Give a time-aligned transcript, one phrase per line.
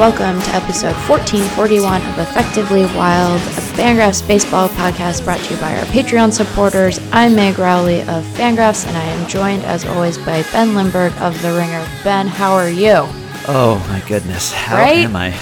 [0.00, 3.44] welcome to episode 1441 of Effectively Wild, a
[3.76, 6.98] Fangraphs baseball podcast brought to you by our Patreon supporters.
[7.12, 11.40] I'm Meg Rowley of Fangraphs, and I am joined, as always, by Ben Lindbergh of
[11.42, 11.86] The Ringer.
[12.02, 12.94] Ben, how are you?
[13.46, 15.04] Oh my goodness, how Right?
[15.04, 15.36] am I?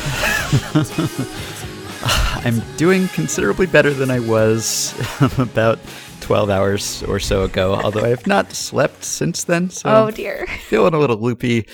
[2.44, 4.92] I'm doing considerably better than I was
[5.38, 5.78] about
[6.28, 9.70] 12 hours or so ago, although I have not slept since then.
[9.70, 10.46] So Oh, dear.
[10.68, 11.66] feeling a little loopy.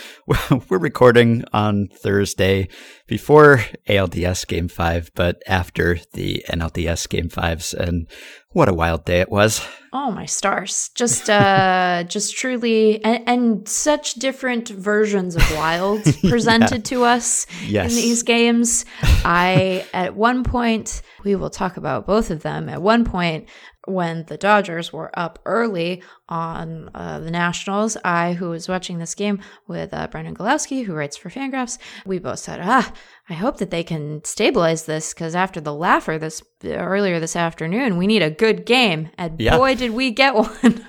[0.69, 2.69] We're recording on Thursday
[3.09, 8.07] before ALDS Game 5, but after the NLDS Game 5s, and
[8.55, 9.61] what a wild day it was.
[9.93, 10.91] Oh my stars!
[10.97, 17.91] Just, uh, just truly, and, and such different versions of Wild presented to us Yes.
[17.91, 18.87] in these games.
[19.25, 22.69] I, at one point, we will talk about both of them.
[22.69, 23.49] At one point,
[23.87, 29.15] when the Dodgers were up early on uh, the Nationals, I, who was watching this
[29.15, 32.93] game with uh, Brendan Gawlowski, who writes for Fangraphs, we both said, "Ah,
[33.29, 37.97] I hope that they can stabilize this because after the laugher this earlier this afternoon,
[37.97, 39.57] we need a good game." And Yeah.
[39.57, 40.87] boy, did we get one!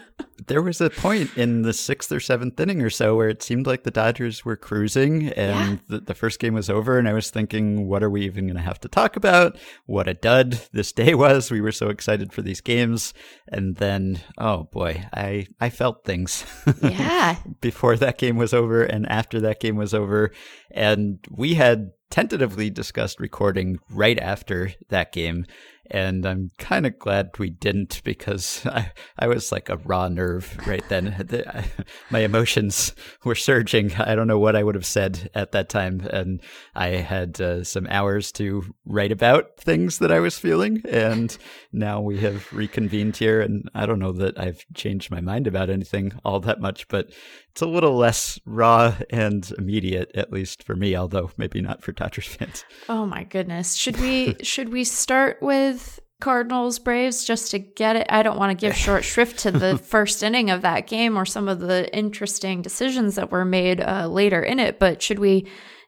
[0.47, 3.65] There was a point in the sixth or seventh inning or so where it seemed
[3.65, 6.99] like the Dodgers were cruising and the, the first game was over.
[6.99, 9.57] And I was thinking, what are we even going to have to talk about?
[9.87, 11.49] What a dud this day was.
[11.49, 13.13] We were so excited for these games.
[13.47, 16.45] And then, oh boy, I, I felt things
[16.83, 20.31] yeah, before that game was over and after that game was over.
[20.69, 25.45] And we had tentatively discussed recording right after that game.
[25.91, 30.57] And I'm kind of glad we didn't because I, I was like a raw nerve
[30.65, 31.13] right then.
[31.27, 31.69] The- I-
[32.09, 32.95] My emotions
[33.25, 33.93] were surging.
[33.95, 36.07] I don't know what I would have said at that time.
[36.09, 36.41] And
[36.73, 40.81] I had uh, some hours to write about things that I was feeling.
[40.87, 41.37] And
[41.73, 43.41] now we have reconvened here.
[43.41, 47.11] And I don't know that I've changed my mind about anything all that much, but
[47.55, 51.93] it's a little less raw and immediate, at least for me, although maybe not for
[51.93, 52.65] Dodgers fans.
[52.89, 53.75] Oh my goodness.
[53.75, 58.07] Should we should we start with Cardinals Braves just to get it?
[58.09, 61.23] I don't want to give short shrift to the first inning of that game or
[61.23, 65.47] some of the interesting decisions that were made uh, later in it, but should we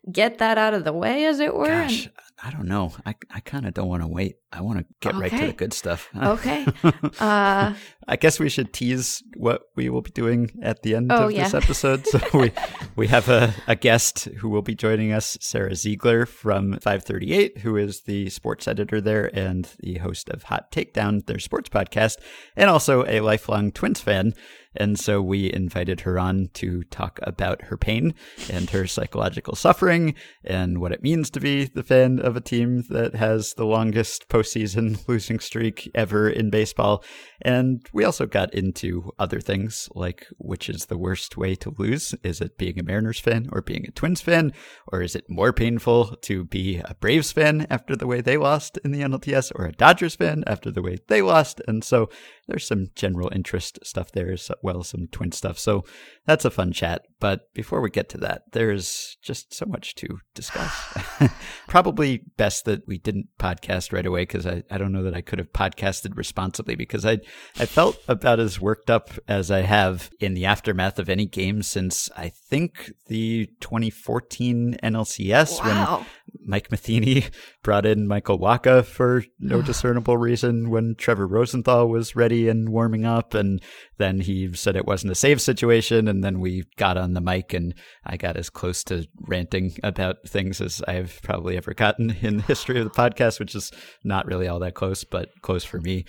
[0.10, 1.66] get that out of the way as it were?
[1.66, 2.08] Gosh,
[2.44, 2.94] I don't know.
[3.06, 4.36] I, I kind of don't want to wait.
[4.54, 6.10] I want to get right to the good stuff.
[6.16, 6.66] okay.
[7.20, 7.74] Uh
[8.10, 11.32] I guess we should tease what we will be doing at the end Oh, of
[11.32, 11.44] yeah.
[11.44, 12.06] this episode.
[12.08, 12.52] So we
[12.96, 17.76] we have a, a guest who will be joining us, Sara Ziegler from 538, who
[17.76, 22.16] is the sports editor there and the host of Hot Takedown, their sports podcast,
[22.56, 24.34] and also a lifelong Twins fan.
[24.78, 28.14] And so we invited her on to talk about her pain
[28.50, 32.84] and her psychological suffering and what it means to be the fan of a team
[32.90, 37.04] that has the longest postseason losing streak ever in baseball.
[37.42, 42.16] And we also got into other things like which is the worst way to lose?
[42.24, 44.54] Is it being a Mariners fan or being a Twins fan?
[44.92, 48.78] Or is it more painful to be a Braves fan after the way they lost
[48.84, 51.62] in the NLDS or a Dodgers fan after the way they lost?
[51.68, 52.10] And so
[52.48, 55.58] there's some general interest stuff there as well some twin stuff.
[55.58, 55.86] So
[56.26, 57.04] that's a fun chat.
[57.20, 60.98] But before we get to that, there's just so much to discuss.
[61.68, 65.22] Probably best that we didn't podcast right away because I, I don't know that I
[65.22, 67.20] could have podcasted responsibly because I
[67.58, 71.64] I felt about as worked up as I have in the aftermath of any game
[71.64, 76.06] since I think the 2014 NLCS when.
[76.46, 77.26] Mike Matheny
[77.64, 83.06] brought in Michael Wacha for no discernible reason when Trevor Rosenthal was ready and warming
[83.06, 83.34] up.
[83.34, 83.62] And
[83.98, 86.08] then he said it wasn't a save situation.
[86.08, 87.74] And then we got on the mic and
[88.06, 92.44] I got as close to ranting about things as I've probably ever gotten in the
[92.44, 93.72] history of the podcast, which is
[94.04, 96.06] not really all that close, but close for me.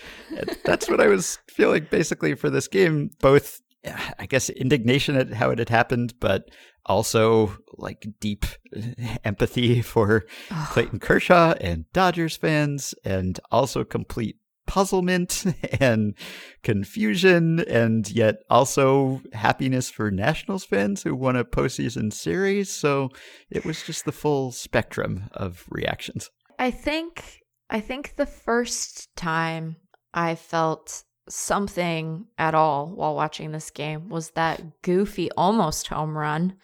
[0.64, 3.60] That's what I was feeling basically for this game, both
[4.18, 6.50] I guess indignation at how it had happened, but
[6.84, 8.44] also like deep
[9.24, 10.24] empathy for
[10.70, 14.36] Clayton Kershaw and Dodgers fans, and also complete
[14.68, 15.44] puzzlement
[15.80, 16.14] and
[16.62, 22.70] confusion, and yet also happiness for Nationals fans who won a postseason series.
[22.70, 23.08] So
[23.50, 26.30] it was just the full spectrum of reactions.
[26.60, 29.76] I think I think the first time
[30.14, 36.54] I felt something at all while watching this game was that goofy almost home run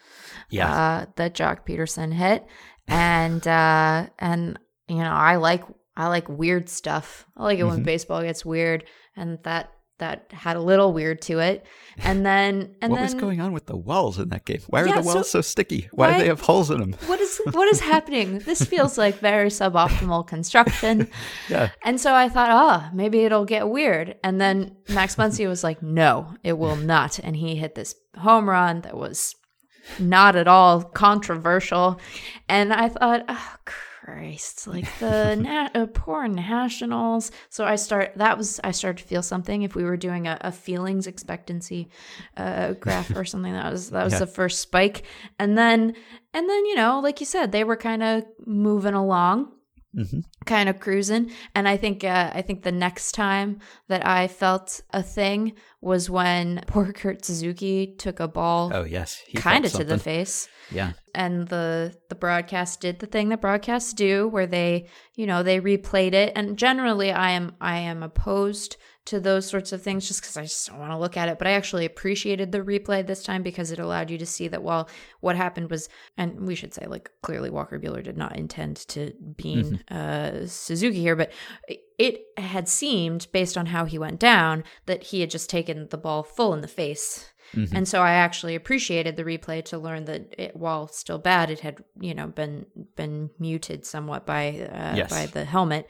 [0.49, 0.73] Yeah.
[0.73, 2.45] uh, that Joc Pederson hit,
[2.87, 5.63] and uh, and you know I like
[5.97, 7.25] I like weird stuff.
[7.37, 7.85] I like it when Mhm.
[7.85, 8.83] baseball gets weird,
[9.15, 11.65] and that that had a little weird to it.
[11.99, 14.59] And then and what then was going on with the walls in that game?
[14.67, 15.87] Why are Yeah, the walls so- so, sticky?
[15.93, 16.95] Why, do they have holes in them?
[17.05, 18.39] what is what is happening?
[18.39, 21.09] This feels like very suboptimal construction.
[21.47, 21.69] Yeah.
[21.81, 24.17] And so I thought, oh, maybe it'll get weird.
[24.21, 27.17] And then Max Muncy was like, no, it will not.
[27.19, 29.33] And he hit this home run that was
[29.97, 32.01] not at all controversial.
[32.49, 33.55] And I thought, oh,
[34.05, 37.31] Christ, like the na- uh, poor nationals.
[37.49, 39.63] So I start, that was, I started to feel something.
[39.63, 41.89] If we were doing a, a feelings expectancy
[42.37, 44.19] uh, graph or something, that was, that was Yeah.
[44.19, 45.03] the first spike.
[45.39, 45.95] And then,
[46.35, 49.51] and then, you know, like you said, they were kind of moving along
[49.95, 51.31] hmm kind of cruising.
[51.55, 56.07] And i think uh, i think the next time that i felt a thing was
[56.09, 60.47] when poor kurt suzuki took a ball Oh yes, he kind of to the face.
[60.71, 60.91] Yeah.
[61.13, 65.59] and the the broadcast did the thing that broadcasts do where they you know they
[65.59, 66.33] replayed it.
[66.35, 70.41] And generally i am i am opposed to those sorts of things just because i
[70.43, 73.43] just don't want to look at it but i actually appreciated the replay this time
[73.43, 74.89] because it allowed you to see that well
[75.21, 75.87] what happened was
[76.17, 80.99] and we should say like clearly walker buehler did not intend to bean uh, suzuki
[81.01, 81.31] here but
[81.97, 85.97] it had seemed based on how he went down that he had just taken the
[85.97, 87.69] ball full in the face Mhm.
[87.75, 91.59] and so I actually appreciated the replay to learn that it, while still bad, it
[91.59, 92.65] had you know been
[92.95, 95.11] been muted somewhat by uh, Yes.
[95.11, 95.87] by the helmet.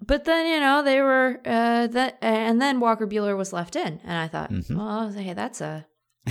[0.00, 4.00] But then you know they were uh, that, and then Walker Buehler was left in,
[4.04, 4.76] and I thought, Mhm.
[4.76, 5.86] well, hey, that's a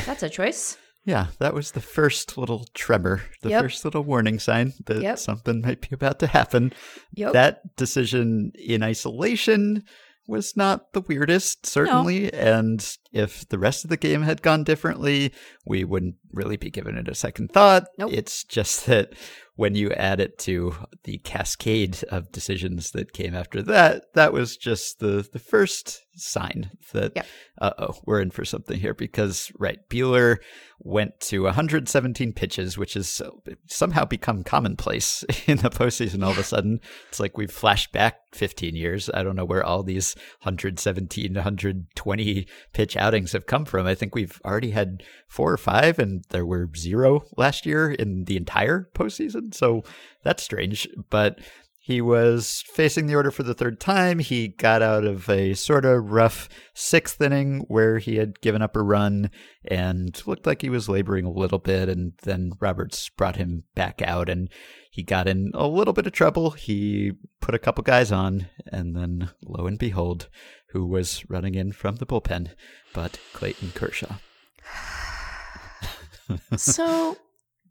[0.06, 0.78] that's a choice.
[1.06, 3.62] Yeah, that was the first little tremor, the Yep.
[3.64, 5.19] first little warning sign that Yep.
[5.19, 6.74] something might be about to happen.
[7.14, 7.34] Yep.
[7.34, 9.84] That decision in isolation
[10.28, 12.31] was not the weirdest, certainly.
[12.34, 15.31] And if the rest of the game had gone differently,
[15.66, 17.86] we wouldn't really be giving it a second thought.
[17.98, 18.12] Nope.
[18.12, 19.13] It's just that
[19.57, 20.74] when you add it to
[21.04, 26.71] the cascade of decisions that came after that, that was just the, the first sign
[26.94, 27.25] that, Yep.
[27.59, 28.94] uh oh, we're in for something here.
[28.94, 30.38] Because, right, Buehler
[30.79, 33.29] went to 117 pitches, which has uh,
[33.68, 36.79] somehow become commonplace in the postseason all of a sudden.
[37.09, 39.09] It's like we've flashed back 15 years.
[39.13, 43.88] I don't know where all these 117, 120 pitch outings have come from.
[43.88, 48.25] I think we've already had four or five, and there were zero last year in
[48.25, 49.53] the entire postseason.
[49.53, 49.83] So
[50.24, 50.88] that's strange.
[51.09, 51.39] But
[51.88, 54.19] he was facing the order for the third time.
[54.19, 58.75] He got out of a sort of rough sixth inning where he had given up
[58.75, 59.31] a run
[59.63, 61.88] and looked like he was laboring a little bit.
[61.88, 64.50] And then Roberts brought him back out and
[64.92, 66.51] he got in a little bit of trouble.
[66.51, 70.28] He put a couple guys on, and then lo and behold,
[70.72, 72.50] who was running in from the bullpen
[72.94, 74.16] but Clayton Kershaw.
[76.57, 77.18] so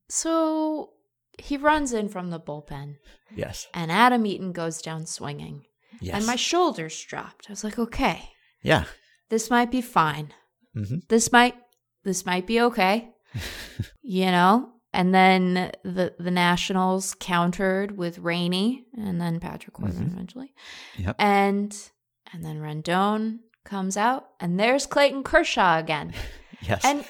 [0.08, 0.95] so
[1.38, 2.96] he runs in from the bullpen,
[3.34, 3.66] Yes.
[3.74, 5.64] and Adam Eaton goes down swinging,
[6.00, 6.16] Yes.
[6.16, 7.46] and my shoulders dropped.
[7.48, 8.30] I was like, okay,
[8.62, 8.84] yeah.
[9.28, 10.32] this might be fine.
[10.74, 11.54] hmm this might
[12.04, 13.08] this might be okay
[14.02, 20.12] you know and then the the nationals countered with rainey and then patrick corbin Mhm.
[20.12, 20.54] eventually
[20.98, 21.16] Yep.
[21.18, 21.76] and
[22.32, 26.12] and then rendon comes out and there's clayton kershaw again
[26.68, 26.84] Yes.
[26.84, 27.04] and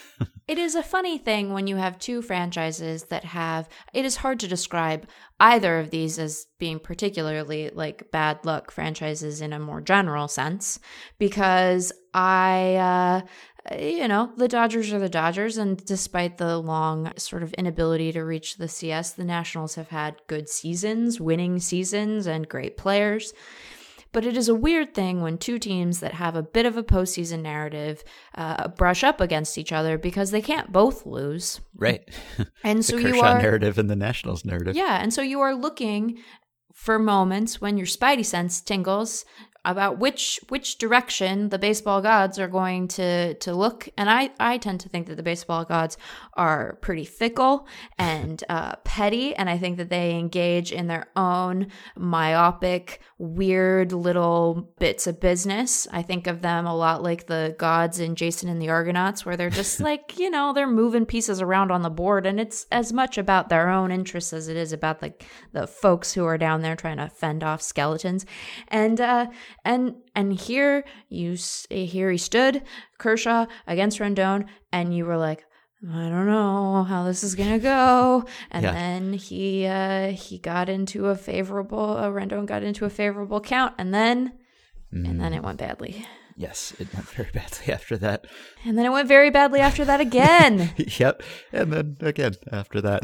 [0.48, 4.40] it is a funny thing when you have two franchises that have it is hard
[4.40, 5.06] to describe
[5.40, 10.78] either of these as being particularly like bad luck franchises in a more general sense
[11.18, 13.26] because I uh
[13.78, 18.24] you know, the Dodgers are the Dodgers, and despite the long sort of inability to
[18.24, 23.32] reach the CS, the Nationals have had good seasons, winning seasons, and great players.
[24.12, 26.82] But it is a weird thing when two teams that have a bit of a
[26.82, 28.02] postseason narrative
[28.34, 31.60] uh, brush up against each other because they can't both lose.
[31.76, 32.02] right.
[32.64, 34.74] And so you Kershaw are, narrative and the Nationals narrative.
[34.74, 36.18] yeah, and so you are looking
[36.74, 39.24] for moments when your spidey sense tingles
[39.66, 43.88] about which which direction the baseball gods are going to to look.
[43.98, 45.98] And i i tend to think that the baseball gods
[46.34, 47.66] are pretty fickle
[47.98, 49.34] and uh, petty.
[49.34, 55.88] And i think that they engage in their own myopic weird little bits of business.
[55.90, 59.36] I think of them a lot like the gods in jason and the argonauts where
[59.36, 62.24] they're just like you know they're moving pieces around on the board.
[62.24, 65.12] And it's as much about their own interests as it is about the
[65.52, 68.24] the folks who are down there trying to fend off skeletons.
[68.68, 69.26] And uh
[69.64, 71.36] and and here you
[71.70, 72.62] here he stood
[72.98, 75.44] kershaw against rendon and you were like
[75.88, 78.72] I don't know how this is gonna go, and Yeah.
[78.72, 81.98] then he uh, he got into a favorable.
[81.98, 84.32] Uh, Rendon got into a favorable count, and then
[84.90, 86.04] and then it went badly,
[86.38, 88.26] Yes, it went very badly after that.
[88.64, 90.70] and then it went very badly after that again.
[90.98, 91.22] yep.
[91.50, 93.02] And then again after that.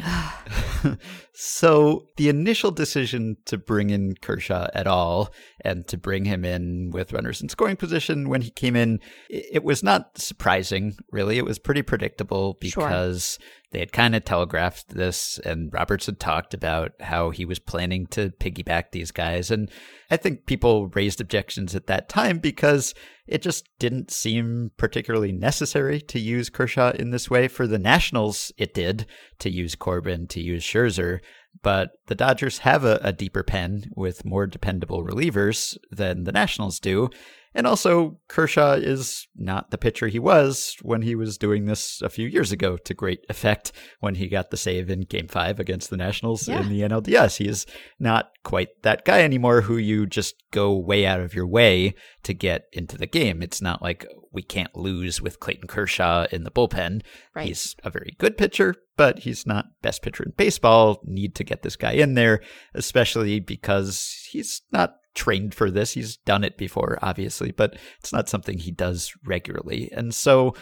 [1.32, 6.90] so the initial decision to bring in Kershaw at all and to bring him in
[6.90, 11.38] with runners in scoring position when he came in, it was not surprising, really.
[11.38, 13.32] It was pretty predictable Sure.
[13.72, 18.06] They had kind of telegraphed this, and Roberts had talked about how he was planning
[18.08, 19.50] to piggyback these guys.
[19.50, 19.70] And
[20.10, 22.94] I think people raised objections at that time because
[23.26, 27.48] it just didn't seem particularly necessary to use Kershaw in this way.
[27.48, 29.06] For the Nationals, it did
[29.38, 31.20] to use Corbin, to use Scherzer.
[31.62, 36.78] But the Dodgers have a, a deeper pen with more dependable relievers than the Nationals
[36.78, 37.08] do.
[37.54, 42.08] And also, Kershaw is not the pitcher he was when he was doing this a
[42.08, 45.90] few years ago to great effect when he got the save in game five against
[45.90, 46.60] the Nationals yeah.
[46.60, 47.36] in the NLDS.
[47.36, 47.66] He is
[47.98, 52.32] not quite that guy anymore who you just go way out of your way to
[52.32, 53.42] get into the game.
[53.42, 57.02] It's not like we can't lose with Clayton Kershaw in the bullpen.
[57.34, 57.48] Right.
[57.48, 61.00] He's a very good pitcher, but he's not best pitcher in baseball.
[61.04, 62.40] Need to get this guy in there,
[62.74, 65.92] especially because he's not trained for this.
[65.92, 69.90] He's done it before, obviously, but it's not something he does regularly.
[69.92, 70.54] And so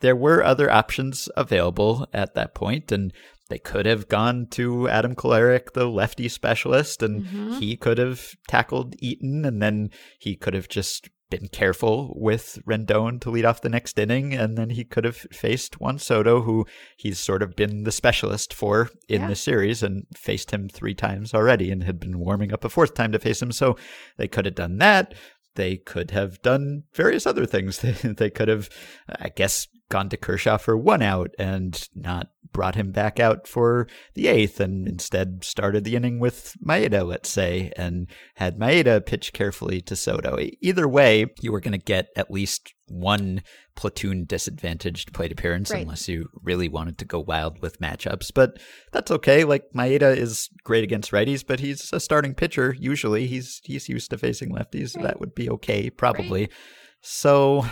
[0.00, 3.12] there were other options available at that point, and
[3.48, 7.58] they could have gone to Adam Kolarek, the lefty specialist, and mm-hmm.
[7.58, 13.20] he could have tackled Eaton, and then he could have just been careful with Rendon
[13.20, 16.66] to lead off the next inning, and then he could have faced Juan Soto, who
[16.96, 19.28] he's sort of been the specialist for in yeah.
[19.28, 22.94] the series, and faced him three times already, and had been warming up a fourth
[22.94, 23.52] time to face him.
[23.52, 23.76] So
[24.16, 25.14] they could have done that.
[25.54, 27.78] They could have done various other things.
[28.02, 28.68] they could have,
[29.08, 33.86] I guess, gone to Kershaw for one out and not brought him back out for
[34.14, 39.32] the eighth and instead started the inning with Maeda, let's say, and had Maeda pitch
[39.32, 40.38] carefully to Soto.
[40.60, 43.42] Either way, you were going to get at least one
[43.76, 45.82] platoon disadvantaged plate appearance right.
[45.82, 48.32] unless you really wanted to go wild with matchups.
[48.34, 48.58] But
[48.92, 49.44] that's okay.
[49.44, 53.26] Like Maeda is great against righties, but he's a starting pitcher usually.
[53.26, 56.42] He's he's used to facing lefties, so that would be okay probably.
[56.42, 56.52] Right.
[57.00, 57.64] So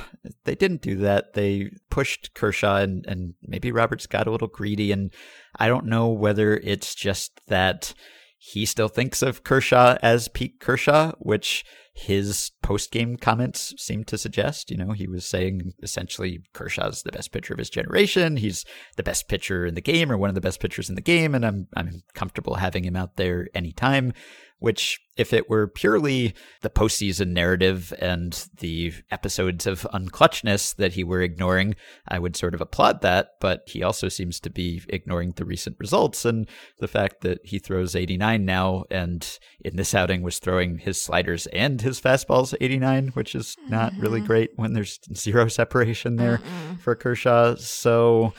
[0.44, 1.34] they didn't do that.
[1.34, 4.92] They pushed Kershaw, and, and maybe Roberts got a little greedy.
[4.92, 5.12] And
[5.58, 7.92] I don't know whether it's just that
[8.38, 11.64] he still thinks of Kershaw as Pete Kershaw, which
[11.96, 14.70] his post game comments seem to suggest.
[14.70, 18.36] You know, he was saying essentially Kershaw's the best pitcher of his generation.
[18.36, 21.00] He's the best pitcher in the game, or one of the best pitchers in the
[21.00, 24.12] game, and I'm I'm comfortable having him out there anytime
[24.58, 31.04] which, if it were purely the postseason narrative and the episodes of unclutchness that he
[31.04, 31.74] were ignoring,
[32.08, 33.30] I would sort of applaud that.
[33.40, 36.48] But he also seems to be ignoring the recent results and
[36.78, 41.46] the fact that he throws 89 now, and in this outing was throwing his sliders
[41.48, 44.26] and his fastballs 89, which is not really mm-hmm.
[44.26, 46.80] great when there's zero separation there Mm-mm.
[46.80, 47.54] for Kershaw.
[47.56, 48.34] So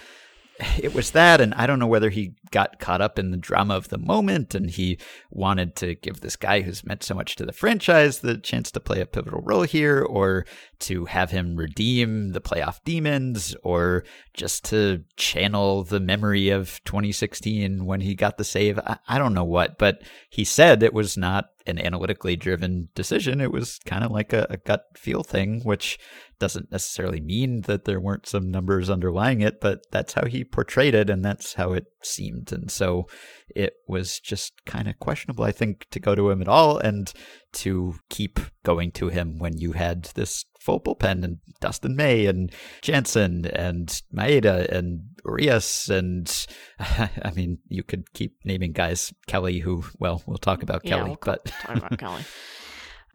[0.80, 3.76] it was that, and I don't know whether he got caught up in the drama
[3.76, 4.98] of the moment and he
[5.30, 8.80] wanted to give this guy who's meant so much to the franchise the chance to
[8.80, 10.46] play a pivotal role here, or
[10.80, 17.86] to have him redeem the playoff demons, or just to channel the memory of 2016
[17.86, 18.80] when he got the save.
[18.80, 23.42] I, I don't know what, but he said it was not an analytically driven decision.
[23.42, 26.00] It was kind of like a, a, gut feel thing, which
[26.40, 30.96] doesn't necessarily mean that there weren't some numbers underlying it, but that's how he portrayed
[30.96, 32.52] it and that's how it seemed.
[32.52, 33.06] And so
[33.56, 37.12] it was just kind of questionable, I think, to go to him at all and
[37.54, 42.52] to keep going to him when you had this full bullpen and Dustin May and
[42.82, 46.28] Jansen and Maeda and Urias and
[46.80, 51.10] I mean you could keep naming guys Kelly who well we'll talk about yeah, Kelly
[51.12, 52.24] we'll but talk about Kelly.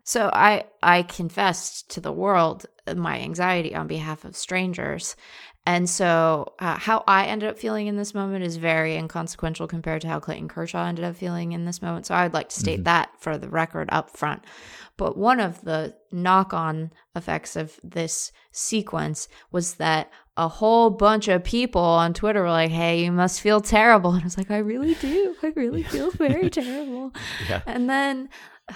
[0.02, 2.64] So I I confessed to the world
[2.96, 5.14] my anxiety on behalf of strangers.
[5.64, 10.02] And so, uh, how I ended up feeling in this moment is very inconsequential compared
[10.02, 12.06] to how Clayton Kershaw ended up feeling in this moment.
[12.06, 12.84] So, I would like to state mm-hmm.
[12.84, 14.44] that for the record up front.
[14.96, 21.28] But one of the knock on effects of this sequence was that a whole bunch
[21.28, 24.12] of people on Twitter were like, hey, you must feel terrible.
[24.14, 25.36] And I was like, I really do.
[25.42, 27.12] I really feel very terrible.
[27.48, 27.62] Yeah.
[27.66, 28.28] And then.
[28.68, 28.74] Uh,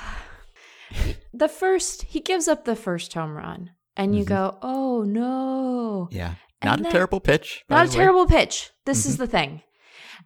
[1.32, 4.34] the first he gives up the first home run and you mm-hmm.
[4.34, 6.34] go oh no yeah
[6.64, 9.10] not a terrible pitch not a terrible pitch this mm-hmm.
[9.10, 9.62] is the thing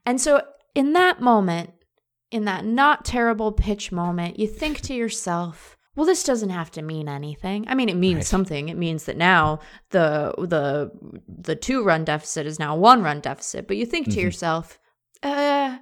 [0.06, 0.42] and so
[0.74, 1.70] in that moment
[2.30, 6.82] in that not terrible pitch moment you think to yourself well this doesn't have to
[6.82, 8.26] mean anything i mean it means right.
[8.26, 9.58] something it means that now
[9.90, 10.90] the the
[11.26, 14.20] the two run deficit is now one run deficit but you think to mm-hmm.
[14.20, 14.78] yourself
[15.22, 15.78] uh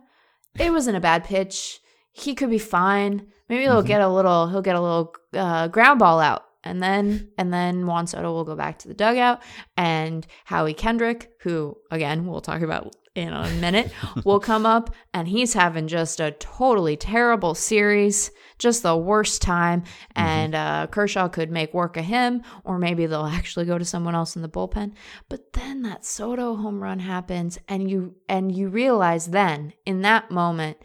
[0.59, 1.81] it wasn't a bad pitch
[2.13, 3.87] he could be fine Maybe he'll mm-hmm.
[3.87, 6.45] get a little he'll get a little uh, ground ball out.
[6.65, 9.43] And then and then Juan Soto will go back to the dugout
[9.77, 13.91] and Howie Kendrick, who again we'll talk about in a minute,
[14.25, 19.83] will come up and he's having just a totally terrible series, just the worst time.
[20.15, 24.15] And uh, Kershaw could make work of him, or maybe they'll actually go to someone
[24.15, 24.93] else in the bullpen.
[25.29, 30.31] But then that Soto home run happens, and you and you realize then in that
[30.31, 30.79] moment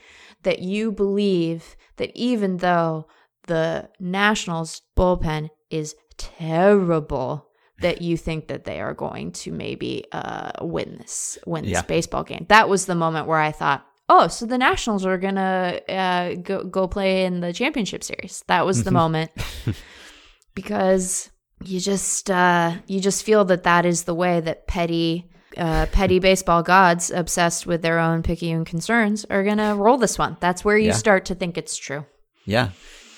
[0.44, 3.08] that you believe that even though
[3.48, 7.48] the Nationals bullpen is terrible
[7.82, 11.82] that you think that they are going to maybe uh, win this win this Yeah.
[11.82, 12.46] baseball game.
[12.50, 16.64] That was the moment where I thought, oh, so the Nationals are gonna uh, go
[16.64, 18.44] go play in the championship series.
[18.48, 19.32] That was the moment
[20.56, 21.30] because
[21.64, 25.30] you just uh, you just feel that that is the way that petty.
[25.56, 30.36] Uh, petty baseball gods obsessed with their own picayune concerns are gonna roll this one.
[30.40, 30.94] That's where you Yeah.
[30.94, 32.08] start to think it's true.
[32.44, 32.70] Yeah.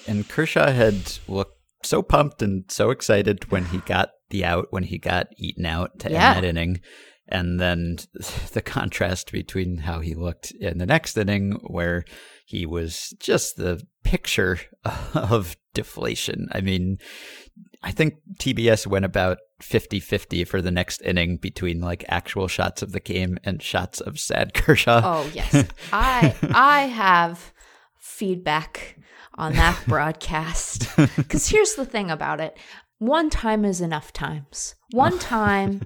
[0.06, 1.55] And Kershaw had looked
[1.86, 6.00] so pumped and so excited when he got the out, when he got Eaton out
[6.00, 6.30] to Yeah.
[6.34, 6.82] end that inning.
[7.28, 7.98] And then
[8.54, 12.04] the contrast between how he looked in the next inning, where
[12.46, 14.60] he was just the picture
[15.14, 16.48] of deflation.
[16.52, 16.98] I mean,
[17.82, 22.82] I think TBS went about 50 50 for the next inning between like actual shots
[22.82, 25.02] of the game and shots of sad Kershaw.
[25.04, 27.54] Oh yes, I I have
[27.98, 28.98] feedback
[29.38, 30.88] on that broadcast
[31.18, 32.58] because here's the thing about it:
[33.00, 34.76] one time is enough times.
[34.92, 35.82] One time,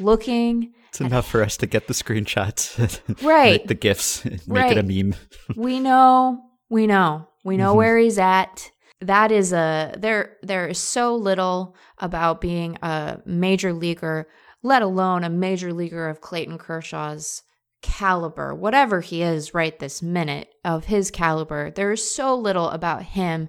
[0.00, 3.66] looking It's enough for us to get the screenshots, Right.
[3.66, 5.16] the gifs, make it a meme.
[5.56, 7.76] we know we know we know Mhm.
[7.76, 8.70] where he's at
[9.00, 14.28] that is a there there is so little about being a major leaguer
[14.62, 17.42] let alone a major leaguer of clayton kershaw's
[17.84, 23.02] caliber whatever he is right this minute of his caliber there is so little about
[23.02, 23.46] him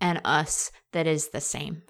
[0.00, 1.82] and us that is the same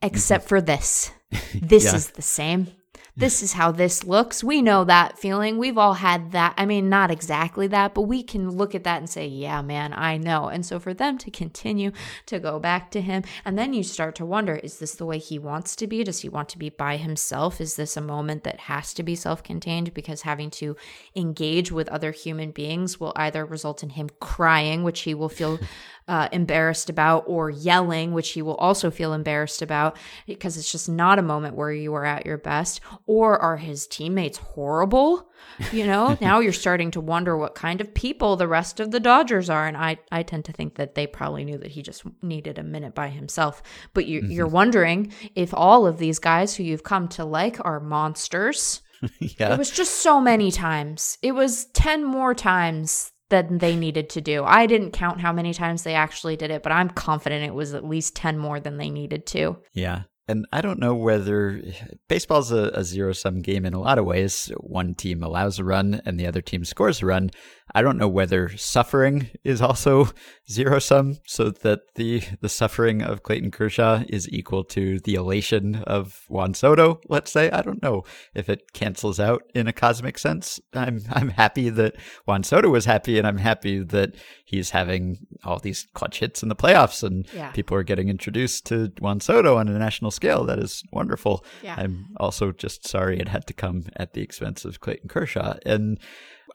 [0.00, 1.10] except for this
[1.54, 1.94] this Yeah.
[1.96, 2.68] is the same
[3.16, 4.42] this is how this looks.
[4.42, 5.56] We know that feeling.
[5.56, 6.54] We've all had that.
[6.56, 9.92] I mean, not exactly that, but we can look at that and say, yeah, man,
[9.92, 10.48] I know.
[10.48, 11.92] And so for them to continue
[12.26, 15.18] to go back to him, and then you start to wonder is this the way
[15.18, 16.02] he wants to be?
[16.02, 17.60] Does he want to be by himself?
[17.60, 20.76] Is this a moment that has to be self contained because having to
[21.14, 25.60] engage with other human beings will either result in him crying, which he will feel
[26.06, 30.88] uh, embarrassed about, or yelling, which he will also feel embarrassed about because it's just
[30.88, 32.80] not a moment where you are at your best?
[33.06, 35.30] Or are his teammates horrible?
[35.72, 39.00] You know, now you're starting to wonder what kind of people the rest of the
[39.00, 39.66] Dodgers are.
[39.66, 42.62] And I, I tend to think that they probably knew that he just needed a
[42.62, 43.62] minute by himself.
[43.94, 47.80] But you, you're wondering if all of these guys who you've come to like are
[47.80, 48.82] monsters.
[49.18, 49.52] yeah.
[49.52, 51.18] It was just so many times.
[51.22, 54.44] It was 10 more times than they needed to do.
[54.44, 57.74] I didn't count how many times they actually did it, but I'm confident it was
[57.74, 59.58] at least 10 more than they needed to.
[59.72, 60.02] Yeah.
[60.26, 61.62] And I don't know whether
[62.08, 64.50] baseball's a, a zero sum game in a lot of ways.
[64.56, 67.30] One team allows a run and the other team scores a run.
[67.74, 70.08] I don't know whether suffering is also
[70.50, 75.76] zero sum, so that the the suffering of Clayton Kershaw is equal to the elation
[75.76, 77.00] of Juan Soto.
[77.08, 80.60] Let's say I don't know if it cancels out in a cosmic sense.
[80.74, 84.14] I'm I'm happy that Juan Soto was happy, and I'm happy that
[84.54, 87.50] he's having all these clutch hits in the playoffs, and Yeah.
[87.52, 90.44] people are getting introduced to Juan Soto on a national scale.
[90.44, 91.44] That is wonderful.
[91.62, 91.74] Yeah.
[91.78, 95.54] I'm also just sorry it had to come at the expense of Clayton Kershaw.
[95.66, 95.98] And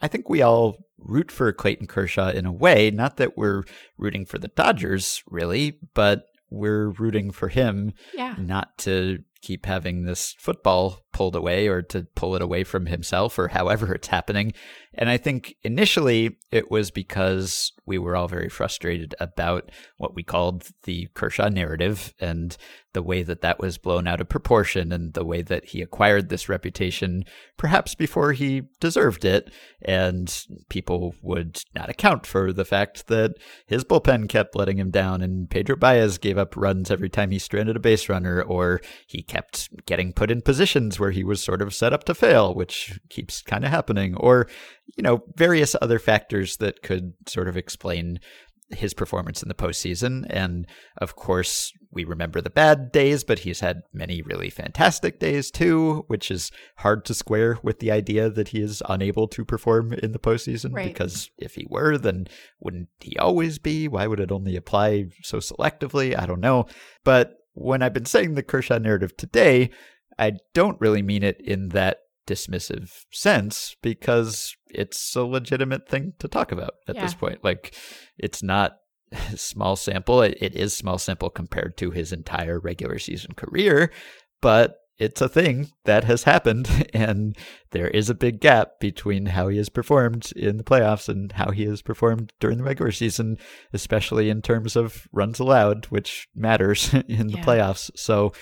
[0.02, 3.64] I think we all root for Clayton Kershaw in a way, not that we're
[3.98, 8.36] rooting for the Dodgers, really, but we're rooting for him Yeah.
[8.40, 13.40] not to keep having this football pulled away or to pull it away from himself
[13.40, 14.54] or however it's happening.
[14.94, 20.24] And I think initially it was because we were all very frustrated about what we
[20.24, 22.56] called the Kershaw narrative and
[22.94, 26.30] the way that that was blown out of proportion and the way that he acquired
[26.30, 27.24] this reputation
[27.58, 29.52] perhaps before he deserved it.
[29.82, 33.36] And people would not account for the fact that
[33.68, 37.40] his bullpen kept letting him down and Pedro Baez gave up runs every time he
[37.40, 41.62] stranded a base runner or he kept getting put in positions where he was sort
[41.62, 44.48] of set up to fail, which keeps kind of happening, or,
[44.98, 48.20] you know, various other factors that could sort of explain
[48.72, 50.26] his performance in the postseason.
[50.30, 55.50] And of course, we remember the bad days, but he's had many really fantastic days
[55.50, 59.94] too, which is hard to square with the idea that he is unable to perform
[59.94, 60.74] in the postseason.
[60.74, 60.88] Right.
[60.88, 62.28] Because if he were, then
[62.60, 63.88] wouldn't he always be?
[63.88, 66.18] Why would it only apply so selectively?
[66.18, 66.66] I don't know.
[67.04, 69.72] But when I've been saying the Kershaw narrative today,
[70.18, 72.00] I don't really mean it in that
[72.30, 77.44] dismissive sense because it's a legitimate thing to talk about at this point.
[77.44, 77.76] Like,
[78.18, 78.78] it's not
[79.36, 80.22] small sample.
[80.22, 83.92] It, it is small sample compared to his entire regular season career,
[84.42, 87.36] but it's a thing that has happened, and
[87.72, 91.52] there is a big gap between how he has performed in the playoffs and how
[91.52, 93.38] he has performed during the regular season,
[93.74, 97.44] especially in terms of runs allowed, which matters in the yeah.
[97.44, 97.90] playoffs.
[97.96, 98.34] So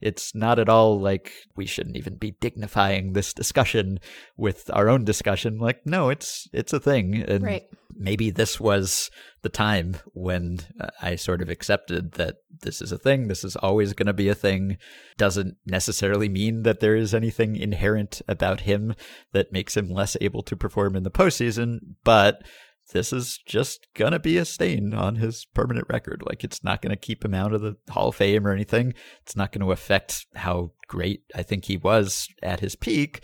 [0.00, 3.98] it's not at all like we shouldn't even be dignifying this discussion
[4.36, 5.58] with our own discussion.
[5.58, 7.64] Like, no, it's it's a thing, and right.
[7.94, 9.10] maybe this was
[9.42, 13.28] the time when uh, I sort of accepted that this is a thing.
[13.28, 14.76] This is always going to be a thing.
[15.16, 18.94] Doesn't necessarily mean that there is anything inherent about him
[19.32, 22.42] that makes him less able to perform in the postseason, but
[22.92, 26.22] this is just gonna be a stain on his permanent record.
[26.26, 28.94] Like it's not gonna keep him out of the Hall of Fame or anything.
[29.22, 33.22] It's not gonna affect how great I think he was at his peak.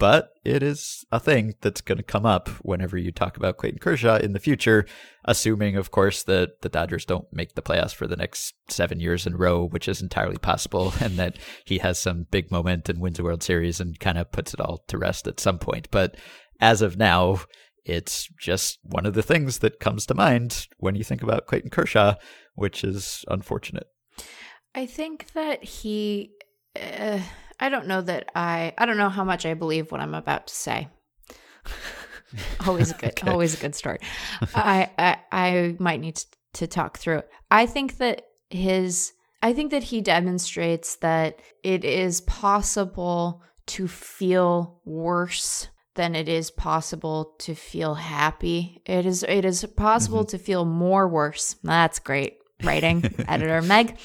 [0.00, 3.80] But it is a thing that's going to come up whenever you talk about Clayton
[3.80, 4.86] Kershaw in the future,
[5.26, 9.26] assuming, of course, that the Dodgers don't make the playoffs for the next seven years
[9.26, 12.98] in a row, which is entirely possible, and that he has some big moment and
[12.98, 15.86] wins a World Series and kind of puts it all to rest at some point.
[15.90, 16.16] But
[16.62, 17.40] as of now,
[17.84, 21.70] it's just one of the things that comes to mind when you think about Clayton
[21.70, 22.14] Kershaw,
[22.54, 23.86] which is unfortunate.
[24.74, 26.32] I think that he,
[26.80, 27.20] uh,
[27.58, 30.46] I don't know that I, I don't know how much I believe what I'm about
[30.46, 30.88] to say.
[32.66, 33.30] always a good, okay.
[33.30, 34.02] always a good start.
[34.54, 36.22] I, I, I might need
[36.54, 37.30] to talk through it.
[37.50, 39.12] I think that his,
[39.42, 46.50] I think that he demonstrates that it is possible to feel worse then it is
[46.50, 48.80] possible to feel happy.
[48.86, 50.36] It is it is possible mm-hmm.
[50.36, 51.56] to feel more worse.
[51.62, 53.98] That's great writing, editor Meg,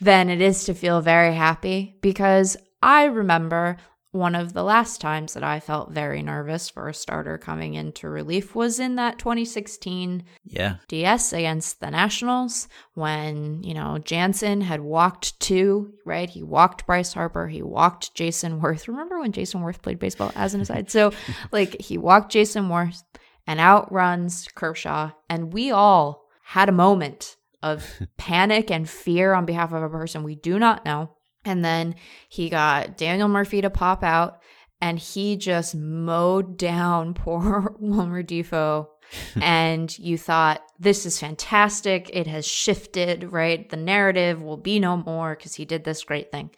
[0.00, 3.76] than it is to feel very happy because I remember
[4.12, 8.08] one of the last times that I felt very nervous for a starter coming into
[8.08, 10.76] relief was in that 2016 yeah.
[10.88, 16.28] DS against the Nationals when, you know, Jansen had walked two, right?
[16.28, 18.88] He walked Bryce Harper, he walked Jayson Werth.
[18.88, 20.90] Remember when Jayson Werth played baseball as an aside?
[20.90, 21.12] So,
[21.52, 23.04] like, he walked Jayson Werth
[23.46, 29.72] and outruns Kershaw, and we all had a moment of panic and fear on behalf
[29.72, 31.10] of a person we do not know
[31.44, 31.94] and then
[32.28, 34.40] he got Daniel Murphy to pop out,
[34.80, 38.88] and he just mowed down poor Wilmer Difo.
[39.42, 42.10] and you thought, this is fantastic.
[42.12, 43.68] It has shifted, right?
[43.68, 46.50] The narrative will be no more because he did this great thing.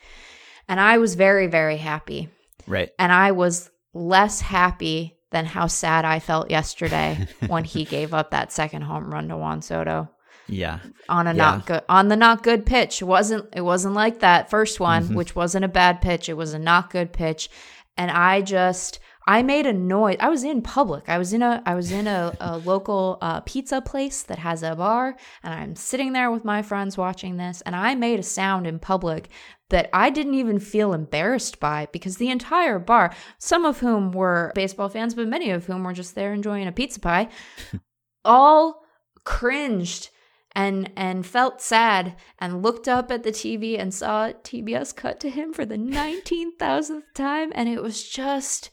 [0.68, 2.28] And I was very, very happy.
[2.66, 2.90] Right.
[2.98, 8.30] And I was less happy than how sad I felt yesterday when he gave up
[8.30, 10.10] that second home run to Juan Soto.
[10.48, 10.81] Yeah.
[11.09, 11.37] On a yeah.
[11.37, 13.02] not good on the not good pitch.
[13.02, 15.14] It wasn't it wasn't like that first one, mm-hmm.
[15.14, 16.28] which wasn't a bad pitch.
[16.28, 17.48] It was a not good pitch.
[17.96, 20.16] And I just I made a noise.
[20.18, 21.09] I was in public.
[21.09, 24.62] I was in a I was in a, a local uh, pizza place that has
[24.62, 28.24] a bar, and I'm sitting there with my friends watching this, and I made a
[28.24, 29.28] sound in public
[29.70, 34.52] that I didn't even feel embarrassed by because the entire bar, some of whom were
[34.55, 37.28] baseball fans, but many of whom were just there enjoying a pizza pie,
[38.24, 38.83] all
[39.24, 40.11] cringed
[40.54, 45.30] and and felt sad and looked up at the TV and saw TBS cut to
[45.30, 48.70] him for the 19,000th time and it was just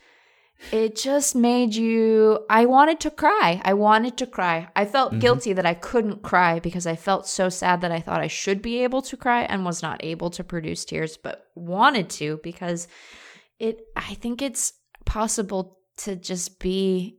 [0.71, 3.61] it just made you I wanted to cry.
[3.63, 4.67] I wanted to cry.
[4.75, 5.19] I felt mm-hmm.
[5.19, 8.61] guilty that I couldn't cry because I felt so sad that I thought I should
[8.61, 12.87] be able to cry and was not able to produce tears but wanted to because
[13.57, 14.73] it I think it's
[15.05, 17.18] possible to just be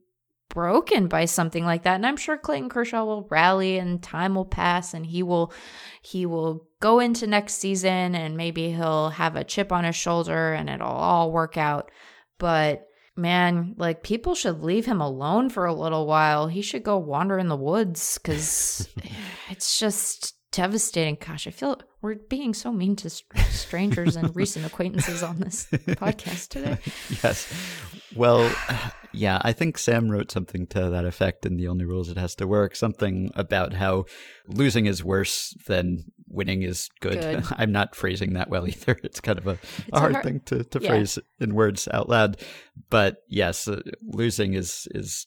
[0.50, 1.94] broken by something like that.
[1.94, 5.52] And i'm sure clayton kershaw will rally and time will pass and he will
[6.02, 10.52] he will go into next season and maybe he'll have a chip on his shoulder
[10.52, 11.90] and it'll all work out.
[12.38, 12.86] But
[13.16, 16.48] man like people should leave him alone for a little while.
[16.48, 18.88] He should go wander in the woods because
[19.50, 21.16] it's just devastating.
[21.16, 26.48] Gosh, I feel we're being so mean to strangers and recent acquaintances on this podcast
[26.48, 26.78] today.
[27.22, 27.52] yes.
[28.14, 28.50] Well,
[29.12, 32.16] yeah, I think Sam wrote something to that effect in The Only Rule Is It
[32.16, 34.06] Has to Work, something about how
[34.46, 37.20] losing is worse than winning is good.
[37.20, 37.44] good.
[37.56, 38.96] I'm not phrasing that well either.
[39.04, 39.58] It's kind of a,
[39.92, 40.88] a hard, hard, thing to, to yeah.
[40.88, 42.40] phrase in words out loud.
[42.88, 45.26] But yes, uh, losing is is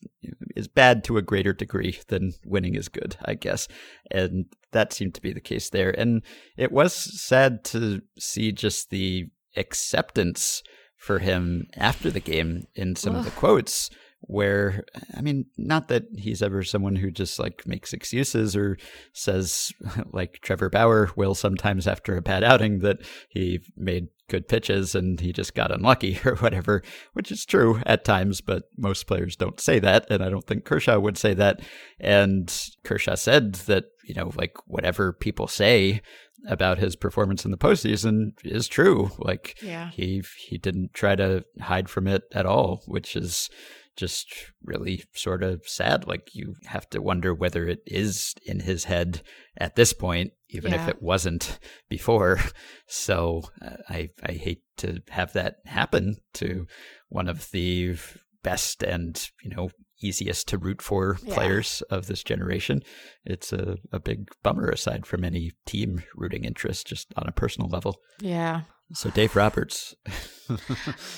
[0.56, 3.68] is bad to a greater degree than winning is good, I guess.
[4.12, 5.92] And that seemed to be the case there.
[5.98, 6.24] And
[6.58, 10.63] it was sad to see just the acceptance
[10.98, 13.20] for him after the game in some Ugh.
[13.20, 13.89] of the quotes
[14.26, 14.84] where
[15.16, 18.78] I mean, not that he's ever someone who just like makes excuses or
[19.14, 19.72] says
[20.12, 25.20] like Trevor Bauer will sometimes after a bad outing that he made good pitches and
[25.20, 26.82] he just got unlucky or whatever,
[27.14, 30.08] which is true at times, but most players don't say that.
[30.10, 31.60] And I don't think Kershaw would say that.
[32.00, 32.52] And
[32.84, 36.02] Kershaw said that, you know, like whatever people say,
[36.46, 39.12] about his performance in the postseason is true.
[39.18, 39.92] Like Yeah.
[39.92, 43.50] he he didn't try to hide from it at all, which is
[43.96, 44.28] just
[44.64, 46.08] really sort of sad.
[46.08, 49.22] Like you have to wonder whether it is in his head
[49.58, 50.84] at this point, even Yeah.
[50.84, 52.40] if it wasn't before.
[52.88, 56.68] So uh, I I hate to have that happen to
[57.10, 57.96] one of the
[58.44, 59.70] best and you know
[60.06, 61.34] easiest to root for Yeah.
[61.34, 62.82] players of this generation.
[63.26, 67.70] It's a, a big bummer aside from any team rooting interest, just on a personal
[67.70, 68.02] level.
[68.20, 68.62] Yeah.
[68.94, 69.96] So Dave Roberts,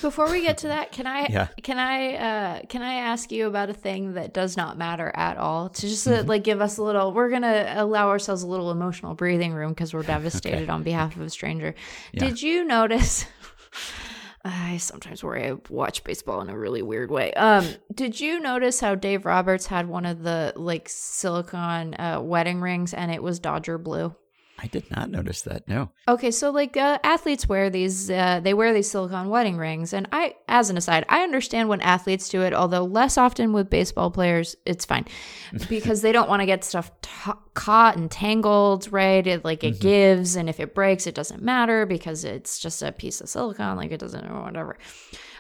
[0.02, 1.48] Before we get to that, can I Yeah.
[1.62, 5.38] can I uh can I ask you about a thing that does not matter at
[5.38, 5.70] all?
[5.70, 6.30] To just uh, Mm-hmm.
[6.30, 9.72] like give us a little we're going to allow ourselves a little emotional breathing room
[9.72, 11.74] because we're devastated on behalf of a stranger.
[12.14, 12.26] Yeah.
[12.26, 13.26] Did you notice
[14.46, 17.34] I sometimes worry I watch baseball in a really weird way.
[17.34, 22.62] Um, did you notice how Dave Roberts had one of the like silicone uh, wedding
[22.62, 24.16] rings and it was Dodger blue?
[24.58, 25.68] I did not notice that.
[25.68, 25.90] No.
[26.08, 30.08] Okay, so like uh, athletes wear these, uh, they wear these silicone wedding rings, and
[30.12, 34.12] I, as an aside, I understand when athletes do it, although less often with baseball
[34.12, 35.06] players, it's fine
[35.70, 39.26] because they don't want to get stuff t- caught and tangled, right?
[39.28, 42.92] It like it gives, and if it breaks, it doesn't matter because it's just a
[42.94, 44.78] piece of silicone, like it doesn't or whatever.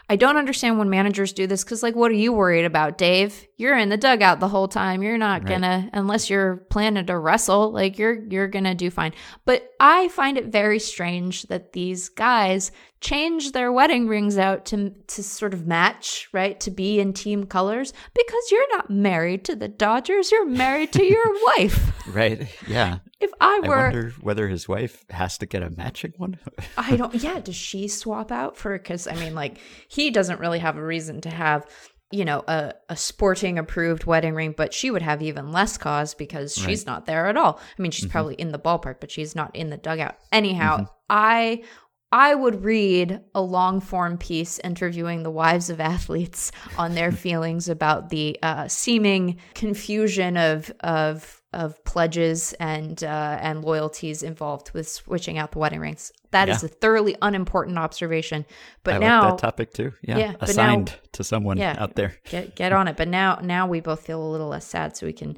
[0.09, 3.47] I don't understand when managers do this because, like, what are you worried about, Dave?
[3.57, 5.01] You're in the dugout the whole time.
[5.01, 5.49] You're not Right.
[5.49, 9.13] gonna, unless you're planning to wrestle, like you're you're gonna do fine.
[9.45, 14.91] But I find it very strange that these guys change their wedding rings out to
[15.07, 16.59] to sort of match, right?
[16.61, 20.31] To be in team colors because you're not married to the Dodgers.
[20.31, 22.07] You're married to your wife.
[22.13, 22.47] Right.
[22.67, 22.99] Yeah.
[23.19, 26.38] If I were, I wonder whether his wife has to get a matching one.
[26.78, 27.13] I don't.
[27.15, 28.78] Yeah, does she swap out for?
[28.78, 31.65] Because I mean, like he doesn't really have a reason to have,
[32.12, 36.13] you know, a a sporting approved wedding ring, but she would have even less cause
[36.13, 37.60] because she's not there at all.
[37.78, 40.17] I mean, she's probably in the ballpark, but she's not in the dugout.
[40.32, 41.63] Anyhow, I.
[42.12, 47.67] I would read a long form piece interviewing the wives of athletes on their feelings
[47.67, 54.87] about the uh, seeming confusion of of of pledges and uh, and loyalties involved with
[54.87, 56.11] switching out the wedding rings.
[56.31, 56.67] That is Yeah.
[56.67, 58.45] a thoroughly unimportant observation.
[58.83, 59.93] But I now like that topic too.
[60.01, 60.17] Yeah.
[60.17, 61.75] Yeah, but now- Assigned to someone Yeah.
[61.79, 62.13] out there.
[62.29, 62.97] get get on it.
[62.97, 65.37] But now now we both feel a little less sad, so we can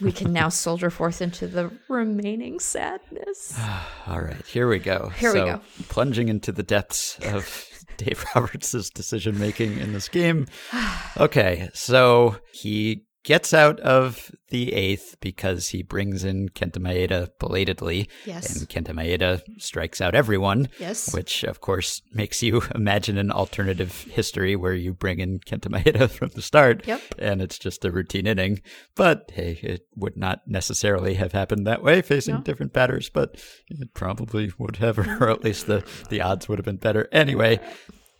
[0.00, 3.58] we can now soldier forth into the remaining sadness.
[4.06, 5.10] All right, here we go.
[5.16, 5.60] Here we go.
[5.88, 10.46] Plunging into the depths of Dave Roberts' decision making in this game.
[11.16, 18.08] Okay, so he gets out of the eighth because he brings in Kenta Maeda belatedly,
[18.26, 18.54] Yes.
[18.60, 20.68] and Kenta Maeda strikes out everyone.
[20.78, 21.12] Yes.
[21.14, 26.08] Which, of course, makes you imagine an alternative history where you bring in Kenta Maeda
[26.18, 27.00] from the start, Yep.
[27.18, 28.60] and it's just a routine inning.
[28.94, 32.40] But hey, it would not necessarily have happened that way, facing No.
[32.42, 36.66] different batters, but it probably would have, or at least the, the odds would have
[36.66, 37.08] been better.
[37.10, 37.58] Anyway,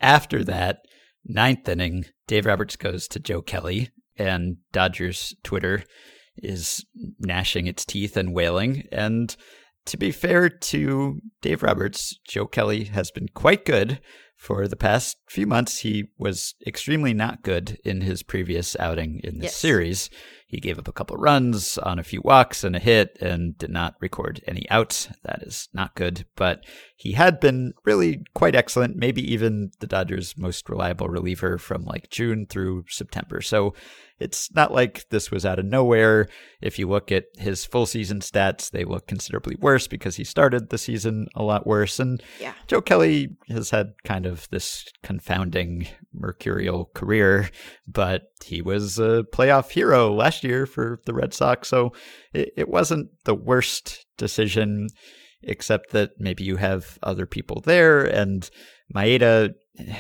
[0.01, 0.81] after that,
[1.27, 5.85] ninth inning, Dave Roberts goes to Joe Kelly, and Dodgers Twitter
[6.37, 6.85] is
[7.21, 8.89] gnashing its teeth and wailing.
[8.91, 9.35] And
[9.87, 14.01] to be fair to Dave Roberts, Joe Kelly has been quite good
[14.45, 15.79] for the past few months.
[15.79, 19.57] He was extremely not good in his previous outing in this Yes.
[19.57, 20.11] series.
[20.47, 23.71] He gave up a couple runs on a few walks and a hit and did
[23.71, 25.09] not record any outs.
[25.25, 26.63] That is not good, but
[26.95, 32.11] he had been really quite excellent, maybe even the Dodgers' most reliable reliever from like
[32.11, 33.41] June through September.
[33.41, 33.75] So
[34.21, 36.29] it's not like this was out of nowhere.
[36.63, 40.69] If you look at his full season stats, they look considerably worse because he started
[40.71, 41.99] the season a lot worse.
[41.99, 42.55] And Yeah.
[42.69, 47.51] Joe Kelly has had kind of this confounding mercurial career,
[47.87, 51.69] but he was a playoff hero last year for the Red Sox.
[51.69, 51.93] So
[52.33, 54.89] it, it wasn't the worst decision,
[55.43, 58.03] except that maybe you have other people there.
[58.05, 58.49] And
[58.95, 59.55] Maeda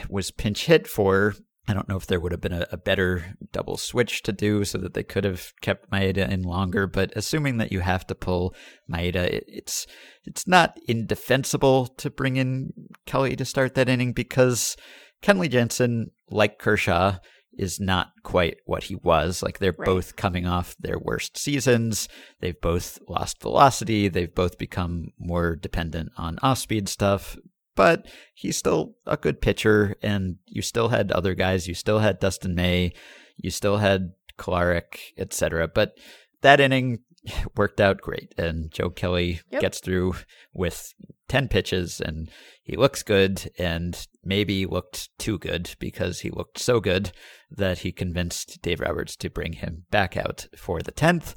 [0.08, 1.34] was pinch hit for.
[1.66, 4.64] I don't know if there would have been a, a better double switch to do
[4.64, 6.86] so that they could have kept Maeda in longer.
[6.86, 8.54] But assuming that you have to pull
[8.90, 9.86] Maeda, it, it's
[10.24, 12.72] it's not indefensible to bring in
[13.06, 14.76] Kelly to start that inning because
[15.22, 17.16] Kenley Jansen, like Kershaw,
[17.56, 19.42] is not quite what he was.
[19.42, 19.86] Like they're Right.
[19.86, 22.08] both coming off their worst seasons.
[22.40, 24.08] They've both lost velocity.
[24.08, 27.36] They've both become more dependent on off speed stuff.
[27.74, 31.66] But he's still a good pitcher, and you still had other guys.
[31.68, 32.92] You still had Dustin May.
[33.36, 35.68] You still had Kolarek, etc.
[35.68, 35.98] But
[36.42, 37.00] that inning
[37.56, 39.60] worked out great, and Joe Kelly Yep.
[39.60, 40.14] gets through
[40.52, 40.94] with
[41.28, 42.30] 10 pitches, and
[42.62, 47.12] he looks good, and maybe looked too good because he looked so good
[47.50, 51.34] that he convinced Dave Roberts to bring him back out for the 10th.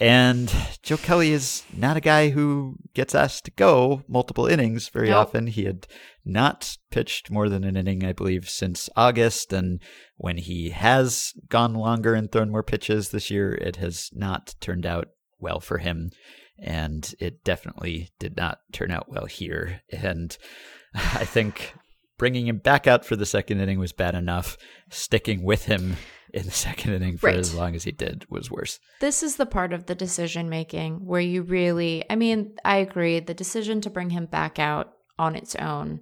[0.00, 0.52] And
[0.82, 5.28] Joe Kelly is not a guy who gets asked to go multiple innings very Nope.
[5.28, 5.46] often.
[5.46, 5.86] He had
[6.24, 9.52] not pitched more than an inning, I believe, since August.
[9.52, 9.80] And
[10.16, 14.86] when he has gone longer and thrown more pitches this year, it has not turned
[14.86, 16.10] out well for him.
[16.58, 19.82] And it definitely did not turn out well here.
[19.90, 20.36] And
[20.94, 21.74] I think
[22.18, 24.56] bringing him back out for the second inning was bad enough.
[24.90, 25.96] Sticking with him
[26.34, 27.36] in the second inning for Right.
[27.36, 28.78] as long as he did was worse.
[29.00, 33.20] This is the part of the decision making where you really, I mean, I agree.
[33.20, 36.00] The decision to bring him back out on its own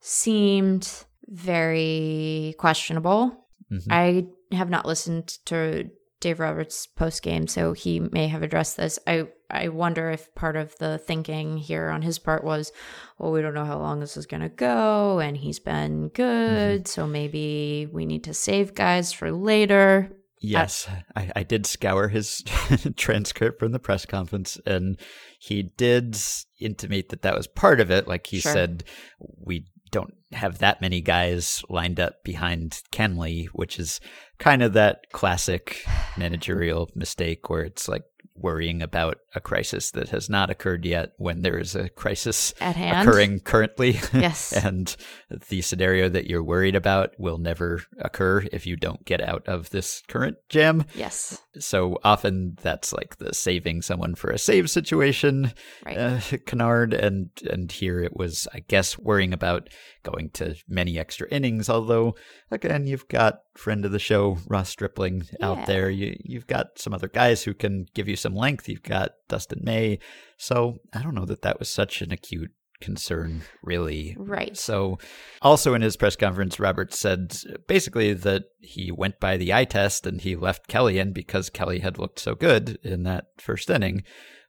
[0.00, 3.46] seemed very questionable.
[3.72, 3.86] Mhm.
[3.90, 5.90] I have not listened to
[6.20, 8.98] Dave Roberts post game, so he may have addressed this.
[9.06, 12.72] I I wonder if part of the thinking here on his part was,
[13.18, 16.14] well, we don't know how long this is going to go, and he's been mm-hmm.
[16.14, 20.10] good, so maybe we need to save guys for later.
[20.40, 22.42] Yes, I, I did scour his
[22.96, 24.98] transcript from the press conference, and
[25.38, 26.16] he did
[26.60, 28.06] intimate that that was part of it.
[28.06, 28.52] Like he Sure.
[28.52, 28.84] said,
[29.18, 34.00] we don't have that many guys lined up behind Kenley, which is
[34.38, 35.84] kind of that classic
[36.16, 38.02] managerial mistake where it's like
[38.38, 42.76] worrying about a crisis that has not occurred yet when there is a crisis At
[42.76, 43.08] hand.
[43.08, 43.98] occurring currently.
[44.12, 44.52] Yes.
[44.52, 44.94] and
[45.48, 49.70] the scenario that you're worried about will never occur if you don't get out of
[49.70, 50.84] this current jam.
[50.94, 51.40] Yes.
[51.58, 55.54] So often that's like the saving someone for a save situation,
[55.86, 55.96] Right.
[55.96, 59.70] uh, canard, and and here it was, I guess, worrying about
[60.06, 61.68] going to many extra innings.
[61.68, 62.14] Although
[62.50, 65.50] again, you've got friend of the show Ross Stripling Yeah.
[65.50, 65.90] out there.
[65.90, 68.68] You you've got some other guys who can give you some length.
[68.68, 69.98] You've got Dustin May.
[70.38, 74.14] So I don't know that that was such an acute concern, really.
[74.18, 74.54] Right.
[74.54, 74.98] So,
[75.40, 77.34] also in his press conference, Roberts said
[77.66, 81.78] basically that he went by the eye test and he left Kelly in because Kelly
[81.80, 84.02] had looked so good in that first inning,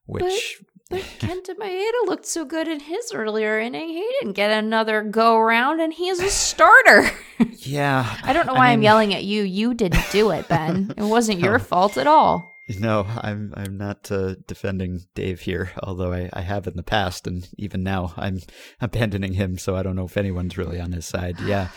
[0.05, 3.89] which But Kenta Maeda looked so good in his earlier inning.
[3.89, 7.11] He didn't get another go around, and he is a starter.
[7.57, 9.43] yeah, I don't know why I am mean, yelling at you.
[9.43, 10.93] You didn't do it, Ben.
[10.95, 12.53] It wasn't your fault at all.
[12.79, 17.27] No, I'm I'm not uh, defending Dave here, although I, I have in the past,
[17.27, 18.39] and even now I'm
[18.81, 19.57] abandoning him.
[19.57, 21.39] So I don't know if anyone's really on his side.
[21.41, 21.69] Yeah,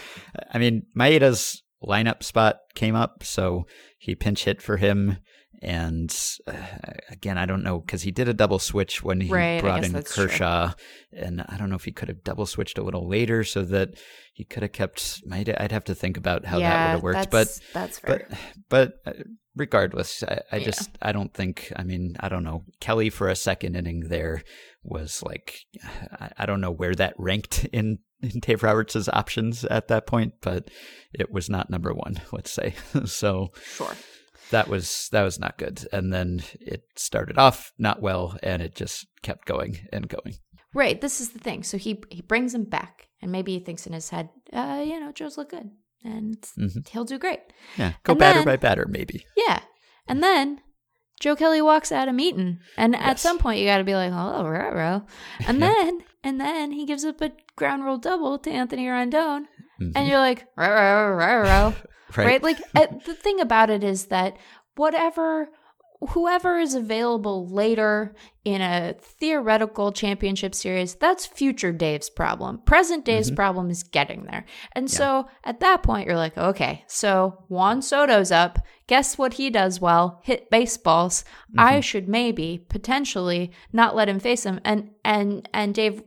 [0.53, 3.67] I mean Maeda's lineup spot came up, so
[3.99, 5.19] he pinch hit for him.
[5.63, 6.11] And
[6.47, 6.53] uh,
[7.11, 9.93] again, I don't know because he did a double switch when he Right, brought in
[9.93, 10.27] that's true.
[10.27, 10.73] Kershaw,
[11.13, 13.91] and I don't know if he could have double switched a little later so that
[14.33, 15.23] he could have kept.
[15.31, 18.27] I'd have to think about how that would have worked, but that's, that's fair.
[18.31, 18.39] but
[19.05, 19.23] but uh,
[19.55, 20.65] regardless, I, I Yeah.
[20.65, 21.71] just I don't think.
[21.77, 22.65] I mean, I don't know.
[22.81, 24.43] Kelly for a second inning there
[24.83, 25.59] was like
[26.19, 30.35] I, I don't know where that ranked in in Dave Roberts' options at that point,
[30.41, 30.71] but
[31.13, 32.21] it was not number one.
[32.33, 33.49] Let's say so.
[33.75, 33.95] sure.
[34.51, 38.75] That was that was not good, and then it started off not well, and it
[38.75, 40.35] just kept going and going.
[40.75, 41.01] Right.
[41.01, 41.63] This is the thing.
[41.63, 44.99] So he he brings him back, and maybe he thinks in his head, uh, you
[45.01, 45.71] know, Joe's look good,
[46.05, 46.89] and Mhm.
[46.89, 47.41] he'll do great.
[47.77, 49.25] Yeah, go And batter then- by batter, maybe.
[49.37, 49.61] Yeah.
[50.09, 50.61] And then
[51.21, 52.61] Joe Kelly walks out of Eaton.
[52.77, 55.03] And at some point you gotta be like, oh, row.
[55.47, 59.45] And then and then he gives up a ground roll double to Anthony Rendon.
[59.81, 59.93] Mhm.
[59.95, 61.75] And you're like, row, row, row, row.
[62.17, 62.27] right.
[62.27, 62.43] right?
[62.43, 64.37] Like uh, the thing about it is that
[64.77, 65.49] whatever
[66.11, 68.15] whoever is available later
[68.45, 72.59] in a theoretical championship series, that's future Dave's problem.
[72.65, 74.47] Present Dave's problem is getting there.
[74.73, 78.61] And so at that point you're like, okay, so Juan Soto's up.
[78.87, 80.21] Guess what he does well?
[80.25, 81.23] Hit baseballs.
[81.59, 84.59] I should maybe potentially not let him face him.
[84.65, 86.03] And and and Dave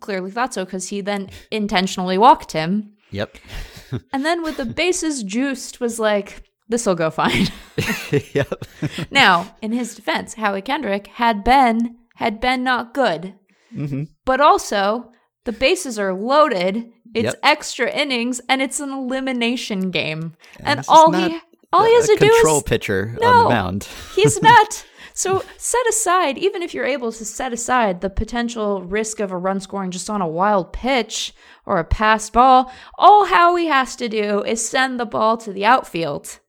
[0.00, 2.94] clearly thought so because he then intentionally walked him.
[3.10, 3.36] Yep.
[4.12, 7.48] And then with the bases juiced was like, this will go fine.
[8.32, 8.64] yep.
[9.10, 13.34] now, in his defense, Howie Kendrick had been had been not good.
[13.74, 15.10] hmm But also,
[15.44, 16.92] the bases are loaded.
[17.14, 17.40] It's Yep.
[17.42, 20.34] extra innings and it's an elimination game.
[20.60, 21.40] And, is all he
[21.72, 23.88] all he has to do is control pitcher on the mound.
[24.14, 24.86] He's not.
[25.14, 29.36] So set aside, even if you're able to set aside the potential risk of a
[29.36, 31.34] run scoring just on a wild pitch
[31.66, 35.64] or a passed ball, all Howie has to do is send the ball to the
[35.64, 36.40] outfield.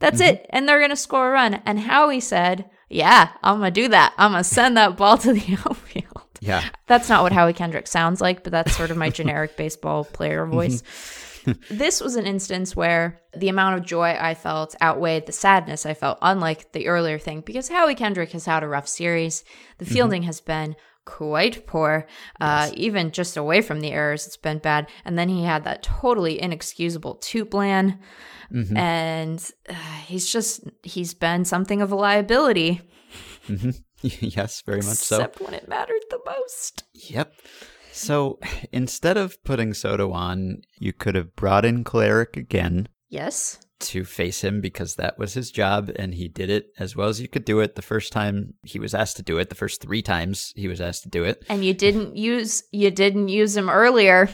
[0.00, 0.34] That's mm-hmm.
[0.34, 0.46] it.
[0.50, 1.54] And they're going to score a run.
[1.66, 4.14] And Howie said, Yeah, I'm going to do that.
[4.16, 6.24] I'm going to send that ball to the outfield.
[6.40, 6.64] Yeah.
[6.86, 10.44] That's not what Howie Kendrick sounds like, but that's sort of my generic baseball player
[10.44, 10.52] mm-hmm.
[10.52, 10.82] voice.
[11.70, 15.94] This was an instance where the amount of joy I felt outweighed the sadness I
[15.94, 19.44] felt, unlike the earlier thing, because Howie Kendrick has had a rough series.
[19.78, 22.06] The fielding has been quite poor,
[22.38, 24.88] uh, even just away from the errors, it's been bad.
[25.06, 27.98] And then he had that totally inexcusable two plan.
[28.76, 29.74] And uh,
[30.06, 32.82] he's just, he's been something of a liability.
[33.48, 33.70] Mm-hmm.
[34.02, 35.16] yes, very much so.
[35.16, 36.84] Except when it mattered the most.
[36.92, 37.32] Yep.
[37.98, 38.38] So
[38.72, 43.58] instead of putting Soto on, you could have brought in Kolarek again Yes.
[43.80, 47.20] to face him because that was his job and he did it as well as
[47.20, 49.80] you could do it the first time he was asked to do it, the first
[49.80, 51.44] three times he was asked to do it.
[51.48, 54.28] And you didn't use you didn't use him earlier,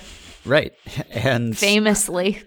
[0.45, 0.73] Right.
[1.11, 2.43] And famously.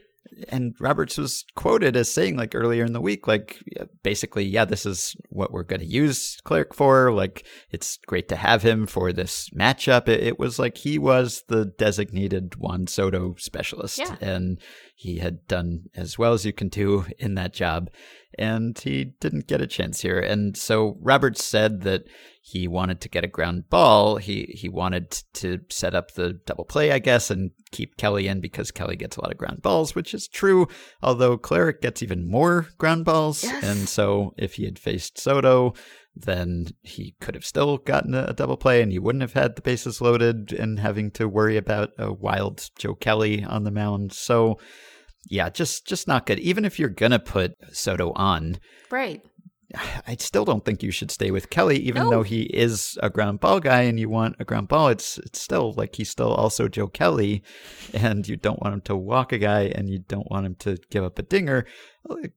[0.50, 3.58] And Roberts was quoted as saying like earlier in the week, like
[4.04, 7.12] basically, yeah, this is what we're going to use Kolarek for.
[7.12, 10.08] Like it's great to have him for this matchup.
[10.08, 14.16] It, it was like he was the designated Juan Soto specialist, Yeah.
[14.22, 14.60] and
[14.96, 17.90] he had done as well as you can do in that job.
[18.40, 20.20] And he didn't get a chance here.
[20.20, 22.04] And so Roberts said that
[22.50, 24.16] he wanted to get a ground ball.
[24.16, 28.40] He he wanted to set up the double play, I guess, and keep Kelly in
[28.40, 30.68] because Kelly gets a lot of ground balls, which is true.
[31.02, 33.64] Although Kolarek gets even more ground balls, Yes.
[33.66, 35.74] and so if he had faced Soto,
[36.16, 39.62] then he could have still gotten a, double play, and you wouldn't have had the
[39.62, 44.14] bases loaded and having to worry about a wild Joe Kelly on the mound.
[44.14, 44.58] So.
[45.30, 46.40] Yeah, just just not good.
[46.40, 49.22] Even if you're gonna put Soto on, Right.
[49.76, 52.10] I still don't think you should stay with Kelly, even No.
[52.10, 54.88] though he is a ground ball guy and you want a ground ball.
[54.88, 57.44] It's it's still like he's still also Joe Kelly,
[57.94, 60.78] and you don't want him to walk a guy and you don't want him to
[60.90, 61.66] give up a dinger.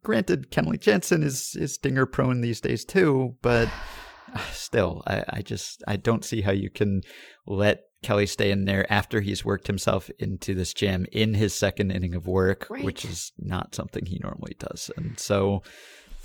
[0.02, 3.68] Granted, Kenley Jansen is is dinger prone these days too, but
[4.52, 7.02] still, I, I just I don't see how you can
[7.46, 11.92] let Kelly stay in there after he's worked himself into this jam in his second
[11.92, 12.82] inning of work, Right.
[12.82, 15.62] which is not something he normally does, and so.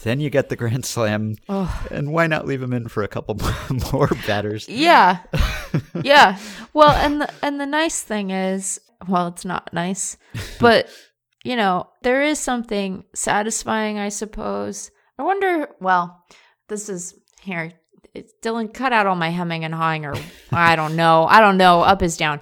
[0.03, 1.87] Then you get the grand slam, Oh.
[1.91, 3.37] and why not leave him in for a couple
[3.93, 4.67] more batters?
[4.69, 5.19] Yeah.
[6.03, 6.37] yeah.
[6.73, 10.17] Well, and the and the nice thing is, well, it's not nice,
[10.59, 10.89] but
[11.43, 14.91] you know, there is something satisfying, I suppose.
[15.19, 16.23] I wonder, well,
[16.69, 17.71] this is here.
[18.13, 20.15] It's Dylan cut out all my hemming and hawing or
[20.51, 21.25] I don't know.
[21.27, 22.39] I don't know, up is down.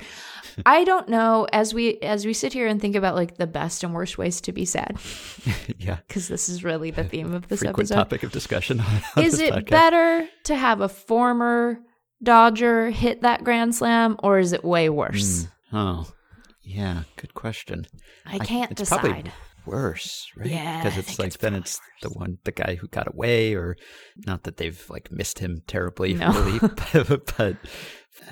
[0.66, 3.84] I don't know as we as we sit here and think about like the best
[3.84, 4.98] and worst ways to be sad
[5.78, 7.96] yeah, because this is really the theme of this frequent episode.
[7.96, 8.80] topic of discussion.
[8.80, 9.70] On, on is it podcast.
[9.70, 11.80] better to have a former
[12.22, 15.48] Dodger hit that grand slam, or is it way worse?
[15.70, 15.76] Hmm.
[15.76, 16.08] Oh,
[16.62, 17.86] yeah, good question.
[18.26, 19.00] I can't it's decide.
[19.02, 19.32] Probably
[19.66, 20.50] worse, right?
[20.50, 23.56] Yeah, because I it's like it's then it's the one, the guy who got away,
[23.56, 23.76] or
[24.26, 26.32] not that they've like missed him terribly, No.
[26.32, 26.60] really,
[26.94, 27.58] but, but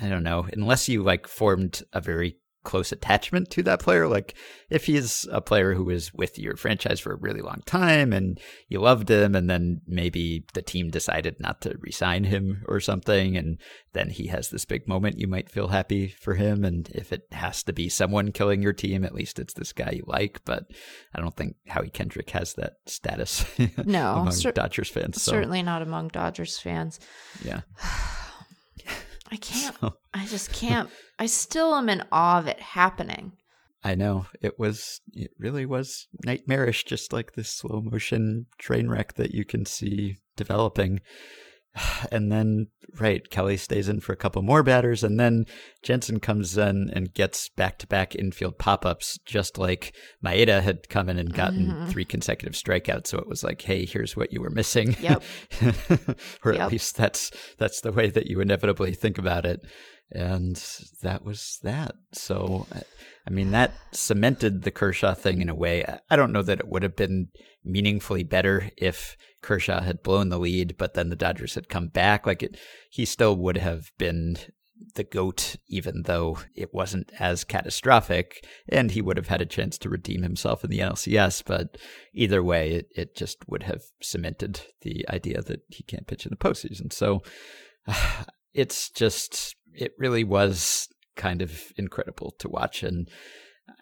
[0.00, 0.46] I don't know.
[0.52, 4.34] Unless you like formed a very close attachment to that player, like
[4.70, 8.40] if he's a player who was with your franchise for a really long time and
[8.68, 13.36] you loved him, and then maybe the team decided not to resign him or something,
[13.36, 13.58] and
[13.92, 16.64] then he has this big moment, you might feel happy for him.
[16.64, 19.90] And if it has to be someone killing your team, at least it's this guy
[19.96, 20.40] you like.
[20.44, 20.64] But
[21.14, 23.44] I don't think Howie Kendrick has that status
[23.84, 25.20] No, among cer- Dodgers fans.
[25.20, 27.00] So, Certainly not among Dodgers fans.
[27.44, 27.62] yeah.
[29.32, 29.76] I can't.
[29.80, 30.88] So- I just can't.
[31.18, 33.32] I still am in awe of it happening.
[33.82, 35.00] I know it was.
[35.12, 40.18] It really was nightmarish, just like this slow motion train wreck that you can see
[40.36, 41.00] developing.
[42.10, 42.66] And then,
[43.00, 45.46] right, Kelly stays in for a couple more batters, and then
[45.82, 50.88] Jansen comes in and gets back to back infield pop ups, just like Maeda had
[50.90, 51.88] come in and gotten Mhm.
[51.88, 53.06] three consecutive strikeouts.
[53.06, 54.96] So it was like, hey, here's what you were missing.
[55.00, 55.22] Yep.
[56.44, 56.60] or Yep.
[56.60, 59.60] at least that's that's the way that you inevitably think about it.
[60.10, 60.56] And
[61.02, 61.94] that was that.
[62.12, 65.86] So, I- mean, that cemented the Kershaw thing in a way.
[66.10, 67.28] I don't know that it would have been
[67.64, 72.26] meaningfully better if Kershaw had blown the lead, but then the Dodgers had come back.
[72.26, 72.56] Like it,
[72.90, 74.36] he still would have been
[74.94, 79.78] the GOAT, even though it wasn't as catastrophic, and he would have had a chance
[79.78, 81.42] to redeem himself in the NLCS.
[81.46, 81.78] But
[82.12, 86.30] either way, it, it just would have cemented the idea that he can't pitch in
[86.30, 86.92] the postseason.
[86.92, 87.22] So
[88.54, 92.82] it's just, it really was kind of incredible to watch.
[92.82, 93.08] And,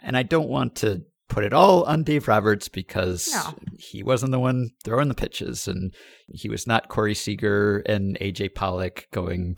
[0.03, 3.55] and I don't want to put it all on Dave Roberts because No.
[3.79, 5.95] he wasn't the one throwing the pitches and
[6.29, 9.57] he was not Corey Seager and AJ Pollock going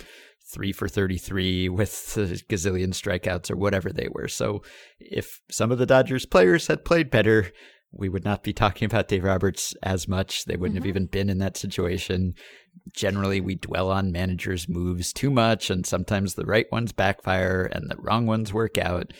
[0.52, 4.28] three for 33 with a gazillion strikeouts or whatever they were.
[4.28, 4.62] So
[5.00, 7.50] if some of the Dodgers players had played better,
[7.90, 10.44] we would not be talking about Dave Roberts as much.
[10.44, 10.82] They wouldn't Mhm.
[10.82, 12.34] have even been in that situation.
[12.94, 17.90] Generally, we dwell on managers' moves too much, and sometimes the right ones backfire and
[17.90, 19.12] the wrong ones work out.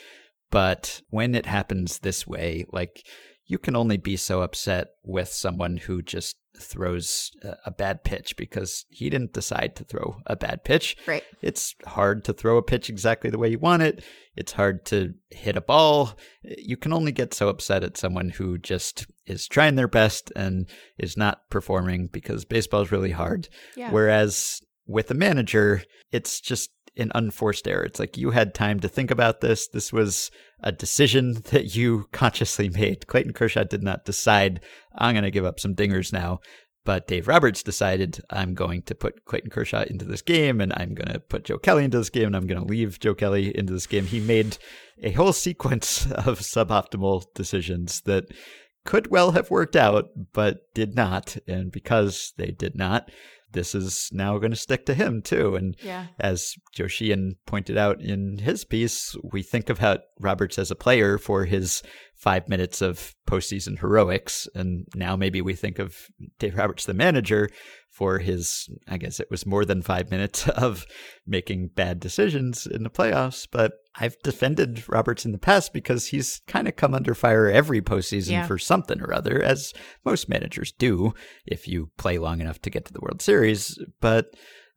[0.53, 3.05] But when it happens this way, like
[3.47, 7.33] you can only be so upset with someone who just throws
[7.65, 10.97] a bad pitch because he didn't decide to throw a bad pitch.
[11.07, 11.25] Right.
[11.41, 14.05] It's hard to throw a pitch exactly the way you want it.
[14.37, 16.19] It's hard to hit a ball.
[16.43, 20.69] You can only get so upset at someone who just is trying their best and
[20.99, 23.49] is not performing because baseball is really hard.
[23.75, 23.91] Yeah.
[23.91, 25.83] Whereas with a manager,
[26.13, 27.85] it's just an unforced error.
[27.85, 29.69] It's like you had time to think about this.
[29.69, 30.31] This was
[30.63, 33.07] a decision that you consciously made.
[33.07, 34.61] Clayton Kershaw did not decide,
[34.95, 36.41] I'm going to give up some dingers now.
[36.85, 40.95] But Dave Roberts decided, I'm going to put Clayton Kershaw into this game and I'm
[40.95, 43.57] going to put Joe Kelly into this game and I'm going to leave Joe Kelly
[43.57, 44.05] into this game.
[44.05, 44.59] He made
[45.01, 48.25] a whole sequence of suboptimal decisions that
[48.85, 51.37] could well have worked out, but did not.
[51.47, 53.09] And because they did not,
[53.53, 55.57] this is now going to stick to him too.
[55.57, 56.07] And yeah.
[56.19, 60.77] as Joe Sheehan pointed out in his piece, we think of how Roberts as a
[60.77, 61.83] player for his
[62.23, 65.97] five minutes of postseason heroics, and now maybe we think of
[66.39, 67.49] Dave Roberts, the manager,
[67.91, 70.87] for his, I guess it was more than five minutes of
[71.27, 73.49] making bad decisions in the playoffs.
[73.51, 77.83] But I've defended Roberts in the past because he's kind of come under fire every
[77.83, 78.47] postseason Yeah.
[78.47, 79.73] for something or other, as
[80.05, 81.13] most managers do
[81.45, 83.77] if you play long enough to get to the World Series.
[84.01, 84.27] But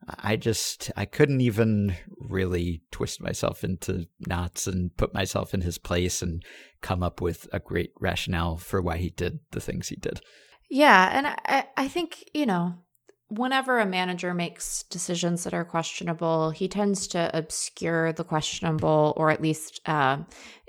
[0.08, 5.78] I just I couldn't even really twist myself into knots and put myself in his
[5.78, 6.44] place and
[6.80, 10.20] come up with a great rationale for why he did the things he did.
[10.70, 12.74] Yeah, and I, I think you know,
[13.28, 19.30] whenever a manager makes decisions that are questionable, he tends to obscure the questionable, or
[19.30, 20.18] at least, uh,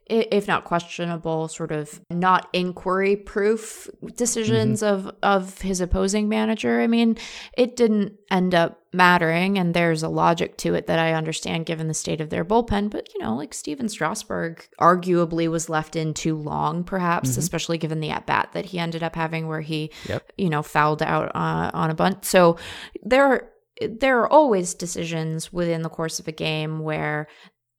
[0.09, 6.81] if not questionable, sort of not inquiry proof decisions of of his opposing manager.
[6.81, 7.17] I mean,
[7.57, 11.87] it didn't end up mattering, and there's a logic to it that I understand given
[11.87, 12.89] the state of their bullpen.
[12.89, 17.99] But you know, like Stephen Strasburg, arguably was left in too long, perhaps, especially given
[17.99, 20.31] the at bat that he ended up having, where he, Yep.
[20.37, 22.25] you know, fouled out uh, on a bunt.
[22.25, 22.57] So
[23.03, 23.49] there,
[23.81, 27.27] there are always decisions within the course of a game where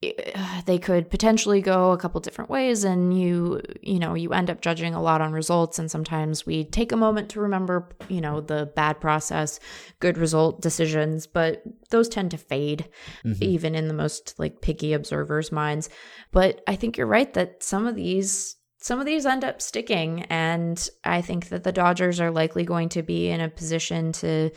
[0.66, 4.60] they could potentially go a couple different ways and you you know you end up
[4.60, 5.78] judging a lot on results.
[5.78, 9.58] And sometimes we take a moment to remember you know the bad process
[10.00, 12.88] good result decisions but those tend to fade
[13.24, 13.42] mm-hmm.
[13.42, 15.88] even in the most like picky observers minds.
[16.30, 20.22] But i think you're right that some of these some of these end up sticking.
[20.24, 24.50] And i think that the dodgers are likely going to be in a position to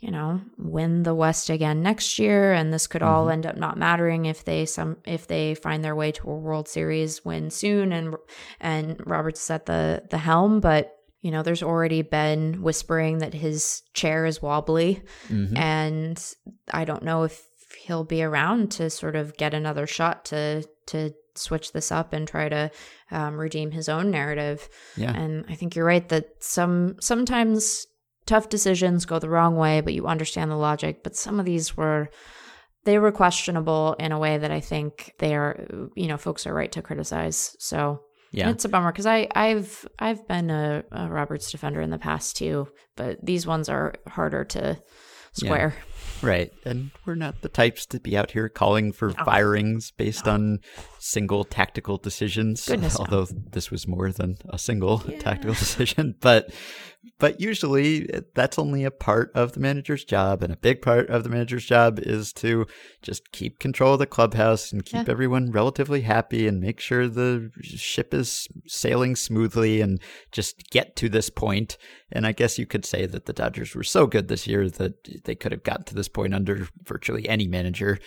[0.00, 3.76] you know win the west again next year and this could all end up not
[3.76, 7.92] mattering if they some if they find their way to a world series win soon
[7.92, 8.14] and
[8.60, 10.60] and roberts at the the helm.
[10.60, 15.02] But you know there's already been whispering that his chair is wobbly
[15.56, 16.34] and
[16.72, 17.44] i don't know if
[17.76, 22.26] he'll be around to sort of get another shot to to switch this up and
[22.26, 22.70] try to
[23.10, 24.68] um, redeem his own narrative.
[24.96, 25.12] Yeah.
[25.12, 27.86] and I think you're right that some sometimes
[28.28, 31.02] tough decisions go the wrong way, but you understand the logic.
[31.02, 32.08] But some of these were
[32.84, 35.66] they were questionable in a way that I think they are
[35.96, 37.56] you know folks are right to criticize.
[37.58, 38.00] So
[38.32, 38.50] Yeah.
[38.50, 42.36] it's a bummer because I I've I've been a, a Roberts defender in the past
[42.36, 44.78] too, but these ones are harder to
[45.32, 45.74] square.
[46.20, 46.50] Right.
[46.64, 50.58] And we're not the types to be out here calling for firings based on
[50.98, 52.66] single tactical decisions.
[52.66, 53.04] Goodness, no.
[53.04, 56.16] although this was more than a single tactical decision.
[56.20, 56.50] But
[57.18, 60.42] but usually that's only a part of the manager's job.
[60.42, 62.66] And a big part of the manager's job is to
[63.02, 65.12] just keep control of the clubhouse and keep Yeah.
[65.12, 70.00] everyone relatively happy and make sure the ship is sailing smoothly and
[70.32, 71.76] just get to this point.
[72.10, 75.24] And I guess you could say that the Dodgers were so good this year that
[75.24, 77.98] they could have gotten to this point under virtually any manager.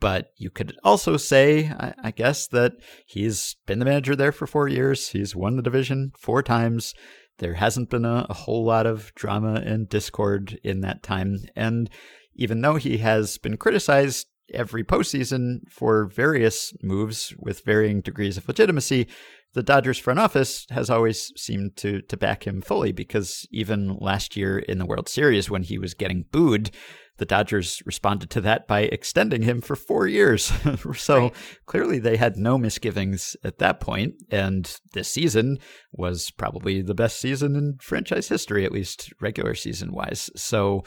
[0.00, 2.72] But you could also say, I, I guess, that
[3.06, 5.08] he's been the manager there for four years.
[5.08, 6.94] He's won the division four times.
[7.40, 11.38] There hasn't been a, a whole lot of drama and discord in that time.
[11.56, 11.90] And
[12.34, 18.46] even though he has been criticized every postseason for various moves with varying degrees of
[18.46, 19.08] legitimacy,
[19.54, 24.36] the Dodgers front office has always seemed to to back him fully because even last
[24.36, 26.70] year in the World Series when he was getting booed,
[27.18, 30.52] the Dodgers responded to that by extending him for 4 years.
[30.96, 31.34] so Right.
[31.66, 35.58] clearly they had no misgivings at that point and this season
[35.92, 40.30] was probably the best season in franchise history at least regular season wise.
[40.36, 40.84] So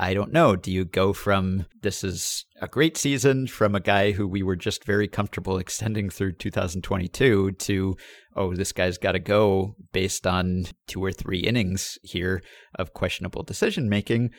[0.00, 0.56] I don't know.
[0.56, 4.56] Do you go from this is a great season from a guy who we were
[4.56, 7.96] just very comfortable extending through 2022 to,
[8.34, 12.40] oh, this guy's got to go based on two or three innings here
[12.76, 14.30] of questionable decision making?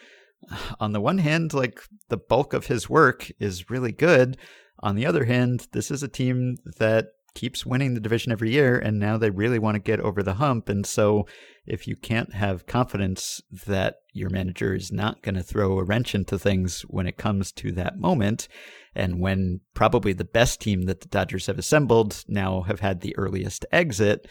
[0.80, 4.38] On the one hand, like the bulk of his work is really good.
[4.80, 8.78] On the other hand, this is a team that keeps winning the division every year,
[8.78, 10.70] and now they really want to get over the hump.
[10.70, 11.28] And so,
[11.66, 16.16] if you can't have confidence that your manager is not going to throw a wrench
[16.16, 18.48] into things when it comes to that moment,
[18.96, 23.16] and when probably the best team that the Dodgers have assembled now have had the
[23.18, 24.28] earliest exit,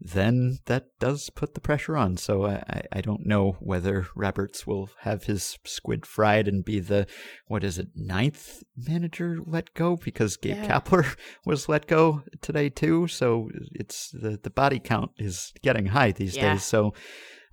[0.00, 2.16] then that does put the pressure on.
[2.16, 7.06] So I, I don't know whether Roberts will have his squid fried and be the,
[7.46, 10.80] what is it, ninth manager let go because Gabe yeah.
[10.80, 13.08] Kapler was let go today too.
[13.08, 16.52] So it's the, the body count is getting high these yeah.
[16.54, 16.64] days.
[16.64, 16.94] So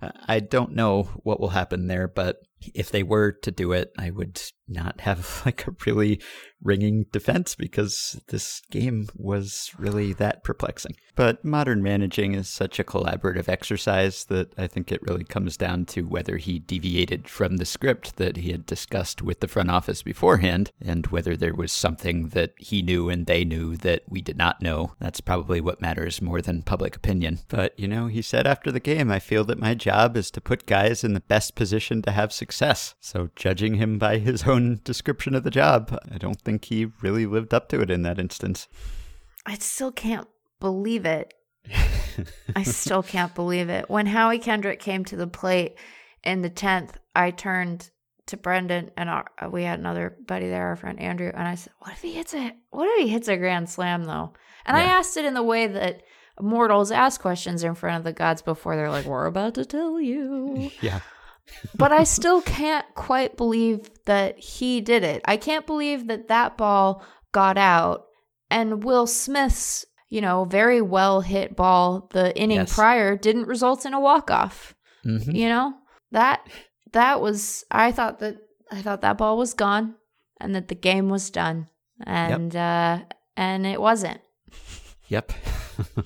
[0.00, 2.36] uh, I don't know what will happen there, but
[2.74, 6.20] if they were to do it, I would not have like a really
[6.62, 10.96] ringing defense because this game was really that perplexing.
[11.14, 15.86] But modern managing is such a collaborative exercise that I think it really comes down
[15.86, 20.02] to whether he deviated from the script that he had discussed with the front office
[20.02, 24.36] beforehand and whether there was something that he knew and they knew that we did
[24.36, 24.92] not know.
[25.00, 27.38] That's probably what matters more than public opinion.
[27.48, 30.40] But, you know, he said after the game, I feel that my job is to
[30.42, 32.94] put guys in the best position to have success.
[33.00, 37.26] So judging him by his own description of the job, I don't think he really
[37.26, 38.68] lived up to it in that instance.
[39.44, 40.28] I still can't
[40.60, 41.34] believe it.
[42.56, 43.90] I still can't believe it.
[43.90, 45.76] When Howie Kendrick came to the plate
[46.22, 47.90] in the 10th, I turned
[48.26, 51.56] to Brendan and our, uh, we had another buddy there, our friend Andrew, and I
[51.56, 54.32] said, "What if he hits a What if he hits a grand slam though?"
[54.64, 54.82] And yeah.
[54.82, 56.02] I asked it in the way that
[56.40, 60.00] mortals ask questions in front of the gods before they're like, "We're about to tell
[60.00, 61.00] you." Yeah
[61.74, 65.22] but I still can't quite believe that he did it.
[65.24, 68.06] I can't believe that that ball got out
[68.50, 72.74] and Will Smith's, you know, very well hit ball the inning yes.
[72.74, 74.74] prior didn't result in a walk off.
[75.04, 75.34] Mm-hmm.
[75.34, 75.74] You know?
[76.12, 76.46] That
[76.92, 78.36] that was I thought that
[78.70, 79.96] I thought that ball was gone
[80.40, 81.68] and that the game was done.
[82.04, 83.02] And yep.
[83.02, 84.20] uh and it wasn't.
[85.08, 85.32] Yep.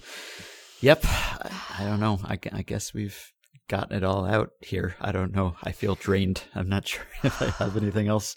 [0.81, 1.01] yep.
[1.05, 2.19] I, I don't know.
[2.25, 3.33] I, I guess we've
[3.71, 4.97] gotten it all out here.
[5.01, 5.55] I don't know.
[5.63, 6.43] I feel drained.
[6.55, 8.37] I'm not sure if I have anything else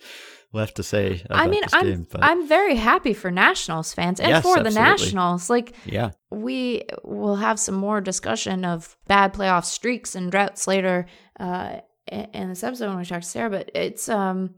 [0.54, 1.24] left to say.
[1.30, 5.50] I mean, I'm game, I'm very happy for Nationals fans and yes, for the Nationals.
[5.50, 11.08] Like, yeah, we will have some more discussion of bad playoff streaks and droughts later
[11.40, 11.78] uh,
[12.08, 13.50] in this episode when we talk to Sara.
[13.50, 14.52] But it's um,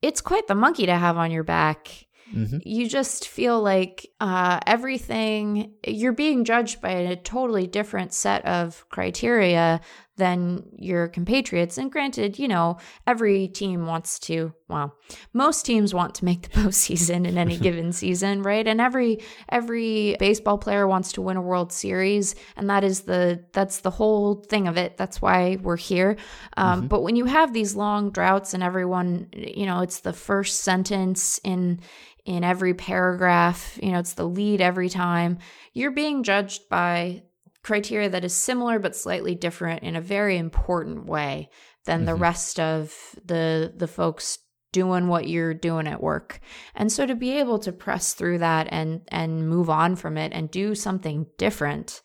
[0.00, 2.58] it's quite the monkey to have on your back Mm-hmm.
[2.62, 8.84] You just feel like uh, everything, you're being judged by a totally different set of
[8.88, 9.80] criteria
[10.16, 11.76] than your compatriots.
[11.76, 14.94] And granted, you know, every team wants to, well,
[15.32, 18.66] most teams want to make the postseason in any given season, right?
[18.66, 23.44] And every every baseball player wants to win a World Series, and that is the
[23.52, 24.96] that's the whole thing of it.
[24.96, 26.16] That's why we're here.
[26.56, 26.88] Um, mm-hmm.
[26.88, 31.40] But when you have these long droughts and everyone, you know, it's the first sentence
[31.42, 31.80] in
[32.24, 33.78] in every paragraph.
[33.82, 35.38] You know, it's the lead every time.
[35.72, 37.24] You're being judged by
[37.64, 41.48] criteria that is similar but slightly different in a very important way
[41.86, 42.06] than mm-hmm.
[42.06, 42.94] the rest of
[43.24, 44.38] the the folks
[44.72, 46.40] doing what you're doing at work.
[46.74, 50.32] And so to be able to press through that and and move on from it
[50.32, 52.02] and do something different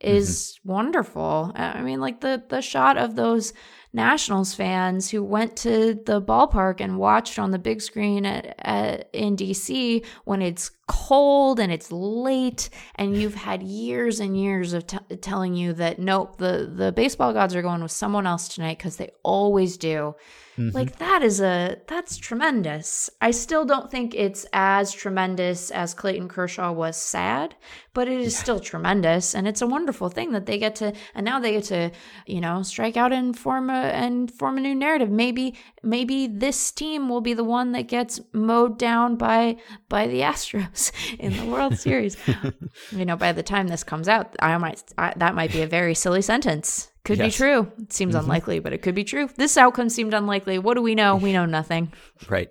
[0.00, 0.72] is mm-hmm.
[0.72, 1.52] wonderful.
[1.54, 3.52] I mean like the the shot of those
[3.94, 9.10] Nationals fans who went to the ballpark and watched on the big screen at, at,
[9.12, 14.86] in DC when it's cold and it's late and you've had years and years of
[14.86, 18.78] t- telling you that nope the the baseball gods are going with someone else tonight
[18.78, 20.14] because they always do
[20.58, 20.76] Mm-hmm.
[20.76, 23.08] Like that is a that's tremendous.
[23.22, 27.54] I still don't think it's as tremendous as Clayton Kershaw was sad,
[27.94, 28.40] but it is yeah.
[28.40, 31.64] still tremendous and it's a wonderful thing that they get to and now they get
[31.64, 31.90] to,
[32.26, 35.10] you know, strike out and form a and form a new narrative.
[35.10, 39.56] Maybe maybe this team will be the one that gets mowed down by
[39.88, 42.18] by the Astros in the World Series.
[42.92, 45.66] you know, by the time this comes out, I might I, that might be a
[45.66, 46.91] very silly sentence.
[47.04, 47.32] Could yes.
[47.32, 47.72] be true.
[47.78, 48.24] It seems mm-hmm.
[48.24, 49.28] unlikely, but it could be true.
[49.36, 50.58] This outcome seemed unlikely.
[50.58, 51.16] What do we know?
[51.16, 51.92] We know nothing.
[52.28, 52.48] Right.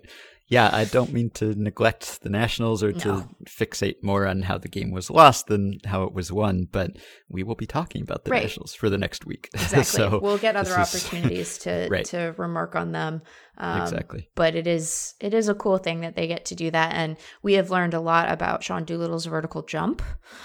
[0.52, 2.98] Yeah, I don't mean to neglect the Nationals or no.
[2.98, 6.98] to fixate more on how the game was lost than how it was won, but
[7.30, 8.42] we will be talking about the right.
[8.42, 9.48] Nationals for the next week.
[9.54, 9.84] Exactly.
[9.84, 11.58] so we'll get other opportunities is...
[11.58, 12.04] to right.
[12.06, 13.22] to remark on them.
[13.58, 14.28] Um, exactly.
[14.34, 17.16] But it is it is a cool thing that they get to do that, and
[17.42, 20.02] we have learned a lot about Sean Doolittle's vertical jump.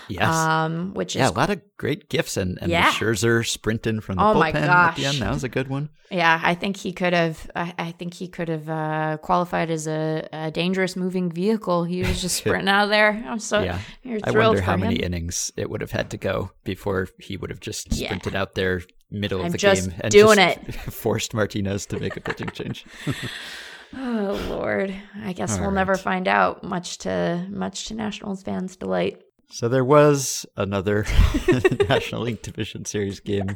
[0.10, 0.28] Yes.
[0.28, 2.92] Um, which yeah, is a lot of great gifts, and and yeah.
[2.92, 5.20] the Scherzer sprinting from the oh bullpen at the end.
[5.20, 5.90] That was a good one.
[6.12, 7.50] Yeah, I think he could have.
[7.56, 11.86] I, I think he could have uh, qualified as a, a, dangerous moving vehicle.
[11.86, 13.24] He was just sprinting out of there.
[13.26, 13.80] I'm so yeah.
[14.24, 17.60] I wonder how many innings it would have had to go before he would have
[17.62, 18.42] just sprinted yeah.
[18.42, 20.74] out there middle I'm of the game and doing it.
[20.76, 22.86] forced Martinez to make a pitching change.
[23.96, 24.94] oh Lord,
[25.24, 25.76] I guess All we'll right.
[25.76, 26.64] never find out.
[26.64, 29.22] Much to much to Nationals fans' delight.
[29.50, 31.06] So there was another
[31.90, 33.56] National League Division Series game.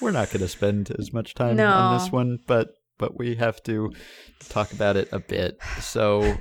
[0.00, 1.68] We're not going to spend as much time No.
[1.68, 2.68] on this one, but
[2.98, 3.92] but we have to
[4.48, 5.58] talk about it a bit.
[5.80, 6.36] So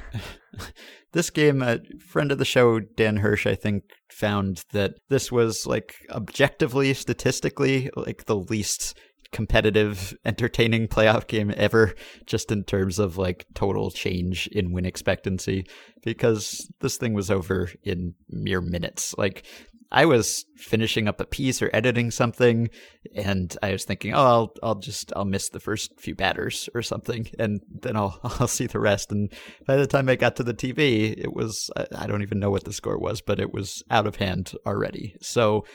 [1.13, 5.65] this game, a friend of the show, Dan Hirsch, I think, found that this was
[5.65, 8.97] like objectively, statistically, like the least
[9.31, 11.93] competitive, entertaining playoff game ever,
[12.25, 15.65] just in terms of like total change in win expectancy,
[16.03, 19.13] because this thing was over in mere minutes.
[19.17, 19.45] Like,
[19.91, 22.69] I was finishing up a piece or editing something,
[23.15, 26.81] and I was thinking, oh, I'll I'll just I'll miss the first few batters or
[26.81, 29.11] something, and then I'll I'll see the rest.
[29.11, 29.31] And
[29.65, 32.63] by the time I got to the TV, it was I, don't even know what
[32.63, 35.15] the score was, but it was out of hand already.
[35.21, 35.65] So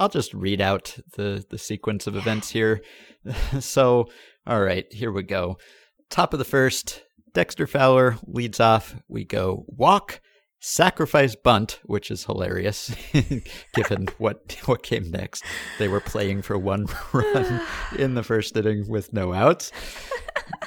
[0.00, 2.82] I'll just read out the the sequence of events here.
[3.60, 4.06] so,
[4.46, 5.58] all right, here we go.
[6.10, 7.02] Top of the first,
[7.34, 8.96] Dexter Fowler leads off.
[9.08, 10.20] We go walk,
[10.60, 12.94] sacrifice bunt, which is hilarious
[13.74, 15.44] given what what came next.
[15.78, 17.60] They were playing for one run
[17.96, 19.70] in the first inning with no outs.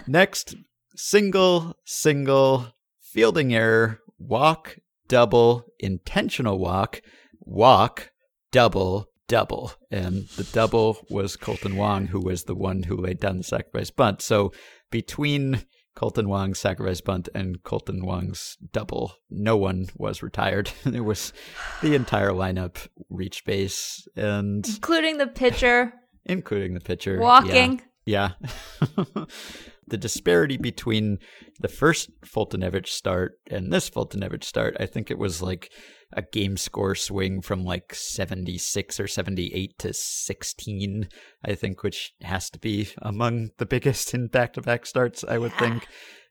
[0.08, 0.56] Next,
[0.96, 4.78] single, single, fielding error, walk,
[5.08, 7.02] double, intentional walk,
[7.40, 8.12] walk,
[8.52, 9.74] double, double.
[9.90, 13.90] And the double was Kolten Wong, who was the one who laid down the sacrifice
[13.90, 14.22] bunt.
[14.22, 14.52] So
[14.90, 15.66] between
[15.96, 20.72] Kolten Wong's sacrifice bunt and Kolten Wong's double, no one was retired.
[20.86, 21.34] it was
[21.82, 25.94] the entire lineup reached base and including the pitcher
[26.26, 27.22] including the pitcher yeah.
[27.22, 27.82] walking.
[28.06, 28.32] Yeah.
[29.88, 31.20] the disparity between
[31.60, 35.72] the first Foltynewicz start and this Foltynewicz start, I think it was like
[36.14, 41.10] a game score swing from like 76 or 78 to 16,
[41.44, 45.38] I think, which has to be among the biggest in back to back starts, I
[45.38, 45.88] would think.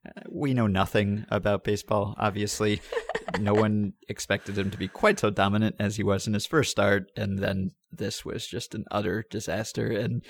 [0.07, 2.81] Uh, We know nothing about baseball, obviously.
[3.41, 6.71] no one expected him to be quite so dominant as he was in his first
[6.71, 9.91] start, and then this was just an utter disaster.
[9.91, 10.25] And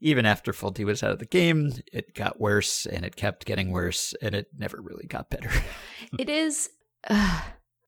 [0.00, 3.72] even after Folty was out of the game, it got worse and it kept getting
[3.72, 5.50] worse, and it never really got better.
[6.18, 6.70] It is
[7.10, 7.40] uh,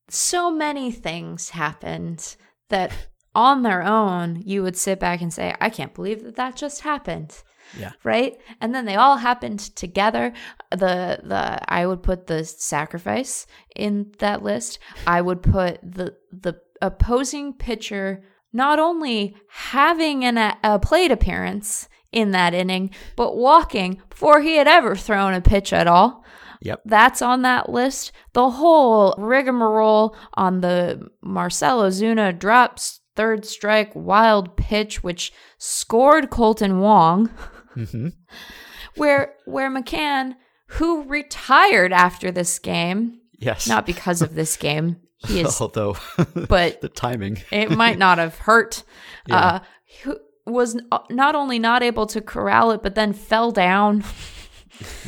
[0.09, 2.35] so many things happened
[2.69, 2.91] that
[3.35, 6.81] on their own you would sit back and say, I can't believe that that just
[6.81, 7.41] happened.
[7.77, 7.91] Yeah.
[8.03, 8.37] Right?
[8.61, 10.33] And then they all happened together.
[10.71, 13.45] The the I would put the sacrifice
[13.75, 14.79] in that list.
[15.05, 22.31] I would put the the opposing pitcher not only having an, a plate appearance in
[22.31, 26.23] that inning, but walking before he had ever thrown a pitch at all.
[26.61, 26.81] Yep.
[26.85, 28.11] That's on that list.
[28.33, 36.79] The whole rigmarole on the Marcell Ozuna drops third strike wild pitch, which scored Kolten
[36.81, 37.27] Wong,
[37.73, 38.09] hmm
[38.95, 40.35] where where McCann,
[40.67, 43.67] who retired after this game, Yes.
[43.67, 45.95] not because of this game, he is, Although,
[46.49, 47.37] but the timing.
[47.51, 48.83] it might not have hurt.
[49.27, 49.37] Yeah.
[49.37, 49.59] Uh,
[50.03, 50.77] who was
[51.09, 54.03] not only not able to corral it, but then fell down.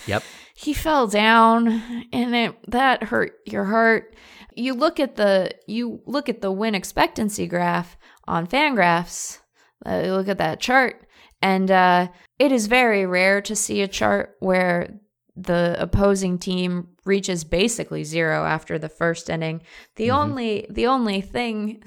[0.05, 0.23] Yep.
[0.61, 4.15] He fell down and it that hurt your heart.
[4.55, 7.97] You look at the you look at the win expectancy graph
[8.27, 9.39] on fangraphs
[9.85, 11.07] uh, you look at that chart
[11.41, 12.07] and uh,
[12.37, 14.99] it is very rare to see a chart where
[15.35, 19.61] the opposing team reaches basically zero after the first inning.
[19.95, 20.15] The Mhm.
[20.15, 21.81] only the only thing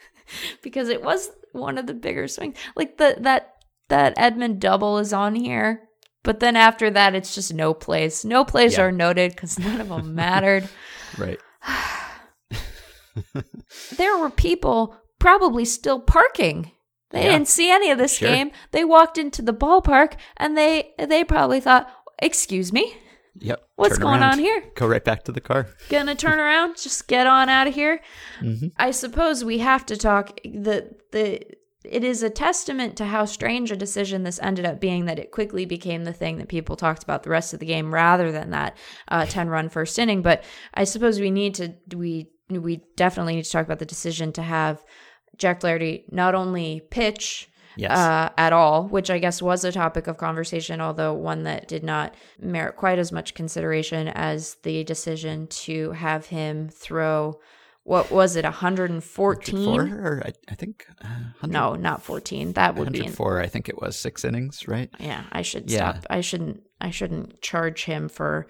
[0.62, 3.54] because it was one of the bigger swings like the that
[3.88, 5.87] that Edman double is on here
[6.22, 8.24] but then after that, it's just no plays.
[8.24, 8.84] No plays Yeah.
[8.84, 10.68] are noted because none of them mattered.
[11.16, 11.38] Right.
[13.96, 16.72] there were people probably still parking.
[17.10, 17.32] They Yeah.
[17.32, 18.28] didn't see any of this Sure.
[18.28, 18.50] game.
[18.70, 21.90] They walked into the ballpark and they they probably thought,
[22.20, 22.94] "Excuse me,
[23.40, 23.60] Yep.
[23.76, 24.32] what's Turn going around.
[24.34, 24.62] on here?
[24.74, 25.68] Go right back to the car.
[25.88, 26.76] Gonna turn around?
[26.76, 28.00] Just get on out of here."
[28.40, 31.40] hmm I suppose we have to talk the the
[31.84, 35.30] it is a testament to how strange a decision this ended up being that it
[35.30, 38.50] quickly became the thing that people talked about the rest of the game rather than
[38.50, 38.76] that
[39.08, 40.42] uh, 10 run first inning but
[40.74, 44.42] I suppose we need to we we definitely need to talk about the decision to
[44.42, 44.82] have
[45.36, 47.96] Jack Flaherty not only pitch Yes.
[47.96, 51.84] uh, at all, which I guess was a topic of conversation, although one that did
[51.84, 57.38] not merit quite as much consideration as the decision to have him throw.
[57.88, 59.80] What was it, 114?
[59.92, 60.86] or I, I think.
[61.02, 62.52] Uh, No, not 14.
[62.52, 63.00] That would be.
[63.00, 63.40] 104.
[63.40, 64.90] I think it was six innings, right?
[65.00, 65.92] Yeah, I should Yeah.
[65.92, 66.06] stop.
[66.10, 66.62] I shouldn't.
[66.80, 68.46] I shouldn't charge him for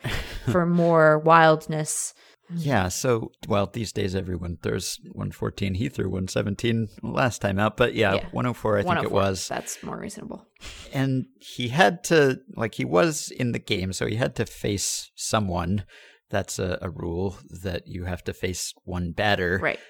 [0.50, 2.14] for more wildness.
[2.54, 5.74] Yeah, so well, these days everyone throws 114.
[5.74, 8.26] He threw 117 last time out, but yeah, Yeah.
[8.32, 9.46] 104 I think it was.
[9.48, 10.46] That's more reasonable.
[10.92, 15.10] And he had to like he was in the game, so he had to face
[15.14, 15.84] someone.
[16.30, 19.58] That's a, a rule that you have to face one batter.
[19.62, 19.80] Right.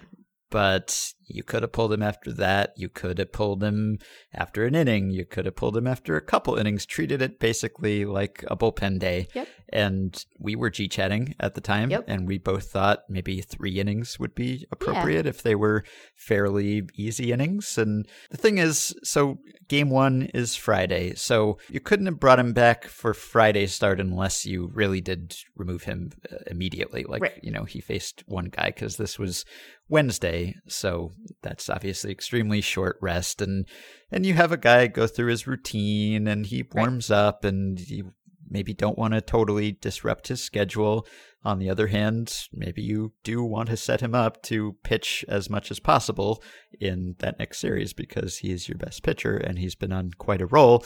[0.51, 2.73] but you could have pulled him after that.
[2.77, 3.99] You could have pulled him
[4.35, 5.11] after an inning.
[5.11, 8.99] You could have pulled him after a couple innings, treated it basically like a bullpen
[8.99, 9.29] day.
[9.35, 9.49] Yep.
[9.71, 12.05] And we were G chatting at the time, Yep.
[12.09, 15.85] and we both thought maybe three innings would be appropriate if they were
[16.17, 17.77] fairly easy innings.
[17.77, 21.15] And the thing is, so game one is Friday.
[21.15, 25.83] So you couldn't have brought him back for Friday's start unless you really did remove
[25.83, 27.05] him uh, immediately.
[27.07, 27.39] Like, Right.
[27.43, 29.45] you know, he faced one guy because this was
[29.91, 33.67] Wednesday, so that's obviously extremely short rest and
[34.11, 38.13] and you have a guy go through his routine and he warms up and you
[38.51, 41.07] maybe don't want to totally disrupt his schedule.
[41.45, 45.49] On the other hand, maybe you do want to set him up to pitch as
[45.49, 46.43] much as possible
[46.81, 50.47] in that next series because he's your best pitcher and he's been on quite a
[50.47, 50.85] roll.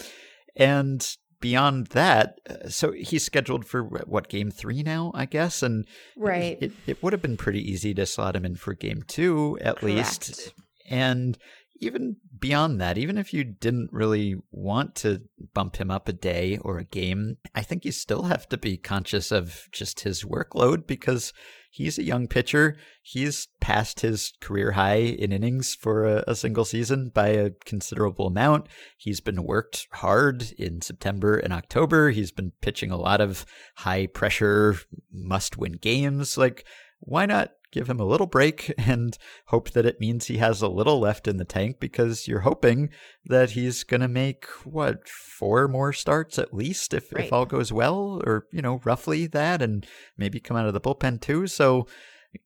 [0.56, 5.86] And beyond that, uh, so he's scheduled for what game three now, I guess, and
[6.16, 6.56] Right.
[6.62, 9.82] it, it would have been pretty easy to slot him in for game two at
[9.82, 10.54] least.
[10.88, 11.36] And
[11.80, 15.22] even beyond that, even if you didn't really want to
[15.52, 18.76] bump him up a day or a game, I think you still have to be
[18.76, 21.32] conscious of just his workload because
[21.72, 22.76] he's a young pitcher.
[23.02, 28.26] He's passed his career high in innings for a, a single season by a considerable
[28.26, 28.68] amount.
[28.98, 32.10] He's been worked hard in September and October.
[32.10, 33.46] He's been pitching a lot of
[33.78, 34.76] high pressure,
[35.10, 36.36] must win games.
[36.36, 36.66] Like,
[37.00, 40.68] why not give him a little break and hope that it means he has a
[40.68, 42.90] little left in the tank because you're hoping
[43.24, 47.24] that he's going to make what four more starts at least if, Right.
[47.24, 49.84] if all goes well or you know roughly that and
[50.16, 51.46] maybe come out of the bullpen too.
[51.48, 51.86] So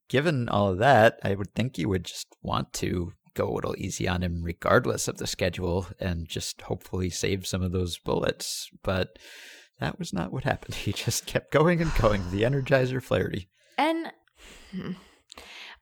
[0.09, 3.75] given all of that i would think you would just want to go a little
[3.77, 8.69] easy on him regardless of the schedule and just hopefully save some of those bullets.
[8.81, 9.19] But
[9.79, 10.73] that was not what happened.
[10.85, 12.23] He just kept going and going.
[12.31, 13.47] The energizer flaherty
[13.77, 14.11] And
[14.71, 14.93] hmm,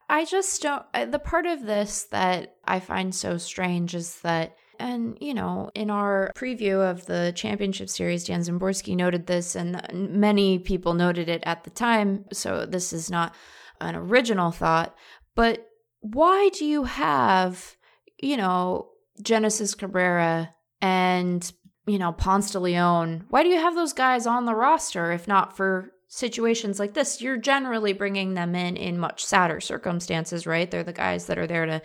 [0.07, 0.83] I just don't.
[0.93, 5.89] The part of this that I find so strange is that, and you know, in
[5.89, 11.43] our preview of the championship series, Dan Szymborski noted this, and many people noted it
[11.45, 12.25] at the time.
[12.31, 13.33] So this is not
[13.81, 14.95] an original thought,
[15.33, 15.67] but
[16.01, 17.75] why do you have,
[18.21, 18.89] you know,
[19.21, 21.51] Genesis Cabrera and
[21.87, 23.25] you know Ponce de Leon?
[23.29, 27.21] Why do you have those guys on the roster if not for situations like this?
[27.21, 30.69] You're generally bringing them in in much sadder circumstances, right?
[30.69, 31.81] They're the guys that are there to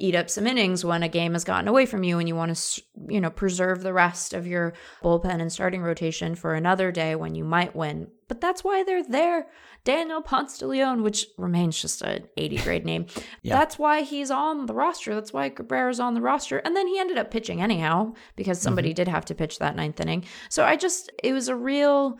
[0.00, 2.56] eat up some innings when a game has gotten away from you and you want
[2.56, 4.72] to you know preserve the rest of your
[5.04, 9.04] bullpen and starting rotation for another day when you might win but that's why they're
[9.04, 9.46] there
[9.84, 13.06] daniel ponce de leon which remains just an 80 grade name
[13.42, 13.58] Yeah.
[13.58, 16.98] that's why he's on the roster that's why cabrera's on the roster and then he
[16.98, 18.96] ended up pitching anyhow because somebody mm-hmm.
[18.96, 22.18] did have to pitch that ninth inning so i just it was a real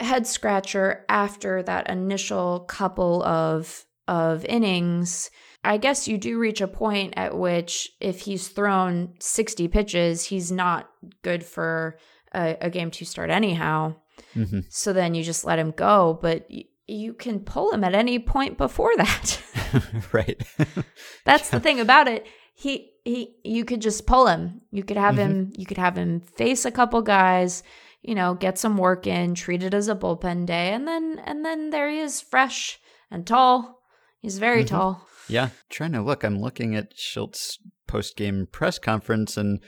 [0.00, 5.30] head scratcher after that initial couple of of innings
[5.64, 10.52] I guess you do reach a point at which if he's thrown 60 pitches, he's
[10.52, 10.90] not
[11.22, 11.98] good for
[12.34, 13.94] a, a game to start anyhow.
[14.36, 14.60] mm-hmm.
[14.68, 18.18] So then you just let him go, but y- you can pull him at any
[18.18, 19.40] point before that.
[20.12, 20.40] right
[21.24, 22.26] That's the thing about it.
[22.54, 24.60] He he you could just pull him.
[24.70, 27.62] You could have him you could have him face a couple guys,
[28.04, 31.44] you know, get some work in, treat it as a bullpen day, and then and
[31.44, 32.78] then there he is fresh
[33.10, 33.80] and tall.
[34.20, 34.68] He's very Mhm.
[34.68, 35.08] tall.
[35.28, 36.22] Yeah, trying to look.
[36.22, 39.60] I'm looking at Shildt's post game press conference, and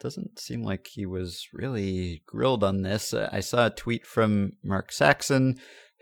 [0.00, 3.14] doesn't seem like he was really grilled on this.
[3.14, 5.56] I saw a tweet from Mark Saxon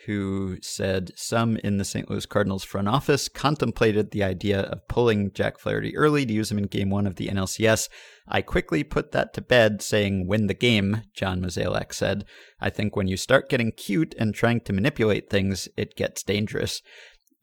[0.06, 2.10] who said some in the St.
[2.10, 6.58] Louis Cardinals front office contemplated the idea of pulling Jack Flaherty early to use him
[6.58, 7.88] in game one of the NLCS.
[8.26, 12.24] I quickly put that to bed, saying, win the game, John Mozeliak said.
[12.60, 16.82] I think when you start getting cute and trying to manipulate things, it gets dangerous.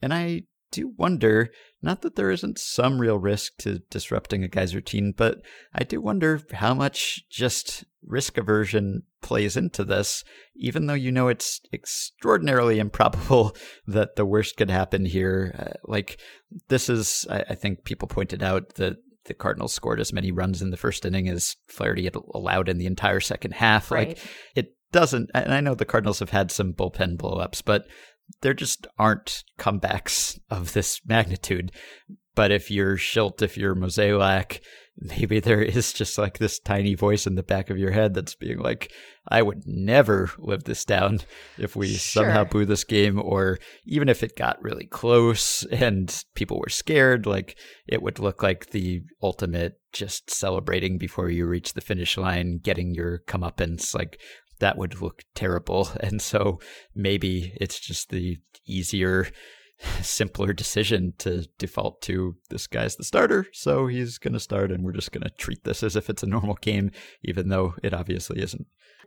[0.02, 1.50] And I do wonder,
[1.82, 5.38] not that there isn't some real risk to disrupting a guy's routine, but
[5.74, 10.24] I do wonder how much just risk aversion plays into this,
[10.56, 13.56] even though you know it's extraordinarily improbable
[13.86, 15.54] that the worst could happen here.
[15.58, 16.20] Uh, like,
[16.68, 20.62] this is, I, I think people pointed out that the Cardinals scored as many runs
[20.62, 23.90] in the first inning as Flaherty had allowed in the entire second half.
[23.90, 24.08] Right.
[24.08, 24.18] Like,
[24.54, 27.86] it doesn't, and I know the Cardinals have had some bullpen blowups, but
[28.42, 31.72] there just aren't comebacks of this magnitude.
[32.34, 34.60] But if you're Shildt, if you're Mozeliak,
[34.98, 38.34] maybe there is just like this tiny voice in the back of your head that's
[38.34, 38.92] being like,
[39.28, 41.20] I would never live this down
[41.58, 46.58] if we somehow blew this game, or even if it got really close and people
[46.58, 51.80] were scared, like it would look like the ultimate just celebrating before you reach the
[51.80, 53.94] finish line, getting your comeuppance.
[53.94, 54.20] Like
[54.58, 55.88] that would look terrible.
[56.00, 56.60] And so
[56.94, 59.26] maybe it's just the easier
[60.02, 64.84] simpler decision to default to this guy's the starter, so he's going to start, and
[64.84, 66.90] we're just going to treat this as if it's a normal game,
[67.22, 68.66] even though it obviously isn't.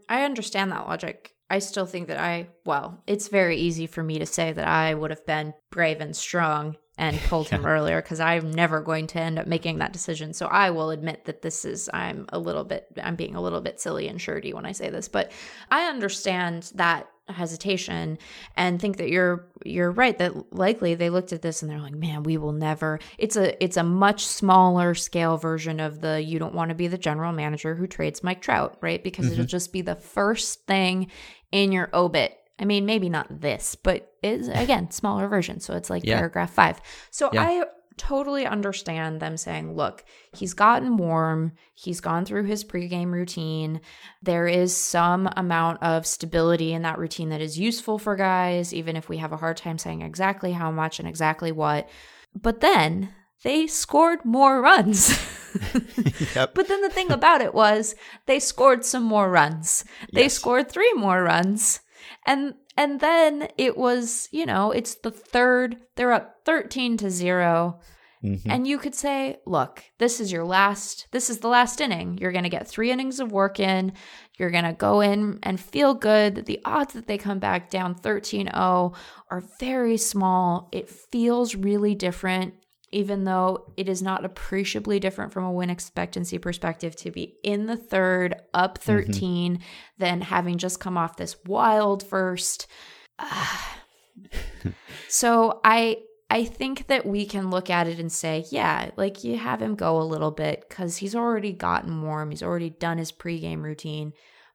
[0.10, 1.34] I understand that logic.
[1.50, 4.94] I still think that I, well, it's very easy for me to say that I
[4.94, 9.20] would have been brave and strong and pulled him earlier because I'm never going to
[9.20, 10.34] end up making that decision.
[10.34, 13.62] So I will admit that this is, I'm a little bit, I'm being a little
[13.62, 15.32] bit silly and shirty when I say this, but
[15.70, 18.18] I understand that hesitation
[18.58, 21.96] and think that you're you're right that likely they looked at this and they're like
[21.96, 26.38] man we will never it's a it's a much smaller scale version of the you
[26.38, 29.34] don't want to be the general manager who trades Mike Trout right because mm-hmm.
[29.36, 31.10] it'll just be the first thing
[31.52, 35.60] in your obit I mean, maybe not this, but it's again smaller version.
[35.60, 36.18] So it's like yeah.
[36.18, 36.82] paragraph five.
[37.10, 37.44] So yeah.
[37.44, 37.64] I
[37.98, 41.54] totally understand them saying, look, he's gotten warm.
[41.74, 43.82] He's gone through his pregame routine.
[44.22, 48.96] There is some amount of stability in that routine that is useful for guys, even
[48.96, 51.90] if we have a hard time saying exactly how much and exactly what.
[52.40, 53.14] But then
[53.44, 55.10] they scored more runs.
[56.36, 56.54] yep.
[56.56, 59.86] But then the thing about it was they scored some more runs.
[60.14, 60.34] They yes.
[60.34, 61.82] scored three more runs.
[62.26, 67.80] And and then it was, you know, it's the third, they're up 13 to 0.
[68.24, 68.50] Mm-hmm.
[68.50, 72.18] And you could say, look, this is your last, this is the last inning.
[72.18, 73.92] You're going to get three innings of work in.
[74.40, 76.46] You're going to go in and feel good.
[76.46, 78.94] The odds that they come back down 13 0
[79.30, 80.70] are very small.
[80.72, 82.54] It feels really different
[82.94, 87.66] even though it is not appreciably different from a win expectancy perspective to be in
[87.66, 88.92] the third, up mm-hmm.
[88.92, 89.64] 13, mm-hmm.
[89.98, 92.68] than having just come off this wild first.
[95.10, 95.98] so I
[96.30, 99.76] I think that we can look at it and say, yeah, like you have him
[99.76, 102.32] go a little bit because he's already gotten warm.
[102.32, 104.14] He's already done his pregame routine.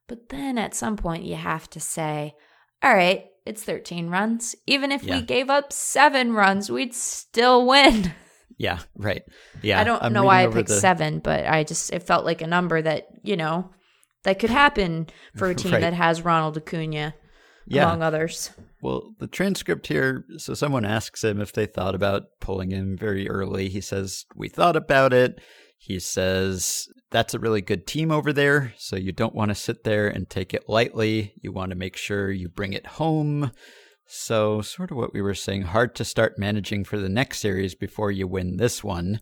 [0.09, 2.35] But then at some point, you have to say,
[2.83, 4.57] all right, it's 13 runs.
[4.67, 5.17] Even if yeah.
[5.17, 8.13] we gave up seven runs, we'd still win.
[8.59, 9.23] Yeah, right.
[9.63, 9.81] Yeah.
[9.81, 10.81] I don't I'm know why I picked the...
[10.81, 13.71] seven, but I just it felt like a number that, you know,
[14.25, 15.07] that could happen
[15.37, 15.81] for a team right.
[15.81, 17.15] that has Ronald Acuna
[17.67, 17.85] yeah.
[17.85, 18.51] among others.
[18.83, 23.29] Well, the transcript here, so someone asks him if they thought about pulling him very
[23.29, 23.69] early.
[23.69, 25.41] He says, We thought about it.
[25.79, 28.75] He says, That's a really good team over there.
[28.77, 31.35] So you don't want to sit there and take it lightly.
[31.41, 33.53] You want to make sure you bring it home.
[34.11, 37.75] So, sort of what we were saying hard to start managing for the next series
[37.75, 39.21] before you win this one.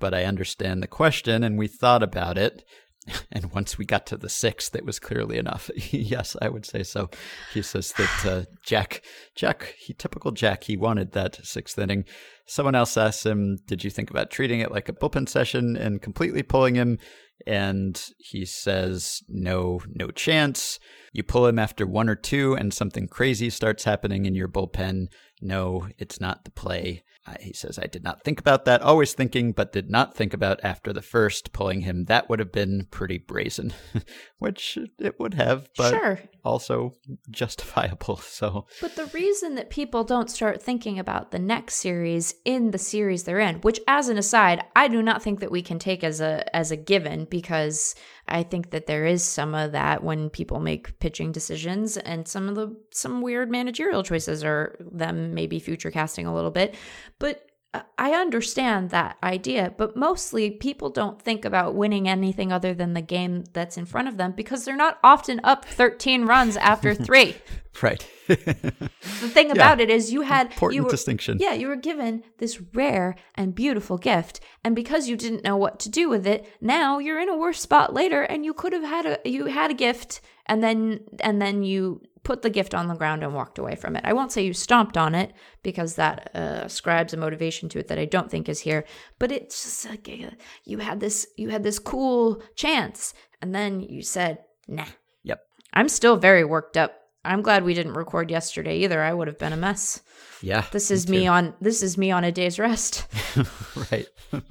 [0.00, 2.64] But I understand the question, and we thought about it.
[3.32, 5.70] And once we got to the sixth, it was clearly enough.
[5.90, 7.10] yes, I would say so.
[7.52, 9.02] He says that uh, Jack,
[9.34, 12.04] Jack, he typical Jack, he wanted that sixth inning.
[12.46, 16.00] Someone else asked him, "Did you think about treating it like a bullpen session and
[16.00, 16.98] completely pulling him?"
[17.46, 20.78] And he says, "No, no chance."
[21.12, 25.08] You pull him after one or two, and something crazy starts happening in your bullpen.
[25.40, 27.02] No, it's not the play.
[27.24, 30.34] Uh, he says, I did not think about that, always thinking, but did not think
[30.34, 32.06] about after the first pulling him.
[32.06, 33.72] That would have been pretty brazen,
[34.38, 36.20] which it would have, but sure.
[36.44, 36.96] also
[37.30, 38.20] justifiable.
[38.32, 42.78] So, but the reason that people don't start thinking about the next series in the
[42.78, 46.02] series they're in, which, as an aside, I do not think that we can take
[46.02, 47.94] as a as a given because
[48.32, 52.48] I think that there is some of that when people make pitching decisions, and some
[52.48, 56.74] of the some weird managerial choices are them maybe future casting a little bit.
[57.18, 62.92] But I understand that idea, but mostly people don't think about winning anything other than
[62.92, 66.94] the game that's in front of them because they're not often up 13 runs after
[67.06, 67.36] three.
[67.80, 68.06] right.
[68.26, 69.84] the thing about yeah.
[69.84, 71.38] it is you had important you were, distinction.
[71.40, 75.80] Yeah, you were given this rare and beautiful gift, and because you didn't know what
[75.80, 78.84] to do with it, now you're in a worse spot later, and you could have
[78.84, 82.88] had a you had a gift, and then and then you put the gift on
[82.88, 84.04] the ground and walked away from it.
[84.04, 87.88] I won't say you stomped on it because that uh, ascribes a motivation to it
[87.88, 88.84] that I don't think is here.
[89.18, 90.30] But it's just like uh,
[90.64, 94.86] you had this you had this cool chance, and then you said nah.
[95.24, 95.40] Yep.
[95.72, 96.98] I'm still very worked up.
[97.24, 99.00] I'm glad we didn't record yesterday either.
[99.00, 100.02] I would have been a mess.
[100.40, 100.64] Yeah.
[100.72, 103.06] This is me, me on this is me on a day's rest.
[103.92, 104.06] right.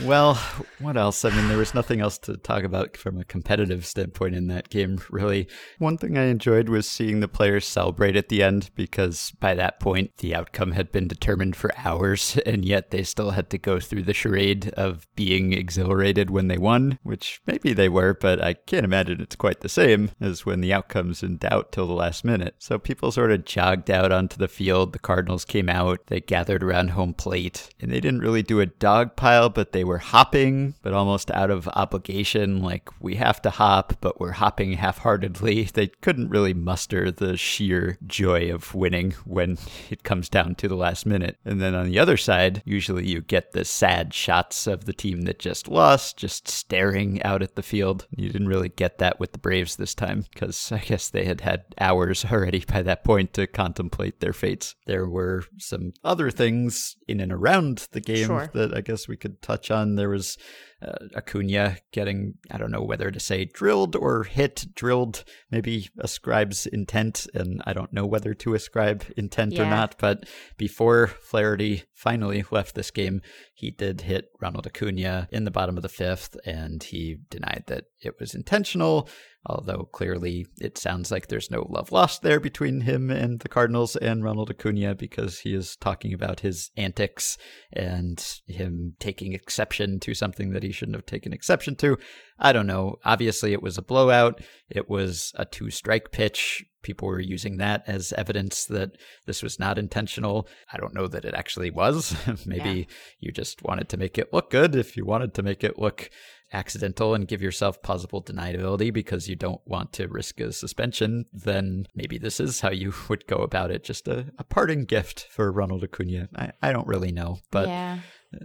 [0.00, 0.34] Well,
[0.78, 1.24] what else?
[1.24, 4.70] I mean, there was nothing else to talk about from a competitive standpoint in that
[4.70, 5.48] game, really.
[5.78, 9.80] One thing I enjoyed was seeing the players celebrate at the end because by that
[9.80, 13.78] point, the outcome had been determined for hours, and yet they still had to go
[13.78, 18.54] through the charade of being exhilarated when they won, which maybe they were, but I
[18.54, 22.24] can't imagine it's quite the same as when the outcome's in doubt till the last
[22.24, 22.56] minute.
[22.58, 24.94] So people sort of jogged out onto the field.
[24.94, 28.66] The Cardinals came out, they gathered around home plate, and they didn't really do a
[28.66, 32.62] dog pile, but they they were hopping, but almost out of obligation.
[32.62, 35.68] Like, we have to hop, but we're hopping half heartedly.
[35.72, 39.58] They couldn't really muster the sheer joy of winning when
[39.90, 41.38] it comes down to the last minute.
[41.44, 45.22] And then on the other side, usually you get the sad shots of the team
[45.22, 48.06] that just lost, just staring out at the field.
[48.14, 51.40] You didn't really get that with the Braves this time because I guess they had
[51.40, 54.76] had hours already by that point to contemplate their fates.
[54.86, 58.50] There were some other things in and around the game sure.
[58.54, 59.96] that I guess we could touch on.
[59.96, 60.36] There was
[60.82, 64.66] uh, Acuna getting, I don't know whether to say drilled or hit.
[64.74, 69.62] Drilled maybe ascribes intent, and I don't know whether to ascribe intent yeah.
[69.62, 69.96] or not.
[69.98, 73.20] But before Flaherty finally left this game,
[73.54, 77.84] he did hit Ronald Acuna in the bottom of the fifth, and he denied that
[78.00, 79.08] it was intentional
[79.46, 83.96] although clearly it sounds like there's no love lost there between him and the Cardinals
[83.96, 87.36] and Ronald Acuna because he is talking about his antics
[87.72, 91.98] and him taking exception to something that he shouldn't have taken exception to.
[92.38, 92.96] I don't know.
[93.04, 94.40] Obviously, it was a blowout.
[94.68, 96.64] It was a two strike pitch.
[96.82, 100.48] People were using that as evidence that this was not intentional.
[100.72, 102.16] I don't know that it actually was.
[102.46, 102.84] Maybe yeah.
[103.20, 104.74] you just wanted to make it look good.
[104.74, 106.10] If you wanted to make it look
[106.52, 111.86] accidental and give yourself plausible deniability because you don't want to risk a suspension, then
[111.94, 113.84] maybe this is how you would go about it.
[113.84, 116.28] Just a, a parting gift for Ronald Acuna.
[116.34, 118.00] I, I don't really know, but yeah.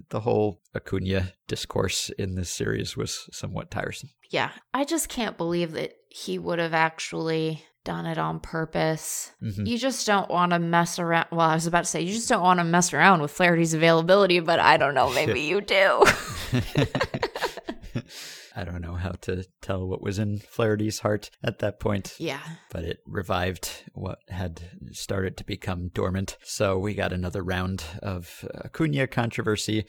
[0.10, 4.10] The whole Acuna discourse in this series was somewhat tiresome.
[4.30, 4.52] Yeah.
[4.74, 9.32] I just can't believe that he would have actually done it on purpose.
[9.42, 9.66] Mm-hmm.
[9.66, 11.28] You just don't want to mess around.
[11.32, 13.74] Well, I was about to say, you just don't want to mess around with Flaherty's
[13.74, 15.10] availability, but I don't know.
[15.14, 16.04] Maybe you do.
[18.58, 22.16] I don't know how to tell what was in Flaherty's heart at that point.
[22.18, 22.42] Yeah.
[22.72, 24.62] But it revived what had
[24.94, 26.38] started to become dormant.
[26.42, 29.86] So we got another round of Acuna controversy.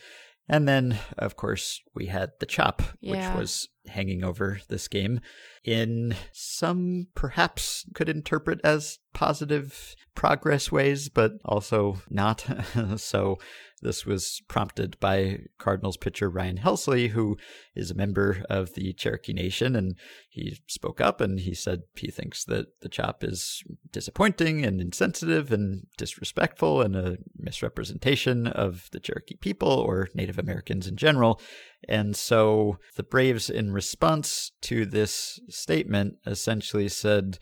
[0.50, 3.32] And then, of course, we had the chop, yeah.
[3.32, 5.20] which was hanging over this game
[5.64, 12.46] in some perhaps could interpret as positive progress ways, but also not.
[12.96, 13.38] so
[13.80, 17.36] this was prompted by Cardinals pitcher Ryan Helsley, who
[17.74, 19.96] is a member of the Cherokee Nation, and
[20.28, 23.62] he spoke up and he said he thinks that the chop is
[23.92, 30.86] disappointing and insensitive and disrespectful and a misrepresentation of the Cherokee people or Native Americans
[30.86, 31.40] in general.
[31.88, 37.38] And so the Braves, in response to this statement, essentially said,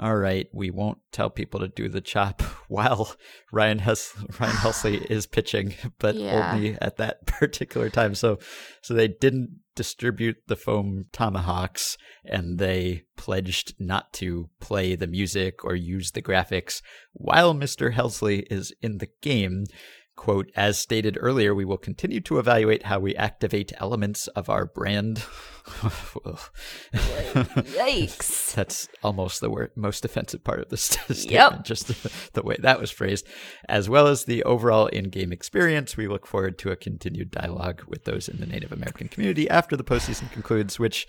[0.00, 3.14] all right, we won't tell people to do the chop while
[3.52, 6.52] Ryan Hes- Ryan Helsley is pitching, but yeah.
[6.52, 8.14] only at that particular time.
[8.14, 8.38] So,
[8.82, 15.64] so they didn't distribute the foam tomahawks, and they pledged not to play the music
[15.64, 16.82] or use the graphics
[17.12, 19.64] while Mister Helsley is in the game.
[20.16, 24.64] Quote, as stated earlier, we will continue to evaluate how we activate elements of our
[24.64, 25.24] brand.
[27.34, 28.54] Yikes.
[28.54, 31.64] That's almost the word, most offensive part of this statement, yep.
[31.64, 33.26] just the, the way that was phrased,
[33.68, 35.96] as well as the overall in game experience.
[35.96, 39.76] We look forward to a continued dialogue with those in the Native American community after
[39.76, 41.08] the postseason concludes, which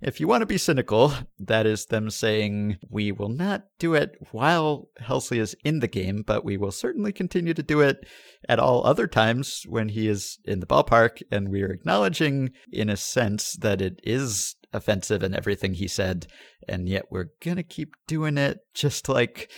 [0.00, 4.16] if you want to be cynical, that is them saying, we will not do it
[4.32, 8.06] while Helsley is in the game, but we will certainly continue to do it
[8.48, 11.22] at all other times when he is in the ballpark.
[11.30, 16.26] And we are acknowledging, in a sense, that it is offensive and everything he said.
[16.68, 19.50] And yet we're going to keep doing it just like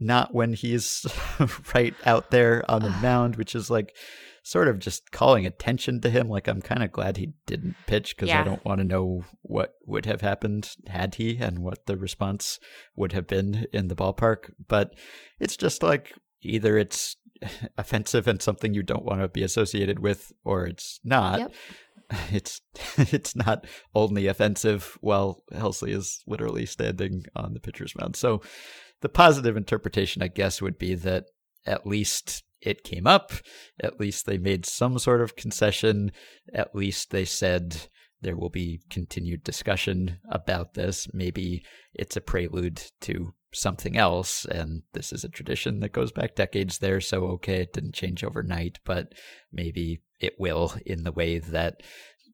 [0.00, 1.06] not when he's
[1.74, 3.00] right out there on the ah.
[3.00, 3.94] mound, which is like,
[4.48, 6.26] sort of just calling attention to him.
[6.28, 8.40] Like I'm kind of glad he didn't pitch because yeah.
[8.40, 12.58] I don't want to know what would have happened had he and what the response
[12.96, 14.50] would have been in the ballpark.
[14.66, 14.94] But
[15.38, 17.16] it's just like either it's
[17.78, 21.40] offensive and something you don't want to be associated with, or it's not.
[21.40, 21.52] Yep.
[22.32, 22.62] It's
[22.96, 28.16] it's not only offensive while Helsley is literally standing on the pitcher's mound.
[28.16, 28.40] So
[29.02, 31.26] the positive interpretation, I guess, would be that
[31.66, 33.32] at least it came up.
[33.80, 36.12] At least they made some sort of concession.
[36.52, 37.88] At least they said
[38.20, 41.06] there will be continued discussion about this.
[41.12, 41.64] Maybe
[41.94, 44.44] it's a prelude to something else.
[44.44, 47.00] And this is a tradition that goes back decades there.
[47.00, 49.14] So, okay, it didn't change overnight, but
[49.52, 51.82] maybe it will in the way that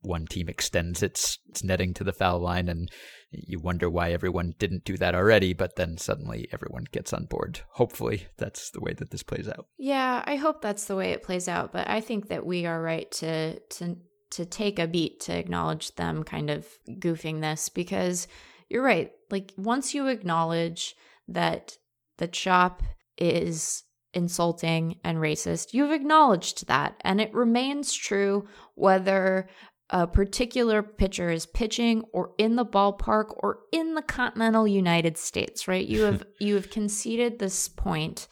[0.05, 2.91] one team extends its, its netting to the foul line and
[3.31, 7.61] you wonder why everyone didn't do that already, but then suddenly everyone gets on board.
[7.73, 9.67] Hopefully, that's the way that this plays out.
[9.77, 12.81] Yeah, I hope that's the way it plays out, but I think that we are
[12.81, 13.97] right to to
[14.31, 18.27] to take a beat to acknowledge them kind of goofing this because
[18.69, 19.13] you're right.
[19.31, 20.95] Like once you acknowledge
[21.29, 21.77] that
[22.19, 22.83] the chop
[23.19, 25.75] is insulting and racist.
[25.75, 29.49] You've acknowledged that, and it remains true whether
[29.91, 35.69] a particular pitcher is pitching or in the ballpark or in the continental United States,
[35.69, 35.87] right?
[35.87, 38.29] You have you have conceded this point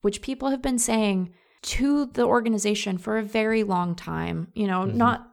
[0.00, 4.48] which people have been saying to the organization for a very long time.
[4.54, 4.96] You know, mm-hmm.
[4.96, 5.26] not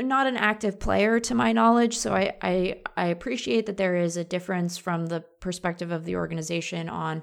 [0.00, 4.16] not an active player to my knowledge, so I, I I appreciate that there is
[4.16, 7.22] a difference from the perspective of the organization on,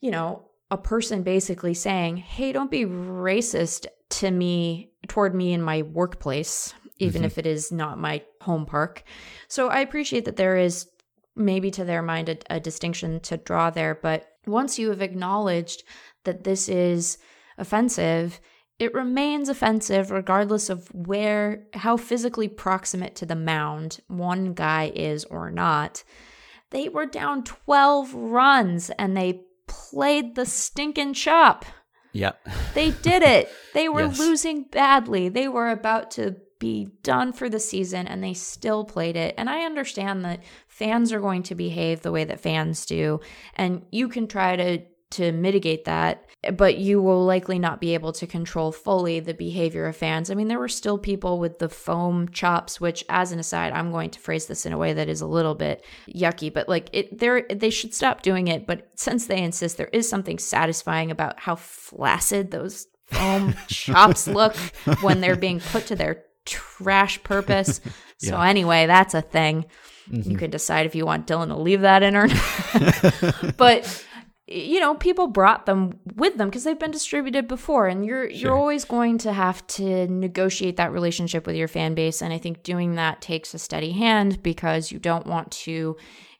[0.00, 5.62] you know, a person basically saying, "Hey, don't be racist to me toward me in
[5.62, 7.26] my workplace, even mm-hmm.
[7.26, 9.02] if it is not my home park."
[9.48, 10.88] So I appreciate that there is
[11.36, 15.84] maybe to their mind a, a distinction to draw there, but once you have acknowledged
[16.24, 17.18] that this is
[17.56, 18.40] offensive,
[18.78, 25.24] it remains offensive regardless of where, how physically proximate to the mound one guy is
[25.24, 26.04] or not.
[26.70, 31.64] They were down 12 runs and they played the stinking chop.
[32.12, 32.32] Yeah.
[32.74, 33.50] They did it.
[33.74, 34.18] They were yes.
[34.18, 35.28] losing badly.
[35.28, 39.34] They were about to be done for the season and they still played it.
[39.38, 43.20] And I understand that fans are going to behave the way that fans do
[43.54, 48.12] and you can try to to mitigate that, but you will likely not be able
[48.12, 50.30] to control fully the behavior of fans.
[50.30, 53.90] I mean, there were still people with the foam chops, which, as an aside, I'm
[53.90, 56.90] going to phrase this in a way that is a little bit yucky, but like
[56.92, 58.66] it, they they should stop doing it.
[58.66, 64.56] But since they insist, there is something satisfying about how flaccid those foam chops look
[65.00, 67.80] when they're being put to their trash purpose.
[68.20, 69.66] So anyway, that's a thing.
[70.10, 70.28] Mm-hmm.
[70.28, 73.56] You can decide if you want Dylan to leave that in or not.
[73.56, 74.04] but
[74.48, 78.36] you know people brought them with them because they've been distributed before and you're sure.
[78.36, 82.38] you're always going to have to negotiate that relationship with your fan base and i
[82.38, 85.96] think doing that takes a steady hand because you don't want to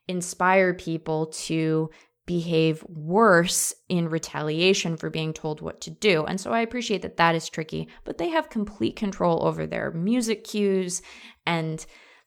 [0.08, 1.90] inspire people to
[2.28, 6.26] behave worse in retaliation for being told what to do.
[6.26, 9.90] And so i appreciate that that is tricky but they have complete control over their
[9.92, 11.00] music cues
[11.46, 11.84] and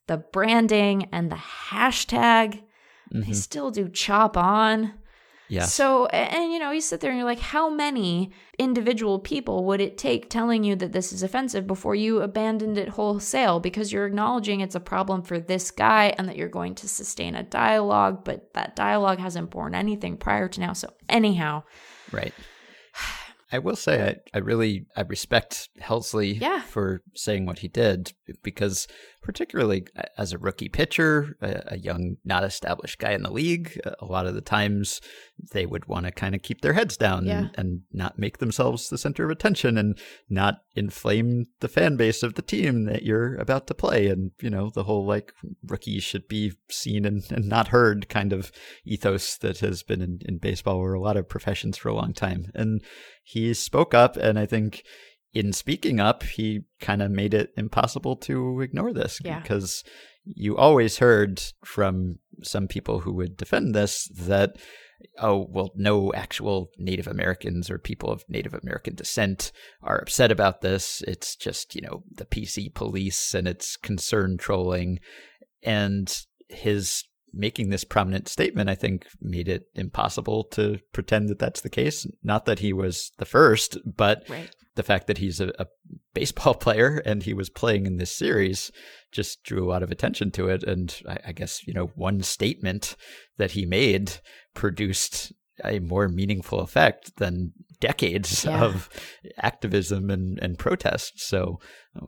[0.08, 1.36] the branding and the
[1.70, 2.64] hashtag.
[3.14, 3.22] Mm-hmm.
[3.22, 4.94] they still do chop on
[5.52, 5.66] yeah.
[5.66, 9.82] So, and you know, you sit there and you're like, how many individual people would
[9.82, 14.06] it take telling you that this is offensive before you abandoned it wholesale because you're
[14.06, 18.24] acknowledging it's a problem for this guy and that you're going to sustain a dialogue,
[18.24, 20.72] but that dialogue hasn't borne anything prior to now.
[20.72, 21.64] So, anyhow.
[22.14, 22.34] Right.
[23.52, 24.02] I will say
[24.34, 26.62] I, I really I respect Helsley yeah.
[26.62, 28.88] for saying what he did because
[29.22, 33.80] particularly uh, as a rookie pitcher, a, a, young, not established guy in the league,
[33.86, 35.00] uh, a lot of the times
[35.52, 37.38] they would want to kind of keep their heads down yeah.
[37.38, 40.00] and, and, not make themselves the center of attention and
[40.30, 44.08] not inflame the fan base of the team that you're about to play.
[44.08, 45.34] And, you know, the whole like
[45.66, 48.52] rookies should be seen and, and not heard kind of
[48.86, 52.14] ethos that has been in, in baseball or a lot of professions for a long
[52.14, 52.52] time.
[52.56, 52.82] And
[53.24, 54.84] he spoke up, and I think
[55.34, 59.40] in speaking up, he kind of made it impossible to ignore this yeah.
[59.40, 59.84] because
[60.26, 64.58] you always heard from some people who would defend this that
[65.20, 69.52] oh well no actual native americans or people of native american descent
[69.82, 75.00] are upset about this it's just you know the pc police and it's concern trolling
[75.64, 77.04] and his
[77.34, 82.06] making this prominent statement, I think, made it impossible to pretend that that's the case.
[82.24, 84.50] Not that he was the first, but right.
[84.76, 85.66] The fact that he's a, a,
[86.14, 88.72] baseball player and he was playing in this series
[89.12, 90.64] just drew a lot of attention to it.
[90.64, 92.96] And I, I guess, you know, one statement
[93.38, 94.20] that he made
[94.54, 95.34] produced
[95.64, 98.64] a more meaningful effect than decades yeah.
[98.64, 98.90] of
[99.38, 101.20] activism and, and protest.
[101.20, 101.60] So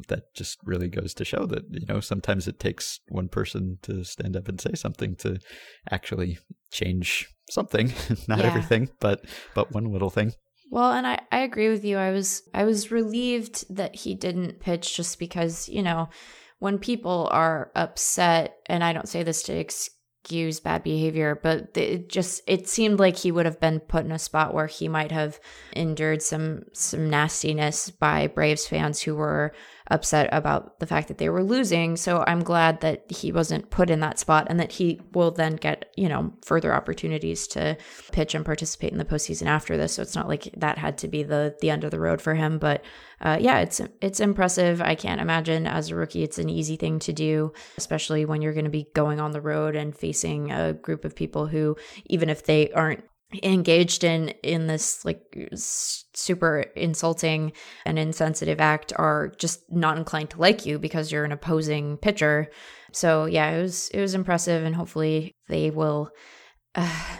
[0.07, 4.03] that just really goes to show that, you know, sometimes it takes one person to
[4.03, 5.39] stand up and say something to
[5.91, 6.39] actually
[6.71, 7.93] change something,
[8.27, 8.45] not yeah.
[8.45, 10.33] everything, but but one little thing.
[10.73, 11.97] Well, and I, I agree with you.
[11.97, 16.09] I was I was relieved that he didn't pitch just because, you know,
[16.57, 22.09] when people are upset, and I don't say this to excuse bad behavior, but it
[22.09, 25.11] just it seemed like he would have been put in a spot where he might
[25.11, 25.39] have
[25.73, 29.53] endured some some nastiness by Braves fans who were
[29.91, 31.97] upset about the fact that they were losing.
[31.97, 35.55] So I'm glad that he wasn't put in that spot and that he will then
[35.55, 37.77] get, you know, further opportunities to
[38.11, 39.93] pitch and participate in the postseason after this.
[39.93, 42.33] So it's not like that had to be the the end of the road for
[42.33, 42.59] him.
[42.59, 42.83] But
[43.21, 44.81] uh, yeah, it's it's impressive.
[44.81, 48.53] I can't imagine as a rookie it's an easy thing to do, especially when you're
[48.53, 52.29] going to be going on the road and facing a group of people who, even
[52.29, 53.03] if they aren't
[53.41, 57.51] engaged in in this like super insulting
[57.85, 62.49] and insensitive act are just not inclined to like you because you're an opposing pitcher
[62.91, 66.09] so yeah it was it was impressive and hopefully they will
[66.75, 67.17] uh,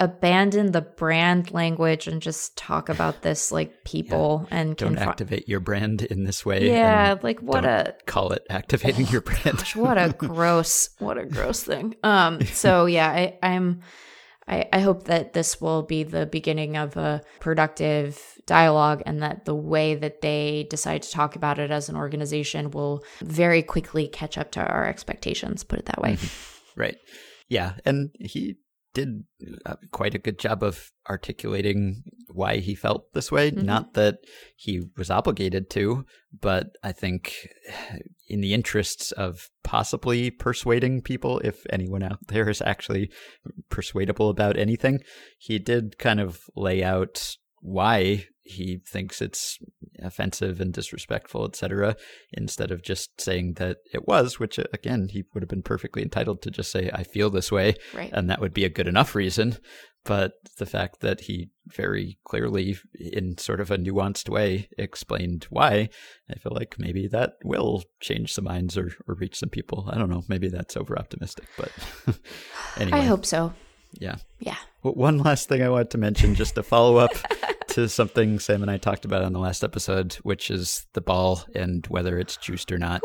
[0.00, 4.58] abandon the brand language and just talk about this like people yeah.
[4.58, 6.68] and don't activate your brand in this way.
[6.68, 9.58] Yeah, like what a call it activating oh, your brand.
[9.58, 11.94] Gosh, what a gross, what a gross thing.
[12.02, 12.40] Um.
[12.46, 13.80] So yeah, I, I'm.
[14.46, 19.44] I, I hope that this will be the beginning of a productive dialogue and that
[19.44, 24.06] the way that they decide to talk about it as an organization will very quickly
[24.06, 26.14] catch up to our expectations, put it that way.
[26.14, 26.80] Mm-hmm.
[26.80, 26.96] Right.
[27.48, 27.74] Yeah.
[27.84, 28.56] And he
[28.94, 29.24] did
[29.66, 33.50] uh, quite a good job of articulating why he felt this way.
[33.50, 33.66] Mm-hmm.
[33.66, 34.18] Not that
[34.56, 36.04] he was obligated to,
[36.40, 37.34] but I think
[38.26, 43.10] in the interests of possibly persuading people, if anyone out there is actually
[43.68, 45.00] persuadable about anything,
[45.38, 49.58] he did kind of lay out why he thinks it's
[50.02, 51.96] offensive and disrespectful, etc.,
[52.32, 56.02] instead of just saying that it was, which uh, again, he would have been perfectly
[56.02, 57.74] entitled to just say, I feel this way.
[57.94, 58.10] Right.
[58.12, 59.56] And that would be a good enough reason.
[60.04, 65.88] But the fact that he very clearly, in sort of a nuanced way, explained why,
[66.30, 69.88] I feel like maybe that will change some minds or, or reach some people.
[69.90, 70.22] I don't know.
[70.28, 71.72] Maybe that's over optimistic, but
[72.76, 72.98] anyway.
[72.98, 73.54] I hope so.
[73.98, 74.16] Yeah.
[74.40, 74.56] Yeah.
[74.82, 77.12] Well, one last thing I wanted to mention, just to follow up
[77.74, 81.42] to something Sam and I talked about on the last episode, which is the ball
[81.56, 83.02] and whether it's juiced or not.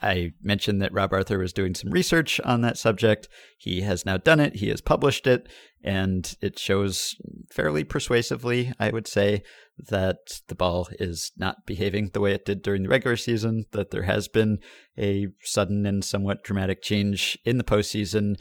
[0.00, 3.28] I mentioned that Rob Arthur was doing some research on that subject.
[3.58, 5.48] He has now done it, he has published it,
[5.82, 7.16] and it shows
[7.50, 9.42] fairly persuasively, I would say,
[9.88, 13.90] that the ball is not behaving the way it did during the regular season, that
[13.90, 14.58] there has been
[14.96, 18.36] a sudden and somewhat dramatic change in the postseason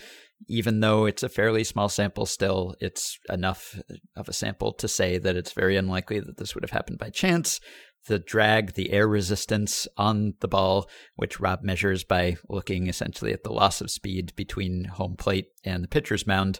[0.47, 3.79] even though it's a fairly small sample still, it's enough
[4.15, 7.09] of a sample to say that it's very unlikely that this would have happened by
[7.09, 7.59] chance.
[8.07, 13.43] The drag, the air resistance on the ball, which Rob measures by looking essentially at
[13.43, 16.59] the loss of speed between home plate and the pitcher's mound,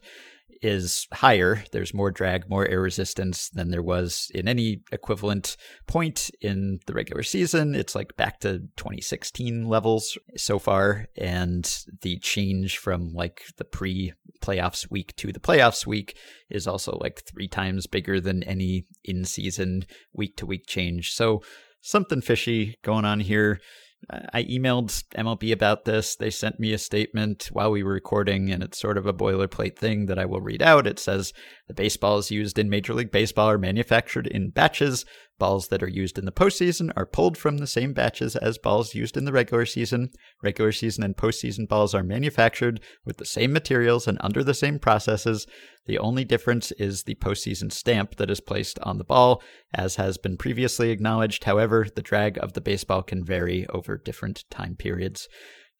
[0.61, 1.63] is higher.
[1.71, 5.57] There's more drag, more air resistance than there was in any equivalent
[5.87, 7.73] point in the regular season.
[7.73, 11.07] It's like back to 2016 levels so far.
[11.17, 11.63] And
[12.01, 16.17] the change from like the pre playoffs week to the playoffs week
[16.49, 21.13] is also like three times bigger than any in season week to week change.
[21.13, 21.41] So
[21.81, 23.59] something fishy going on here.
[24.09, 26.15] I emailed MLB about this.
[26.15, 29.77] They sent me a statement while we were recording, and it's sort of a boilerplate
[29.77, 30.87] thing that I will read out.
[30.87, 31.33] It says
[31.67, 35.05] the baseballs used in Major League Baseball are manufactured in batches.
[35.41, 38.93] Balls that are used in the postseason are pulled from the same batches as balls
[38.93, 40.11] used in the regular season.
[40.43, 44.77] Regular season and postseason balls are manufactured with the same materials and under the same
[44.77, 45.47] processes.
[45.87, 49.41] The only difference is the postseason stamp that is placed on the ball.
[49.73, 54.43] As has been previously acknowledged, however, the drag of the baseball can vary over different
[54.51, 55.27] time periods.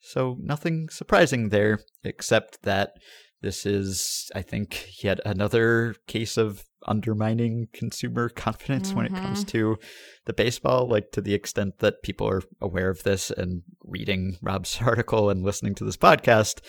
[0.00, 2.94] So, nothing surprising there, except that
[3.42, 8.96] this is, I think, yet another case of undermining consumer confidence mm-hmm.
[8.96, 9.58] when it comes mm-hmm.
[9.58, 9.78] to
[10.26, 14.80] the baseball, like to the extent that people are aware of this and reading Rob's
[14.84, 16.60] article and listening to this podcast.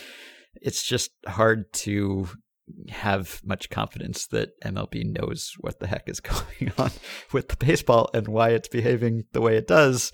[0.61, 2.27] It's just hard to
[2.89, 6.91] have much confidence that MLB knows what the heck is going on
[7.31, 10.11] with the baseball and why it's behaving the way it does.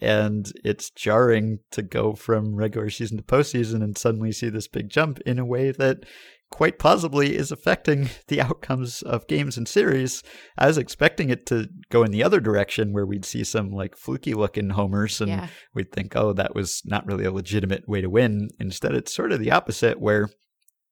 [0.00, 4.88] And it's jarring to go from regular season to postseason and suddenly see this big
[4.88, 6.04] jump in a way that
[6.50, 10.22] quite possibly is affecting the outcomes of games and series.
[10.58, 13.96] I was expecting it to go in the other direction where we'd see some like
[13.96, 15.48] fluky looking homers and yeah.
[15.74, 18.48] we'd think, oh, that was not really a legitimate way to win.
[18.58, 20.28] Instead, it's sort of the opposite where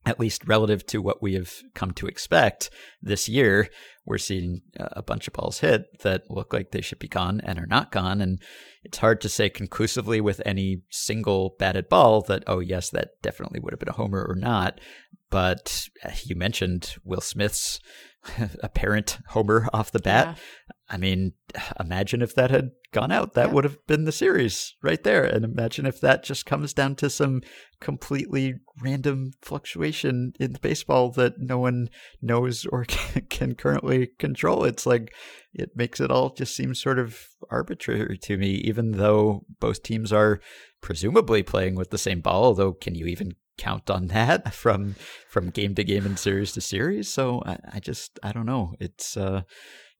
[0.08, 2.70] at least relative to what we have come to expect
[3.02, 3.68] this year,
[4.06, 7.58] we're seeing a bunch of balls hit that look like they should be gone and
[7.58, 8.22] are not gone.
[8.22, 8.40] And
[8.82, 13.60] it's hard to say conclusively with any single batted ball that, oh, yes, that definitely
[13.60, 14.80] would have been a homer or not.
[15.28, 17.80] But uh, you mentioned Will Smith's
[18.62, 20.38] apparent homer off the bat.
[20.38, 20.74] Yeah.
[20.88, 21.34] I mean,
[21.78, 23.34] imagine if that had gone out.
[23.34, 23.54] That yeah.
[23.54, 25.24] would have been the series right there.
[25.24, 27.42] And imagine if that just comes down to some
[27.80, 31.90] completely random fluctuation in the baseball that no one
[32.22, 34.64] knows or can, can currently control.
[34.64, 35.14] It's like
[35.52, 40.12] it makes it all just seem sort of arbitrary to me, even though both teams
[40.12, 40.40] are
[40.80, 42.44] presumably playing with the same ball.
[42.44, 44.94] Although, can you even count on that from
[45.28, 47.12] from game to game and series to series.
[47.12, 48.74] So I, I just I don't know.
[48.80, 49.42] It's uh,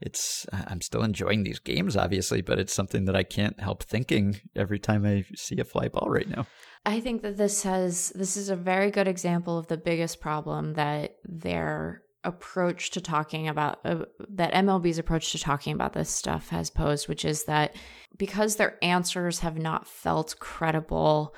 [0.00, 4.40] it's I'm still enjoying these games, obviously, but it's something that I can't help thinking
[4.54, 6.46] every time I see a fly ball right now.
[6.86, 10.74] I think that this has this is a very good example of the biggest problem
[10.74, 16.48] that their approach to talking about uh, that MLB's approach to talking about this stuff
[16.50, 17.74] has posed, which is that
[18.16, 21.34] because their answers have not felt credible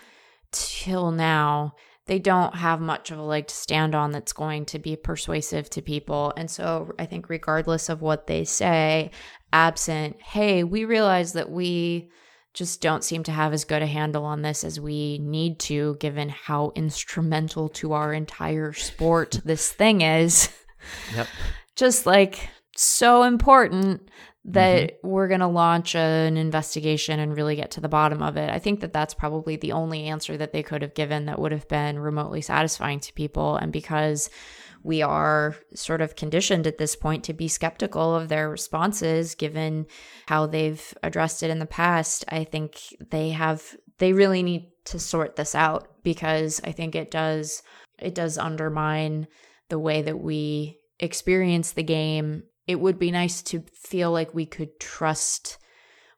[0.53, 1.75] till now,
[2.11, 5.71] they don't have much of a leg to stand on that's going to be persuasive
[5.71, 6.33] to people.
[6.37, 9.13] And so I think, regardless of what they say,
[9.53, 12.11] absent, hey, we realize that we
[12.53, 15.99] just don't seem to have as good a handle on this as we need to,
[16.01, 20.49] given how instrumental to our entire sport this thing is.
[21.15, 21.29] Yep.
[21.77, 24.09] just like so important
[24.47, 25.09] that mm-hmm.
[25.09, 28.51] we're going to launch an investigation and really get to the bottom of it.
[28.51, 31.53] I think that that's probably the only answer that they could have given that would
[31.53, 33.57] have been remotely satisfying to people.
[33.57, 34.31] And because
[34.83, 39.87] we are sort of conditioned at this point to be skeptical of their responses given
[40.27, 42.79] how they've addressed it in the past, I think
[43.11, 47.63] they have, they really need to sort this out because I think it does,
[47.99, 49.27] it does undermine
[49.69, 54.47] the way that we experience the game it would be nice to feel like we
[54.47, 55.59] could trust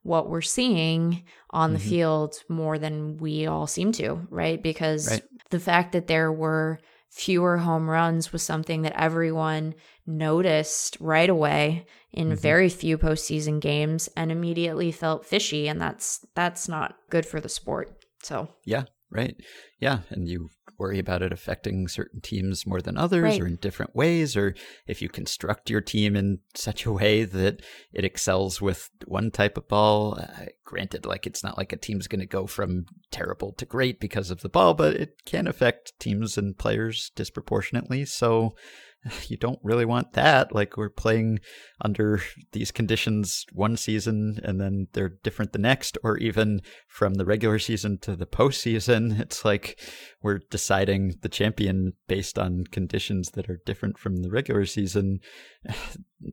[0.03, 1.75] what we're seeing on mm-hmm.
[1.75, 4.63] the field more than we all seem to, right?
[4.63, 5.23] Because right.
[5.49, 9.75] the fact that there were fewer home runs was something that everyone
[10.07, 12.37] noticed right away in mm-hmm.
[12.37, 17.49] very few postseason games and immediately felt fishy and that's that's not good for the
[17.49, 18.05] sport.
[18.23, 19.37] So Yeah, right.
[19.81, 23.41] Yeah, and you worry about it affecting certain teams more than others right.
[23.41, 24.55] or in different ways, or
[24.87, 27.63] if you construct your team in such a way that
[27.93, 30.19] it excels with one type of ball.
[30.21, 34.01] Uh, granted, like it's not like a team's going to go from terrible to great
[34.01, 38.05] because of the ball, but it can affect teams and players disproportionately.
[38.05, 38.55] So
[39.29, 40.55] you don't really want that.
[40.55, 41.41] Like we're playing
[41.81, 42.21] under
[42.53, 47.59] these conditions one season and then they're different the next, or even from the regular
[47.59, 49.21] season to the postseason.
[49.33, 49.79] It's like
[50.23, 55.21] we're deciding the champion based on conditions that are different from the regular season.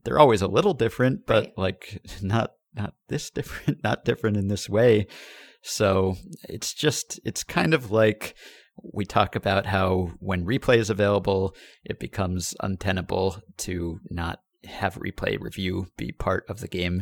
[0.04, 1.58] They're always a little different, but right.
[1.58, 5.08] like not not this different, not different in this way.
[5.62, 6.16] So
[6.48, 8.36] it's just it's kind of like
[8.94, 15.40] we talk about how when replay is available, it becomes untenable to not have replay
[15.40, 17.02] review be part of the game.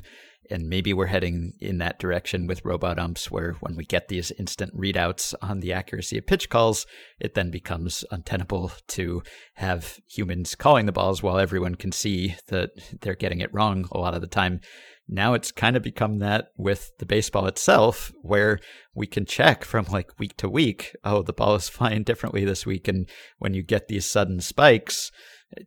[0.50, 4.32] And maybe we're heading in that direction with robot umps, where when we get these
[4.32, 6.86] instant readouts on the accuracy of pitch calls,
[7.20, 9.24] it then becomes untenable to
[9.56, 12.70] have humans calling the balls while everyone can see that
[13.02, 14.62] they're getting it wrong a lot of the time
[15.08, 18.60] now it's kind of become that with the baseball itself, where
[18.94, 22.66] we can check from like week to week, oh, the ball is flying differently this
[22.66, 22.88] week.
[22.88, 23.10] And
[23.40, 25.12] when you get these sudden spikes,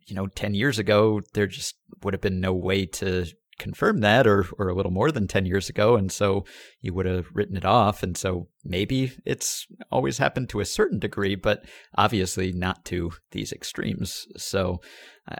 [0.06, 3.26] you know, 10 years ago, there just would have been no way to
[3.60, 6.46] confirm that or or a little more than 10 years ago and so
[6.80, 10.98] you would have written it off and so maybe it's always happened to a certain
[10.98, 11.64] degree but
[11.96, 14.80] obviously not to these extremes so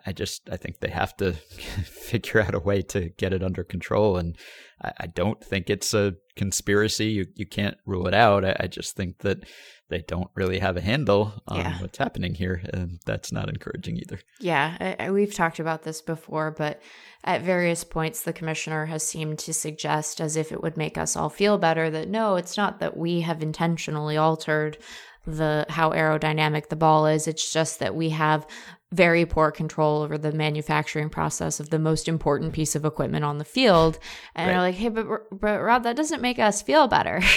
[0.06, 1.32] I just I think they have to
[1.84, 4.36] figure out a way to get it under control, and
[4.82, 7.06] I, don't think it's a conspiracy.
[7.06, 8.44] You you can't rule it out.
[8.44, 9.44] I, I just think that
[9.88, 11.80] they don't really have a handle on yeah.
[11.80, 14.20] what's happening here, and that's not encouraging either.
[14.38, 16.80] Yeah, I, we've talked about this before, but
[17.24, 21.16] at various points, the commissioner has seemed to suggest, as if it would make us
[21.16, 24.78] all feel better, that no, it's not that we have intentionally altered
[25.26, 27.26] the how aerodynamic the ball is.
[27.26, 28.46] It's just that we have
[28.92, 33.38] very poor control over the manufacturing process of the most important piece of equipment on
[33.38, 33.98] the field.
[34.34, 34.52] And right.
[34.52, 37.20] they're like, hey, but, but Rob, that doesn't make us feel better.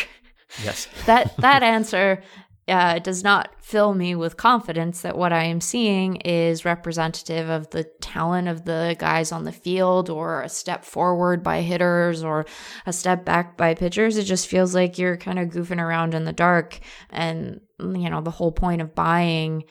[0.64, 0.88] Yes.
[1.08, 2.22] that that answer
[2.68, 7.70] uh, does not fill me with confidence that what I am seeing is representative of
[7.72, 12.46] the talent of the guys on the field or a step forward by hitters or
[12.86, 14.18] a step back by pitchers.
[14.18, 16.80] It just feels like you're kind of goofing around in the dark.
[17.10, 19.64] And, you know, the whole point of buying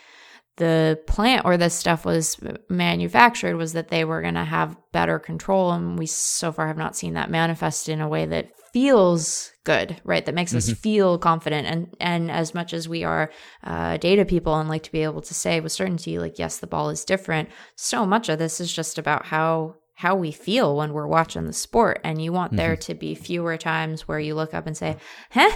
[0.56, 2.38] the plant where this stuff was
[2.68, 6.76] manufactured was that they were going to have better control and we so far have
[6.76, 10.72] not seen that manifest in a way that feels good right that makes mm-hmm.
[10.72, 13.30] us feel confident and and as much as we are
[13.64, 16.66] uh, data people and like to be able to say with certainty like yes the
[16.66, 20.92] ball is different so much of this is just about how how we feel when
[20.92, 22.56] we're watching the sport and you want mm-hmm.
[22.58, 24.96] there to be fewer times where you look up and say
[25.30, 25.50] huh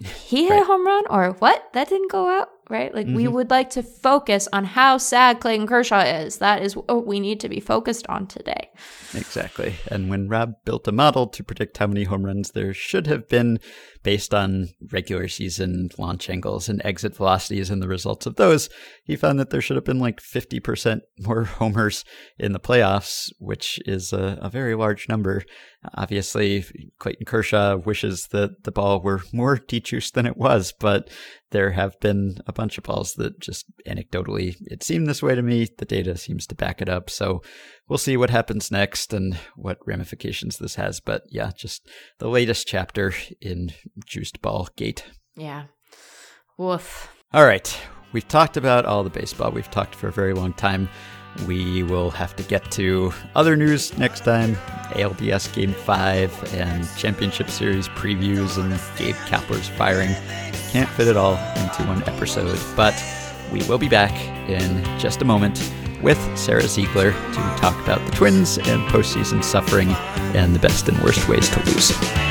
[0.00, 0.62] he hit right.
[0.62, 2.94] a home run or what that didn't go out right?
[2.94, 3.16] Like mm-hmm.
[3.16, 6.38] we would like to focus on how sad Clayton Kershaw is.
[6.38, 8.70] That is what we need to be focused on today.
[9.14, 9.76] Exactly.
[9.90, 13.28] And when Rob built a model to predict how many home runs there should have
[13.28, 13.58] been
[14.08, 18.70] based on regular season launch angles and exit velocities and the results of those,
[19.04, 22.06] he found that there should have been like 50% more homers
[22.38, 25.44] in the playoffs, which is a, a very large number.
[25.94, 26.64] Obviously,
[26.98, 31.10] Clayton Kershaw wishes that the ball were more dejuiced than it was, but
[31.50, 35.42] there have been a bunch of balls that just anecdotally it seemed this way to
[35.42, 35.68] me.
[35.76, 37.10] The data seems to back it up.
[37.10, 37.42] So
[37.88, 41.00] we'll see what happens next and what ramifications this has.
[41.00, 41.88] But yeah, just
[42.18, 43.72] the latest chapter in
[44.04, 45.04] Juiced Ball Gate.
[45.36, 45.64] Yeah.
[46.56, 47.08] Woof.
[47.32, 47.78] All right.
[48.12, 49.50] we've talked about all the baseball.
[49.50, 50.88] We've talked for a very long time.
[51.46, 54.56] We will have to get to other news next time
[54.94, 60.10] ALDS Game 5 and Championship Series previews and Gabe Kapler's firing.
[60.70, 62.94] Can't fit it all into one episode, but
[63.52, 64.12] we will be back
[64.48, 65.58] in just a moment
[66.02, 69.88] with Sara Ziegler to talk about the Twins and postseason suffering
[70.34, 72.27] and the best and worst ways to lose.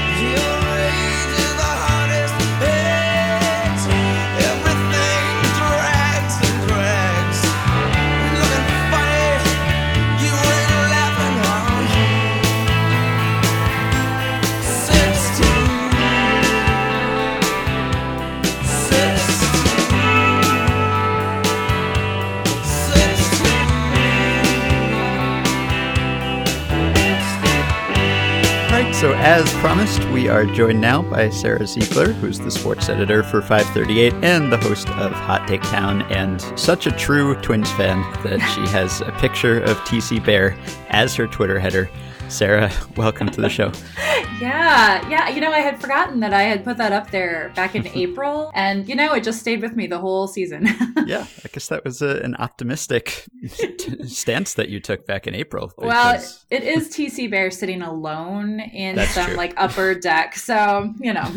[29.27, 34.13] As promised, we are joined now by Sara Ziegler, who's the sports editor for 538
[34.23, 39.01] and the host of Hot Takedown, and such a true Twins fan that she has
[39.01, 40.57] a picture of TC Bear
[40.91, 41.89] as her Twitter header.
[42.29, 43.69] Sara, welcome to the show.
[44.39, 45.29] yeah, yeah.
[45.29, 48.51] You know, I had forgotten that I had put that up there back in April,
[48.53, 50.65] and you know, it just stayed with me the whole season.
[51.05, 55.35] yeah, I guess that was a, an optimistic t- stance that you took back in
[55.35, 55.67] April.
[55.67, 55.85] Because...
[55.85, 59.35] Well, it is TC Bear sitting alone in That's some true.
[59.35, 61.29] like upper deck, so you know.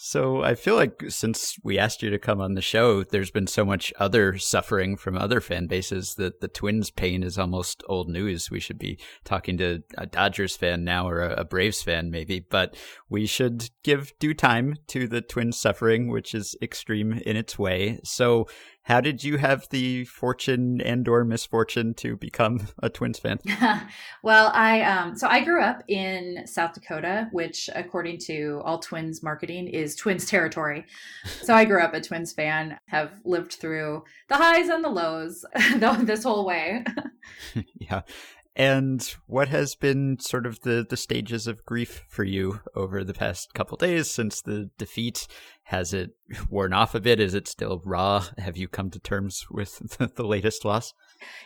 [0.00, 3.48] So I feel like since we asked you to come on the show, there's been
[3.48, 8.08] so much other suffering from other fan bases that the Twins pain is almost old
[8.08, 8.48] news.
[8.48, 12.76] We should be talking to a Dodgers fan now or a Braves fan maybe, but
[13.08, 17.98] we should give due time to the Twins suffering, which is extreme in its way.
[18.04, 18.46] So
[18.88, 23.38] how did you have the fortune and or misfortune to become a Twins fan?
[24.22, 29.22] well, I um so I grew up in South Dakota, which according to all Twins
[29.22, 30.86] marketing is Twins territory.
[31.42, 35.44] so I grew up a Twins fan, have lived through the highs and the lows
[36.00, 36.82] this whole way.
[37.78, 38.00] yeah.
[38.58, 43.14] And what has been sort of the, the stages of grief for you over the
[43.14, 45.28] past couple days since the defeat?
[45.62, 46.10] Has it
[46.50, 47.20] worn off a bit?
[47.20, 48.24] Is it still raw?
[48.36, 50.92] Have you come to terms with the, the latest loss?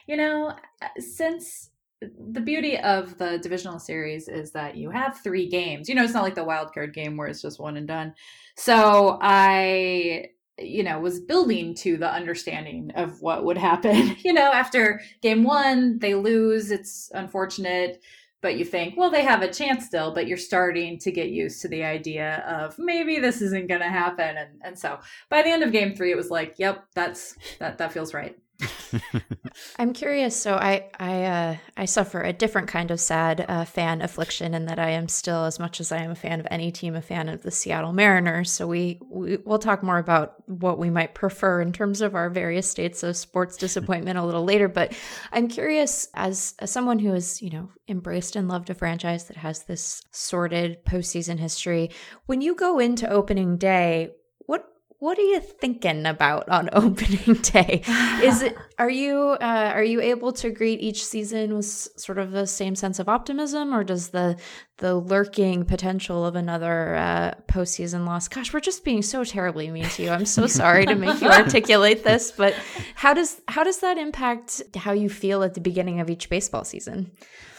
[0.06, 0.54] You know,
[0.98, 1.68] since
[2.00, 5.88] the beauty of the divisional series is that you have three games.
[5.90, 8.14] You know, it's not like the wild card game where it's just one and done.
[8.56, 14.52] So I you know was building to the understanding of what would happen you know
[14.52, 18.02] after game one they lose it's unfortunate
[18.42, 21.62] but you think well they have a chance still but you're starting to get used
[21.62, 24.98] to the idea of maybe this isn't going to happen and and so
[25.30, 28.36] by the end of game three it was like yep that's that that feels right
[29.78, 30.40] I'm curious.
[30.40, 34.66] So I I uh, I suffer a different kind of sad uh, fan affliction in
[34.66, 37.02] that I am still, as much as I am a fan of any team, a
[37.02, 38.50] fan of the Seattle Mariners.
[38.50, 42.30] So we, we will talk more about what we might prefer in terms of our
[42.30, 44.68] various states of sports disappointment a little later.
[44.68, 44.94] But
[45.32, 49.36] I'm curious, as, as someone who has you know embraced and loved a franchise that
[49.36, 51.90] has this sordid postseason history,
[52.26, 54.10] when you go into opening day,
[54.46, 54.66] what
[55.02, 57.82] what are you thinking about on opening day?
[58.22, 62.30] Is it are you uh, are you able to greet each season with sort of
[62.30, 64.36] the same sense of optimism, or does the
[64.78, 68.28] the lurking potential of another uh, postseason loss?
[68.28, 70.10] Gosh, we're just being so terribly mean to you.
[70.10, 72.54] I'm so sorry to make you articulate this, but
[72.94, 76.62] how does how does that impact how you feel at the beginning of each baseball
[76.62, 77.10] season?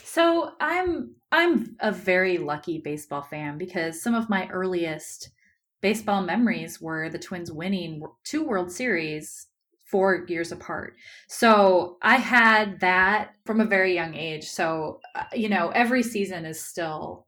[0.05, 5.32] So I'm I'm a very lucky baseball fan because some of my earliest
[5.83, 9.47] baseball memories were the Twins winning two World Series
[9.83, 10.95] four years apart.
[11.27, 14.45] So I had that from a very young age.
[14.49, 17.27] So, uh, you know, every season is still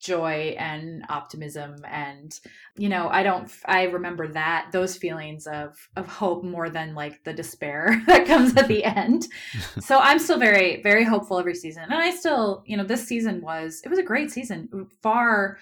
[0.00, 2.40] joy and optimism and
[2.76, 7.22] you know i don't i remember that those feelings of of hope more than like
[7.22, 9.28] the despair that comes at the end
[9.80, 13.40] so i'm still very very hopeful every season and i still you know this season
[13.42, 14.68] was it was a great season
[15.02, 15.58] far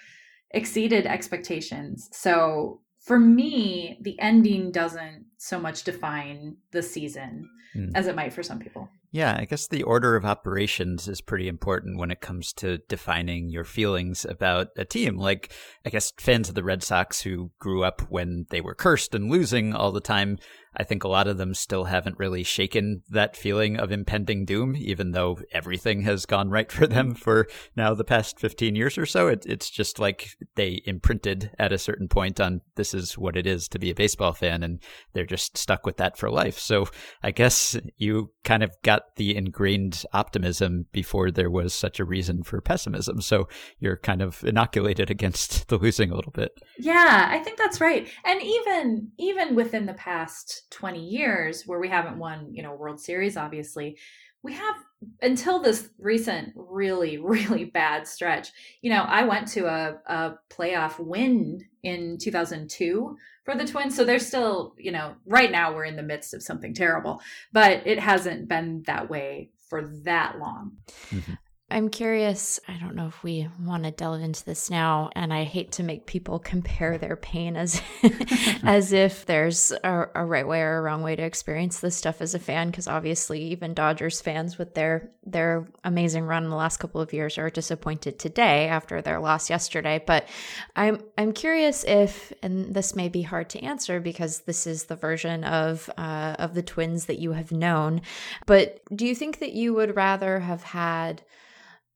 [0.52, 2.08] exceeded expectations.
[2.12, 7.90] So for me, the ending doesn't so much define the season mm.
[7.94, 8.88] as it might for some people.
[9.12, 13.48] Yeah, I guess the order of operations is pretty important when it comes to defining
[13.48, 15.16] your feelings about a team.
[15.16, 15.52] Like,
[15.84, 19.28] I guess fans of the Red Sox who grew up when they were cursed and
[19.28, 20.38] losing all the time
[20.76, 24.76] I think a lot of them still haven't really shaken that feeling of impending doom,
[24.76, 29.06] even though everything has gone right for them for now the past 15 years or
[29.06, 29.26] so.
[29.26, 33.46] It, it's just like they imprinted at a certain point on this is what it
[33.46, 34.80] is to be a baseball fan, and
[35.12, 36.58] they're just stuck with that for life.
[36.58, 36.86] So
[37.22, 42.42] I guess you kind of got the ingrained optimism before there was such a reason
[42.42, 43.20] for pessimism.
[43.20, 43.48] So
[43.78, 46.52] you're kind of inoculated against the losing a little bit.
[46.78, 48.08] Yeah, I think that's right.
[48.24, 53.00] And even even within the past 20 years where we haven't won, you know, World
[53.00, 53.98] Series obviously,
[54.42, 54.76] we have
[55.22, 58.52] until this recent really really bad stretch
[58.82, 64.04] you know i went to a, a playoff win in 2002 for the twins so
[64.04, 67.20] they're still you know right now we're in the midst of something terrible
[67.52, 70.72] but it hasn't been that way for that long
[71.10, 71.32] mm-hmm.
[71.72, 72.58] I'm curious.
[72.66, 75.84] I don't know if we want to delve into this now, and I hate to
[75.84, 77.80] make people compare their pain as
[78.64, 82.20] as if there's a, a, right way or a wrong way to experience this stuff
[82.20, 82.70] as a fan.
[82.70, 87.12] Because obviously, even Dodgers fans with their their amazing run in the last couple of
[87.12, 90.02] years are disappointed today after their loss yesterday.
[90.04, 90.28] But
[90.74, 94.96] I'm I'm curious if, and this may be hard to answer because this is the
[94.96, 98.02] version of uh, of the Twins that you have known.
[98.46, 101.22] But do you think that you would rather have had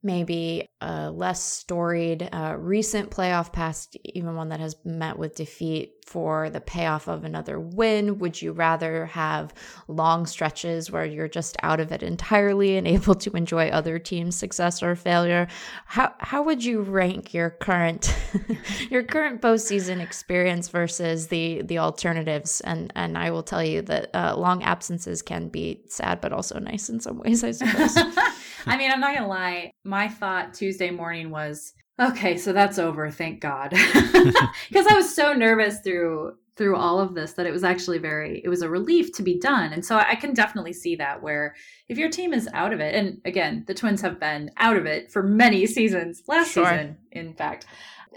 [0.05, 5.95] maybe a less storied uh, recent playoff past, even one that has met with defeat
[6.05, 8.19] for the payoff of another win?
[8.19, 9.55] Would you rather have
[9.89, 14.37] long stretches where you're just out of it entirely and able to enjoy other teams'
[14.37, 15.49] success or failure?
[15.87, 18.15] How how would you rank your current
[18.91, 22.61] your current postseason experience versus the the alternatives?
[22.61, 26.59] And and I will tell you that uh, long absences can be sad, but also
[26.59, 27.97] nice in some ways, I suppose.
[28.67, 29.73] I mean, I'm not gonna lie.
[29.85, 33.11] My thought Tuesday morning was, okay, so that's over.
[33.11, 37.65] Thank God, because I was so nervous through through all of this that it was
[37.65, 40.95] actually very it was a relief to be done and so i can definitely see
[40.95, 41.55] that where
[41.89, 44.87] if your team is out of it and again the twins have been out of
[44.87, 46.65] it for many seasons last sure.
[46.65, 47.67] season in fact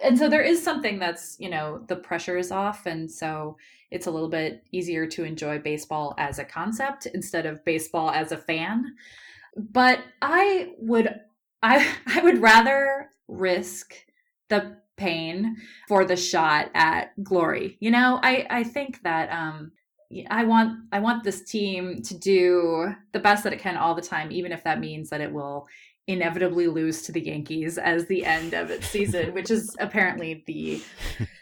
[0.03, 3.57] and so there is something that's you know the pressure is off and so
[3.89, 8.31] it's a little bit easier to enjoy baseball as a concept instead of baseball as
[8.31, 8.93] a fan
[9.57, 11.13] but I would
[11.61, 13.93] I I would rather risk
[14.49, 15.57] the pain
[15.87, 17.77] for the shot at glory.
[17.79, 19.71] You know, I I think that um
[20.29, 24.01] I want I want this team to do the best that it can all the
[24.01, 25.67] time even if that means that it will
[26.07, 30.81] inevitably lose to the Yankees as the end of its season, which is apparently the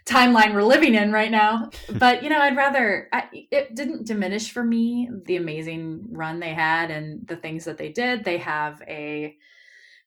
[0.06, 1.70] timeline we're living in right now.
[1.90, 6.54] But you know, I'd rather I, it didn't diminish for me the amazing run they
[6.54, 8.24] had and the things that they did.
[8.24, 9.38] They have a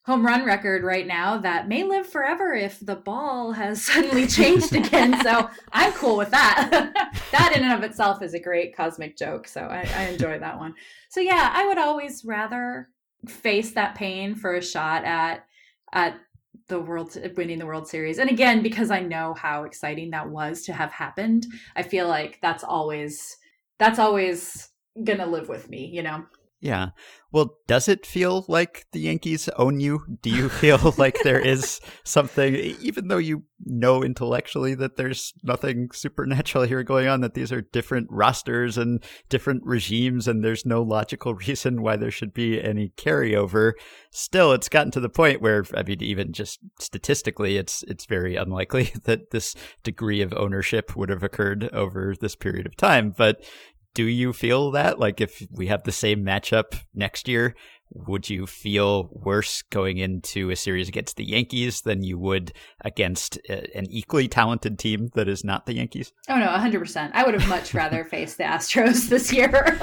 [0.03, 4.75] home run record right now that may live forever if the ball has suddenly changed
[4.75, 5.21] again.
[5.23, 7.13] so I'm cool with that.
[7.31, 9.47] that in and of itself is a great cosmic joke.
[9.47, 10.73] So I, I enjoy that one.
[11.09, 12.89] So yeah, I would always rather
[13.27, 15.45] face that pain for a shot at
[15.91, 16.19] at
[16.67, 18.19] the world winning the World Series.
[18.19, 22.39] And again, because I know how exciting that was to have happened, I feel like
[22.41, 23.37] that's always
[23.79, 24.69] that's always
[25.03, 26.25] gonna live with me, you know.
[26.61, 26.89] Yeah.
[27.31, 30.17] Well, does it feel like the Yankees own you?
[30.21, 35.89] Do you feel like there is something, even though you know intellectually that there's nothing
[35.93, 40.81] supernatural here going on, that these are different rosters and different regimes, and there's no
[40.81, 43.73] logical reason why there should be any carryover?
[44.11, 48.35] Still, it's gotten to the point where, I mean, even just statistically, it's it's very
[48.35, 53.13] unlikely that this degree of ownership would have occurred over this period of time.
[53.15, 53.45] But
[53.93, 54.99] do you feel that?
[54.99, 57.55] Like, if we have the same matchup next year,
[57.91, 63.37] would you feel worse going into a series against the Yankees than you would against
[63.49, 66.13] a, an equally talented team that is not the Yankees?
[66.29, 67.11] Oh no, 100%.
[67.13, 69.49] I would have much rather faced the Astros this year.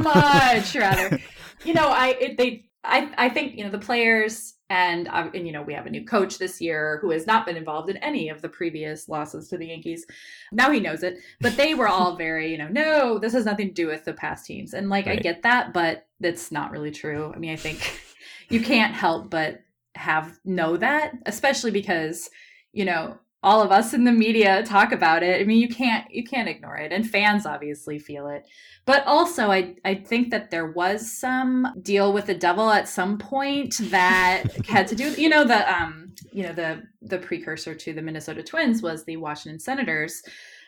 [0.00, 1.18] much rather.
[1.64, 5.46] You know, I it, they I I think, you know, the players and, uh, and
[5.46, 7.96] you know we have a new coach this year who has not been involved in
[7.98, 10.06] any of the previous losses to the Yankees.
[10.52, 13.68] Now he knows it, but they were all very you know no, this has nothing
[13.68, 15.18] to do with the past teams, and like right.
[15.18, 17.32] I get that, but that's not really true.
[17.34, 18.02] I mean, I think
[18.48, 19.60] you can't help but
[19.94, 22.28] have know that, especially because
[22.72, 23.18] you know
[23.48, 25.40] all of us in the media talk about it.
[25.40, 28.46] I mean, you can't you can't ignore it, and fans obviously feel it.
[28.84, 33.16] But also, I I think that there was some deal with the devil at some
[33.16, 37.74] point that had to do with you know the um you know the the precursor
[37.74, 40.22] to the Minnesota Twins was the Washington Senators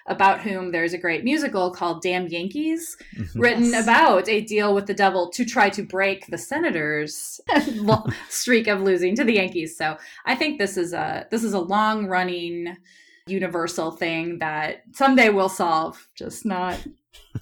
[0.06, 3.40] about whom there's a great musical called Damn Yankees, mm-hmm.
[3.40, 3.84] written yes.
[3.84, 7.40] about a deal with the devil to try to break the Senators'
[8.28, 9.76] streak of losing to the Yankees.
[9.76, 9.96] So
[10.26, 12.76] I think this is a this is a long running
[13.26, 16.78] universal thing that someday we'll solve, just not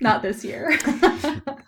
[0.00, 0.76] not this year.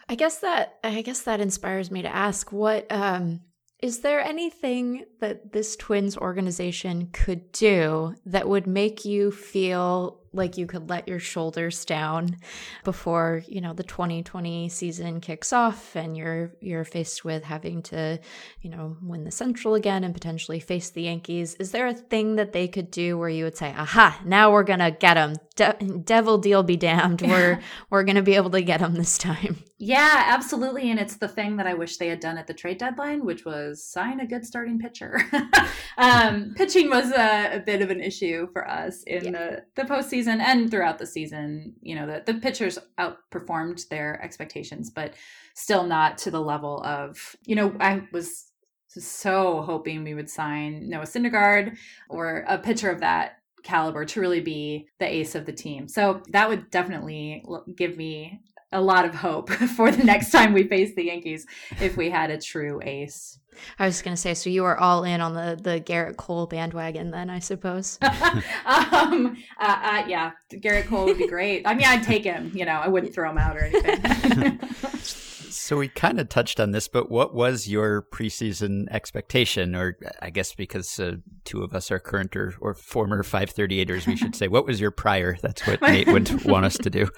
[0.09, 3.41] I guess that I guess that inspires me to ask what um
[3.83, 10.57] is there anything that this twins organization could do that would make you feel like
[10.57, 12.37] you could let your shoulders down
[12.85, 18.19] before, you know, the 2020 season kicks off and you're you're faced with having to,
[18.63, 21.55] you know, win the Central again and potentially face the Yankees.
[21.55, 24.63] Is there a thing that they could do where you would say, "Aha, now we're
[24.63, 25.35] going to get them.
[25.57, 27.23] De- devil deal be damned.
[27.23, 30.91] We're we're going to be able to get them this time." Yeah, absolutely.
[30.91, 33.47] And it's the thing that I wish they had done at the trade deadline, which
[33.47, 35.19] was sign a good starting pitcher.
[35.97, 39.31] um, pitching was a, a, bit of an issue for us in yeah.
[39.31, 41.75] the, the postseason and throughout the season.
[41.81, 45.15] You know, the, the pitchers outperformed their expectations, but
[45.55, 48.47] still not to the level of, you know, I was
[48.89, 51.77] so hoping we would sign Noah Syndergaard
[52.09, 55.87] or a pitcher of that caliber to really be the ace of the team.
[55.87, 57.45] So that would definitely
[57.77, 58.41] give me
[58.73, 61.47] a lot of hope for the next time we face the Yankees
[61.81, 63.39] if we had a true ace.
[63.79, 66.47] I was going to say, so you are all in on the the Gerrit Cole
[66.47, 67.99] bandwagon, then I suppose.
[68.03, 71.67] um, uh, uh, yeah, Gerrit Cole would be great.
[71.67, 72.53] I mean, I'd take him.
[72.55, 74.61] You know, I wouldn't throw him out or anything.
[75.51, 79.75] so we kind of touched on this, but what was your preseason expectation?
[79.75, 84.17] Or I guess because uh, two of us are current or, or former 538ers, we
[84.17, 85.37] should say, what was your prior?
[85.43, 87.11] That's what Nate would want us to do.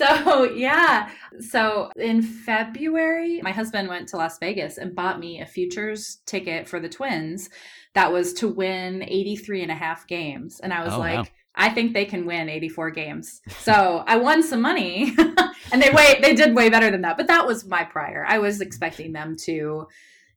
[0.00, 1.10] So, yeah.
[1.40, 6.68] So, in February, my husband went to Las Vegas and bought me a futures ticket
[6.68, 7.50] for the Twins
[7.94, 10.60] that was to win 83 and a half games.
[10.60, 11.26] And I was oh, like, wow.
[11.54, 13.42] I think they can win 84 games.
[13.58, 15.14] So, I won some money.
[15.72, 17.16] and they way they did way better than that.
[17.16, 18.24] But that was my prior.
[18.26, 19.86] I was expecting them to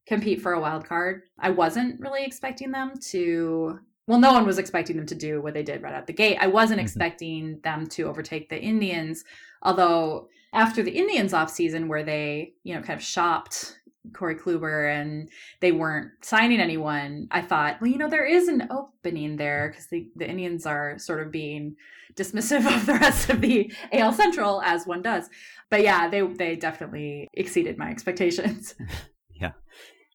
[0.05, 1.21] compete for a wild card.
[1.39, 5.53] I wasn't really expecting them to well, no one was expecting them to do what
[5.53, 6.37] they did right out the gate.
[6.39, 6.85] I wasn't mm-hmm.
[6.85, 9.23] expecting them to overtake the Indians,
[9.63, 13.79] although after the Indians off season where they, you know, kind of shopped
[14.13, 15.29] Corey Kluber and
[15.61, 19.87] they weren't signing anyone, I thought, well, you know, there is an opening there because
[19.87, 21.75] the, the Indians are sort of being
[22.15, 25.29] dismissive of the rest of the AL Central as one does.
[25.69, 28.75] But yeah, they they definitely exceeded my expectations.
[29.33, 29.53] yeah.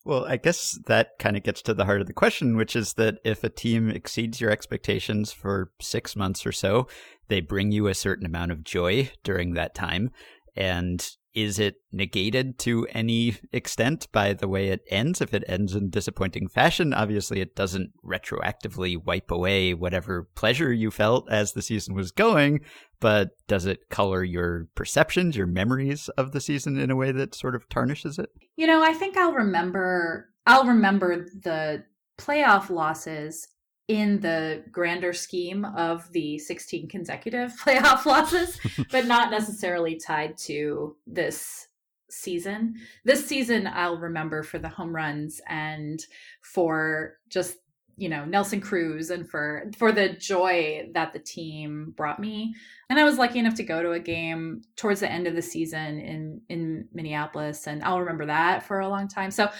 [0.09, 2.94] Well, I guess that kind of gets to the heart of the question, which is
[2.94, 6.89] that if a team exceeds your expectations for six months or so,
[7.28, 10.10] they bring you a certain amount of joy during that time.
[10.56, 15.20] And is it negated to any extent by the way it ends?
[15.20, 20.90] If it ends in disappointing fashion, obviously it doesn't retroactively wipe away whatever pleasure you
[20.90, 22.60] felt as the season was going,
[23.01, 27.35] but does it color your perceptions, your memories of the season in a way that
[27.35, 28.31] sort of tarnishes it?
[28.57, 31.85] You know, I think I'll remember I'll remember the
[32.19, 33.49] playoff losses
[33.87, 38.59] in the grander scheme of the 16 consecutive playoff losses,
[38.91, 41.69] but not necessarily tied to this
[42.11, 42.75] season.
[43.05, 46.05] This season, I'll remember for the home runs and
[46.43, 47.57] for just
[47.99, 52.55] you know Nelson Cruz and for for the joy that the team brought me.
[52.89, 55.43] And I was lucky enough to go to a game towards the end of the
[55.43, 59.31] season in in Minneapolis and I'll remember that for a long time.
[59.31, 59.51] So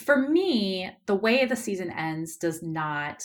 [0.00, 3.24] for me, the way the season ends does not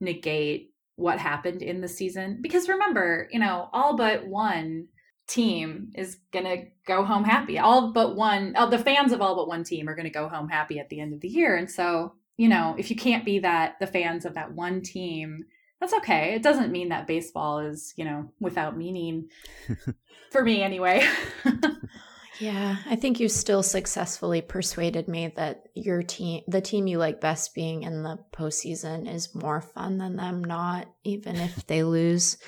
[0.00, 4.88] negate what happened in the season because remember, you know, all but one
[5.28, 7.58] team is going to go home happy.
[7.58, 10.28] All but one, oh, the fans of all but one team are going to go
[10.28, 11.56] home happy at the end of the year.
[11.56, 15.44] And so, you know, if you can't be that, the fans of that one team,
[15.80, 16.34] that's okay.
[16.34, 19.28] It doesn't mean that baseball is, you know, without meaning
[20.30, 21.06] for me anyway.
[22.38, 27.20] Yeah, I think you still successfully persuaded me that your team, the team you like
[27.20, 32.38] best being in the postseason, is more fun than them not, even if they lose.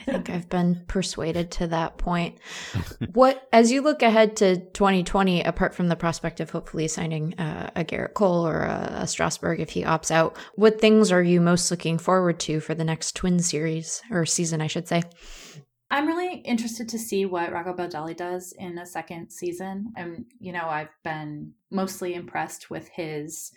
[0.00, 2.38] I think I've been persuaded to that point.
[3.12, 7.70] What, as you look ahead to 2020, apart from the prospect of hopefully signing uh,
[7.76, 11.40] a Gerrit Cole or a, a Strasburg if he opts out, what things are you
[11.40, 15.02] most looking forward to for the next Twin series or season, I should say?
[15.90, 19.92] I'm really interested to see what Rocco Baldelli does in a second season.
[19.96, 23.52] And, you know, I've been mostly impressed with his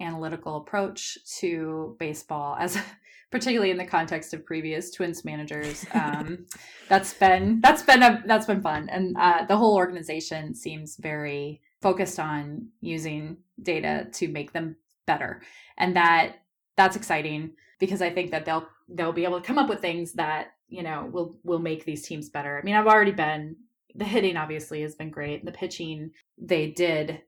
[0.00, 2.78] analytical approach to baseball as
[3.30, 5.84] particularly in the context of previous twins managers.
[5.94, 6.46] Um,
[6.88, 8.88] that's been that's been a that's been fun.
[8.88, 14.76] And uh, the whole organization seems very focused on using data to make them
[15.06, 15.42] better.
[15.78, 16.36] And that
[16.76, 20.12] that's exciting because i think that they'll they'll be able to come up with things
[20.14, 22.58] that you know will will make these teams better.
[22.58, 23.56] I mean, I've already been
[23.94, 25.44] the hitting obviously has been great.
[25.44, 27.22] The pitching they did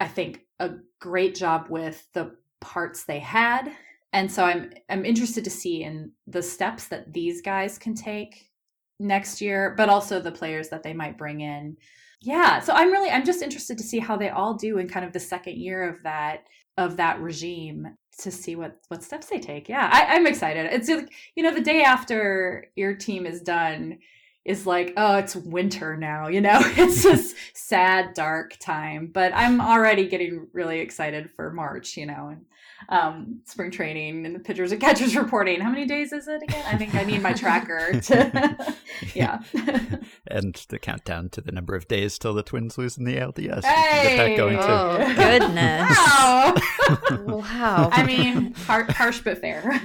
[0.00, 3.72] I think a great job with the parts they had.
[4.12, 8.50] And so I'm I'm interested to see in the steps that these guys can take
[8.98, 11.76] next year, but also the players that they might bring in.
[12.20, 15.04] yeah, so I'm really I'm just interested to see how they all do in kind
[15.04, 16.44] of the second year of that
[16.76, 19.68] of that regime to see what what steps they take.
[19.68, 20.72] Yeah, I, I'm excited.
[20.72, 23.98] It's like you know the day after your team is done
[24.44, 29.60] is like oh it's winter now you know it's this sad dark time but i'm
[29.60, 32.44] already getting really excited for march you know and
[32.88, 35.60] um, spring training and the pitchers and catchers reporting.
[35.60, 36.64] How many days is it again?
[36.66, 38.76] I think I need my tracker to,
[39.14, 39.40] yeah.
[40.26, 43.64] and the countdown to the number of days till the Twins lose in the ALDS.
[43.64, 44.16] Hey!
[44.16, 44.62] Get that going too.
[44.64, 45.96] Oh, goodness.
[45.98, 47.38] wow.
[47.38, 47.88] wow.
[47.92, 49.80] I mean, har- harsh but fair.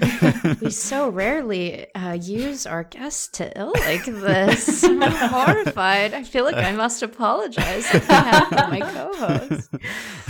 [0.61, 4.83] we so rarely uh, use our guests to ill like this.
[4.83, 6.13] I'm horrified.
[6.13, 9.69] I feel like I must apologize on behalf of my co-host.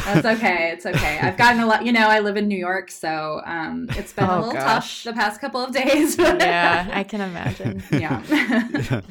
[0.05, 0.71] That's okay.
[0.71, 1.19] It's okay.
[1.19, 1.85] I've gotten a lot.
[1.85, 5.03] You know, I live in New York, so um, it's been Oh, a little gosh.
[5.03, 6.17] tough the past couple of days.
[6.47, 7.83] Yeah, I can imagine.
[7.91, 9.01] yeah.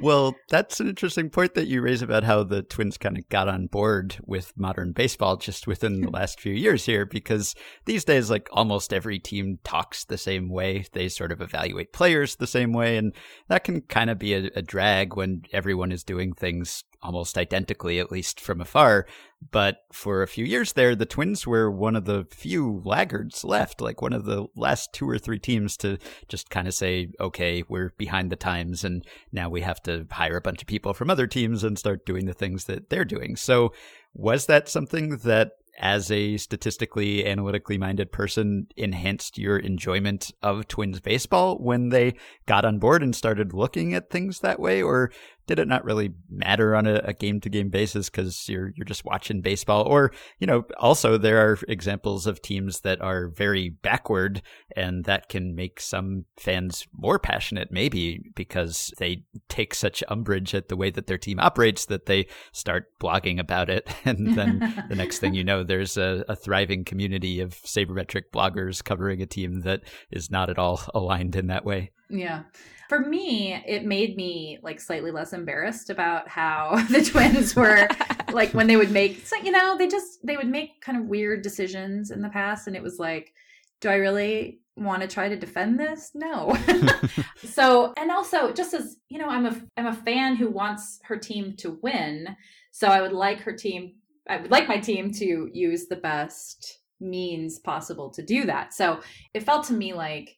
[0.00, 3.48] Well, that's an interesting point that you raise about how the Twins kind of got
[3.48, 7.54] on board with modern baseball just within the last few years here, because
[7.84, 10.86] these days, like almost every team talks the same way.
[10.92, 12.96] They sort of evaluate players the same way.
[12.96, 13.14] And
[13.48, 17.98] that can kind of be a, a drag when everyone is doing things almost identically,
[17.98, 19.06] at least from afar.
[19.50, 23.80] But for a few years there, the Twins were one of the few laggards left,
[23.80, 25.96] like one of the last two or three teams to
[26.28, 30.36] just kind of say, okay, we're behind the times and now we have to hire
[30.36, 33.34] a bunch of people from other teams and start doing the things that they're doing.
[33.34, 33.72] So
[34.12, 41.00] was that something that as a statistically analytically minded person enhanced your enjoyment of twins
[41.00, 42.14] baseball when they
[42.46, 45.10] got on board and started looking at things that way or
[45.46, 49.04] did it not really matter on a game to game basis because you're you're just
[49.04, 49.82] watching baseball?
[49.82, 54.42] Or you know also there are examples of teams that are very backward
[54.76, 60.68] and that can make some fans more passionate maybe because they take such umbrage at
[60.68, 63.88] the way that their team operates that they start blogging about it.
[64.10, 68.82] And then the next thing you know there's a, a thriving community of sabermetric bloggers
[68.82, 72.42] covering a team that is not at all aligned in that way Yeah.
[72.88, 77.88] For me, it made me like slightly less embarrassed about how the twins were
[78.32, 81.04] like when they would make so, you know, they just they would make kind of
[81.06, 83.32] weird decisions in the past and it was like
[83.80, 86.10] do I really want to try to defend this?
[86.14, 86.56] No.
[87.44, 91.16] so, and also just as, you know, I'm a I'm a fan who wants her
[91.16, 92.36] team to win,
[92.72, 93.94] so I would like her team
[94.28, 98.74] I would like my team to use the best means possible to do that.
[98.74, 99.00] So,
[99.34, 100.36] it felt to me like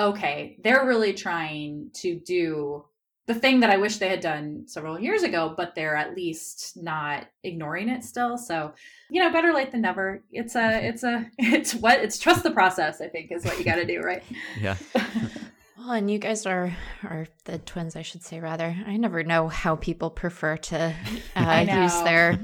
[0.00, 2.84] okay, they're really trying to do
[3.26, 6.76] the thing that I wish they had done several years ago, but they're at least
[6.76, 8.36] not ignoring it still.
[8.36, 8.72] So,
[9.08, 10.24] you know, better late than never.
[10.32, 13.64] It's a, it's a, it's what, it's trust the process, I think is what you
[13.64, 14.22] got to do, right?
[14.60, 14.76] yeah
[15.80, 18.38] Well, and you guys are are the twins, I should say.
[18.38, 20.94] Rather, I never know how people prefer to
[21.34, 22.38] uh, use their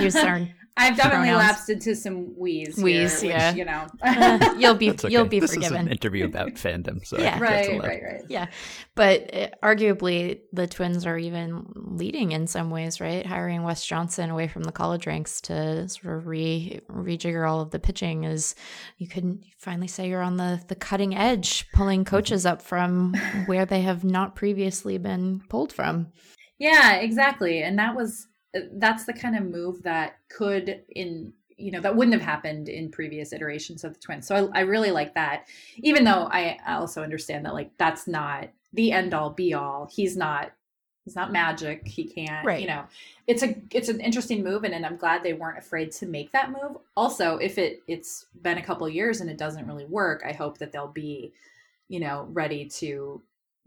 [0.00, 0.48] use their.
[0.78, 1.48] I've definitely Pronouns.
[1.48, 2.76] lapsed into some wheeze.
[2.76, 3.54] here, Wheeze, which, yeah.
[3.54, 3.86] you know.
[4.02, 5.08] Uh, you'll be okay.
[5.10, 5.86] you'll be this is forgiven.
[5.86, 7.32] an interview about fandom so Yeah.
[7.38, 8.22] think right, right, right.
[8.28, 8.46] Yeah,
[8.94, 13.26] but uh, arguably the Twins are even leading in some ways, right?
[13.26, 17.70] Hiring Wes Johnson away from the college ranks to sort of re rejigger all of
[17.70, 18.54] the pitching is
[18.98, 23.14] you can finally say you're on the the cutting edge, pulling coaches up from
[23.46, 26.12] where they have not previously been pulled from.
[26.58, 27.62] Yeah, exactly.
[27.62, 28.26] And that was
[28.56, 32.68] Uh, that's the kind of move that could in you know that wouldn't have happened
[32.68, 34.26] in previous iterations of the twins.
[34.26, 35.46] So I, I really like that.
[35.78, 39.88] Even though I also understand that like that's not the end all be all.
[39.92, 40.52] He's not
[41.04, 41.86] he's not magic.
[41.86, 42.60] He can't Right.
[42.60, 42.84] you know.
[43.26, 46.30] It's a it's an interesting move and, and I'm glad they weren't afraid to make
[46.32, 46.78] that move.
[46.96, 50.58] Also, if it it's been a couple years and it doesn't really work, I hope
[50.58, 51.32] that they'll be
[51.88, 53.20] you know ready to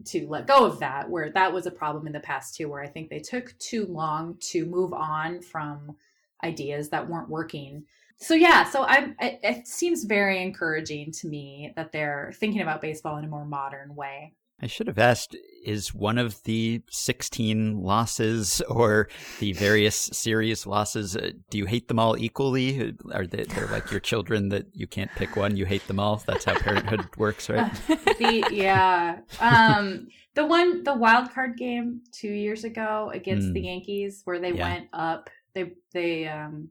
[0.06, 2.82] to let go of that where that was a problem in the past too where
[2.82, 5.96] i think they took too long to move on from
[6.44, 7.84] ideas that weren't working.
[8.16, 12.80] So yeah so i'm it, it seems very encouraging to me that they're thinking about
[12.80, 17.82] baseball in a more modern way I should have asked is one of the 16
[17.82, 19.08] losses or
[19.38, 23.90] the various series losses uh, do you hate them all equally are they they're like
[23.90, 27.48] your children that you can't pick one you hate them all that's how parenthood works
[27.48, 27.72] right
[28.18, 33.54] the yeah um the one the wild card game two years ago against Mm.
[33.54, 34.62] the yankees where they Yeah.
[34.68, 36.70] went up they they um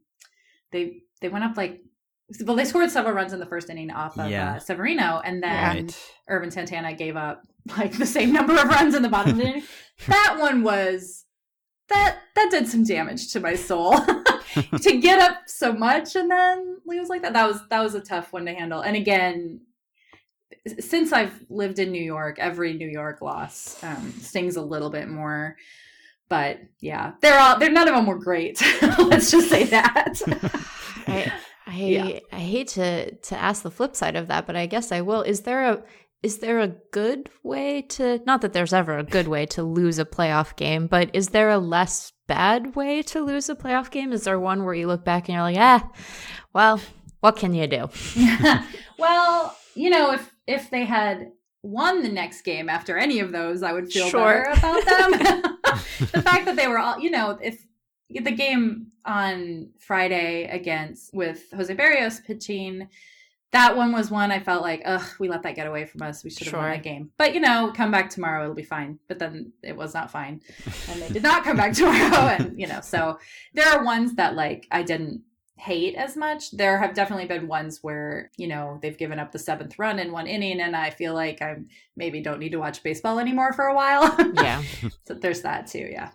[0.72, 1.81] they they went up like
[2.45, 4.56] well they scored several runs in the first inning off of Yeah.
[4.56, 7.44] uh, severino and then right Ervin Santana gave up
[7.78, 9.64] like the same number of runs in the bottom of the inning.
[10.08, 11.26] That one was
[11.90, 13.95] that that did some damage to my soul.
[14.82, 17.34] to get up so much and then lose like that.
[17.34, 18.82] That was that was a tough one to handle.
[18.82, 19.62] And again,
[20.80, 25.08] since I've lived in New York, every New York loss um, stings a little bit
[25.10, 25.56] more.
[26.30, 28.62] but yeah, they're all they're none of them were great.
[28.98, 30.20] Let's just say that.
[31.08, 31.32] I
[31.72, 32.19] I, yeah.
[32.31, 35.22] I hate to to ask the flip side of that, but I guess I will.
[35.22, 35.84] Is there a
[36.22, 39.98] is there a good way to not that there's ever a good way to lose
[39.98, 44.11] a playoff game, but is there a less bad way to lose a playoff game?
[44.11, 45.89] Is there one where you look back and you're like, ah,
[46.53, 46.80] well,
[47.22, 47.89] what can you do?
[48.99, 51.31] well, you know, if if they had
[51.64, 54.43] won the next game after any of those, I would feel sure.
[54.43, 55.57] better about them.
[56.11, 57.64] the fact that they were all, you know, if
[58.14, 62.88] the game on Friday against with Jose Berrios pitching,
[63.52, 66.24] that one was one I felt like, ugh, we let that get away from us.
[66.24, 66.60] We should have sure.
[66.60, 67.12] won that game.
[67.18, 69.00] But you know, come back tomorrow, it'll be fine.
[69.08, 70.42] But then it was not fine,
[70.90, 72.28] and they did not come back tomorrow.
[72.40, 73.20] And you know, so
[73.54, 75.24] there are ones that like I didn't
[75.62, 76.50] hate as much.
[76.52, 80.12] There have definitely been ones where, you know, they've given up the seventh run in
[80.12, 81.58] one inning and I feel like I
[81.96, 84.16] maybe don't need to watch baseball anymore for a while.
[84.34, 84.64] Yeah.
[85.08, 86.10] so there's that too, yeah.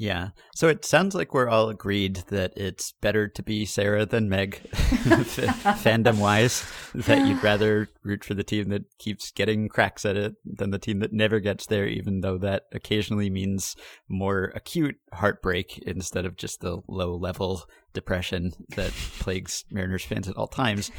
[0.00, 0.30] Yeah.
[0.54, 4.62] So it sounds like we're all agreed that it's better to be Sara than Meg,
[4.72, 6.64] fandom wise,
[6.94, 10.78] that you'd rather root for the team that keeps getting cracks at it than the
[10.78, 13.76] team that never gets there, even though that occasionally means
[14.08, 20.36] more acute heartbreak instead of just the low level depression that plagues Mariners fans at
[20.36, 20.90] all times.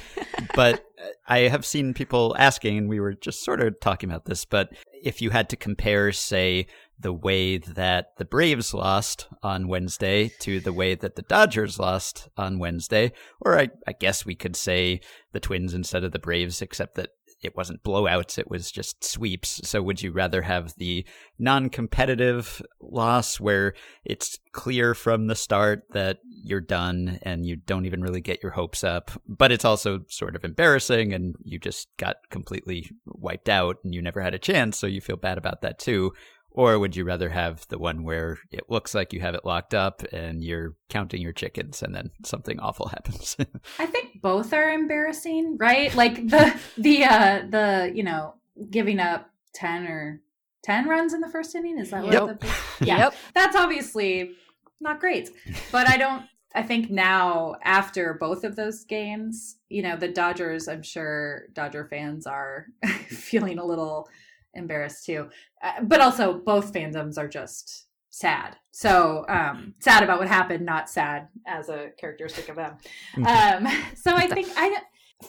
[0.53, 4.25] But uh, I have seen people asking, and we were just sort of talking about
[4.25, 4.69] this, but
[5.03, 6.67] if you had to compare, say,
[7.01, 12.29] the way that the Braves lost on Wednesday to the way that the Dodgers lost
[12.37, 13.11] on Wednesday.
[13.39, 15.01] Or I, I, guess we could say
[15.31, 17.09] the Twins instead of the Braves, except that
[17.41, 19.61] it wasn't blowouts, it was just sweeps.
[19.63, 21.05] So would you rather have the
[21.39, 23.73] non competitive loss where
[24.05, 28.51] it's clear from the start that you're done and you don't even really get your
[28.51, 33.77] hopes up, but it's also sort of embarrassing and you just got completely wiped out
[33.83, 36.13] and you never had a chance, so you feel bad about that too?
[36.53, 39.73] Or would you rather have the one where it looks like you have it locked
[39.73, 43.37] up and you're counting your chickens and then something awful happens?
[43.79, 45.93] I think both are embarrassing, right?
[45.95, 48.35] Like the the uh the, you know,
[48.69, 50.21] giving up 10 or
[50.63, 52.23] 10 runs in the first inning is that yep.
[52.23, 52.55] what the
[52.85, 52.97] Yeah.
[52.97, 53.15] Yep.
[53.33, 54.31] That's obviously
[54.79, 55.29] not great.
[55.71, 60.67] But I don't I think now after both of those games, you know, the Dodgers,
[60.67, 62.67] I'm sure Dodger fans are
[63.07, 64.09] feeling a little
[64.53, 65.29] embarrassed too.
[65.63, 68.57] Uh, but also, both fandoms are just sad.
[68.71, 72.77] So um, sad about what happened, not sad as a characteristic of them.
[73.15, 73.65] Mm-hmm.
[73.65, 74.81] Um, so I think I,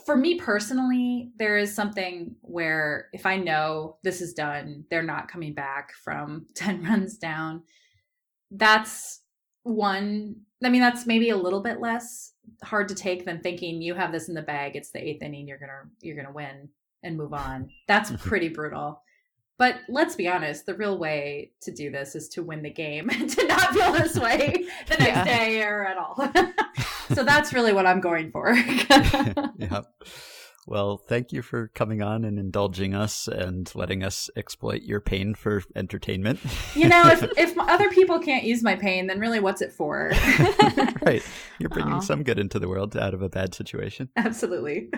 [0.04, 5.28] for me personally, there is something where if I know this is done, they're not
[5.28, 7.62] coming back from ten runs down.
[8.50, 9.20] That's
[9.62, 10.36] one.
[10.64, 12.32] I mean, that's maybe a little bit less
[12.62, 14.76] hard to take than thinking you have this in the bag.
[14.76, 15.48] It's the eighth inning.
[15.48, 16.68] You're gonna you're gonna win
[17.02, 17.68] and move on.
[17.88, 19.02] That's pretty brutal.
[19.62, 23.08] But let's be honest, the real way to do this is to win the game
[23.12, 25.24] and to not feel this way the next yeah.
[25.24, 26.16] day or at all.
[27.14, 28.52] so that's really what I'm going for.
[28.56, 29.86] yep.
[30.66, 35.34] Well, thank you for coming on and indulging us and letting us exploit your pain
[35.34, 36.38] for entertainment.
[36.76, 40.12] You know, if, if other people can't use my pain, then really what's it for?
[41.02, 41.22] right.
[41.58, 42.02] You're bringing Aww.
[42.04, 44.08] some good into the world out of a bad situation.
[44.16, 44.88] Absolutely.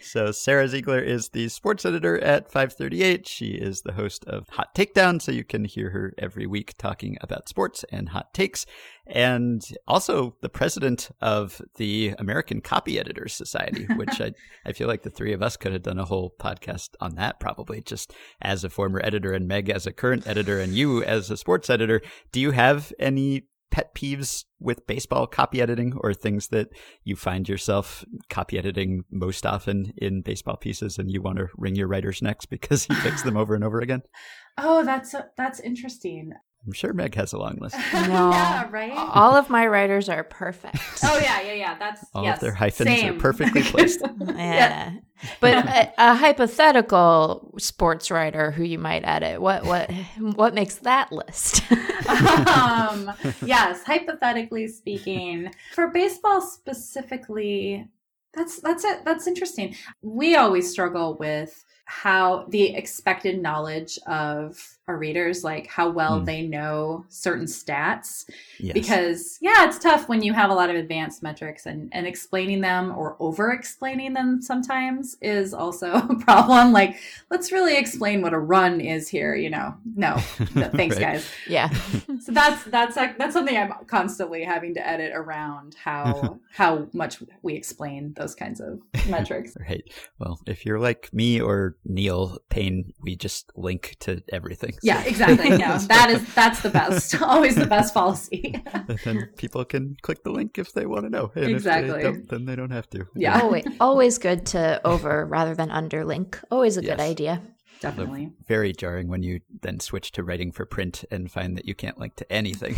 [0.00, 3.26] so, Sara Ziegler is the sports editor at 538.
[3.26, 7.18] She is the host of Hot Takedown, so you can hear her every week talking
[7.20, 8.64] about sports and hot takes
[9.06, 14.32] and also the president of the American Copy Editors Society, which I,
[14.64, 17.40] I feel like the three of us could have done a whole podcast on that
[17.40, 21.30] probably, just as a former editor and Meg as a current editor and you as
[21.30, 22.00] a sports editor.
[22.32, 26.68] Do you have any pet peeves with baseball copy editing or things that
[27.02, 31.74] you find yourself copy editing most often in baseball pieces and you want to wring
[31.74, 34.02] your writer's necks because he fix them over and over again?
[34.56, 36.30] Oh, that's that's interesting.
[36.66, 37.76] I'm sure Meg has a long list.
[37.92, 38.92] No, yeah, right.
[38.92, 40.78] All of my writers are perfect.
[41.04, 41.78] Oh yeah, yeah, yeah.
[41.78, 43.14] That's all yes, of their hyphens same.
[43.14, 44.00] are perfectly placed.
[44.20, 44.94] yeah,
[45.40, 51.12] but a, a, hypothetical sports writer who you might edit, what what what makes that
[51.12, 51.62] list?
[51.70, 53.12] um,
[53.44, 57.86] yes, hypothetically speaking, for baseball specifically,
[58.32, 59.04] that's that's it.
[59.04, 59.76] That's interesting.
[60.02, 66.24] We always struggle with how the expected knowledge of our readers like how well mm.
[66.26, 68.28] they know certain stats
[68.58, 68.74] yes.
[68.74, 72.60] because yeah it's tough when you have a lot of advanced metrics and and explaining
[72.60, 76.98] them or over explaining them sometimes is also a problem like
[77.30, 80.16] let's really explain what a run is here you know no,
[80.54, 81.70] no thanks guys yeah
[82.20, 87.22] so that's that's like that's something i'm constantly having to edit around how how much
[87.42, 89.56] we explain those those kinds of metrics.
[89.60, 89.84] right.
[90.18, 94.73] Well, if you're like me or Neil Paine, we just link to everything.
[94.74, 94.80] So.
[94.82, 95.50] Yeah, exactly.
[95.50, 97.20] No, that is that's the best.
[97.22, 98.62] Always the best policy.
[99.04, 101.32] then people can click the link if they want to know.
[101.34, 101.90] And exactly.
[101.90, 103.06] If they don't, then they don't have to.
[103.14, 103.40] Yeah.
[103.40, 106.38] always, always good to over rather than under link.
[106.50, 107.42] Always a good idea.
[107.80, 108.32] Definitely.
[108.46, 111.98] Very jarring when you then switch to writing for print and find that you can't
[111.98, 112.76] link to anything.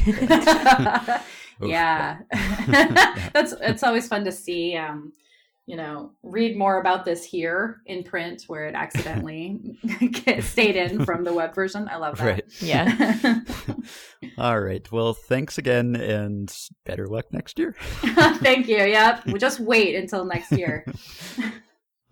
[1.63, 1.71] Oof.
[1.71, 2.19] yeah.
[3.33, 5.13] That's it's always fun to see um
[5.67, 9.77] you know, read more about this here in print where it accidentally
[10.41, 11.89] stayed in from the web version.
[11.91, 12.25] I love that.
[12.25, 12.45] Right.
[12.61, 13.41] Yeah.
[14.39, 14.91] All right.
[14.93, 17.75] Well, thanks again and better luck next year.
[17.81, 18.77] Thank you.
[18.77, 19.27] Yep.
[19.27, 20.87] We'll just wait until next year.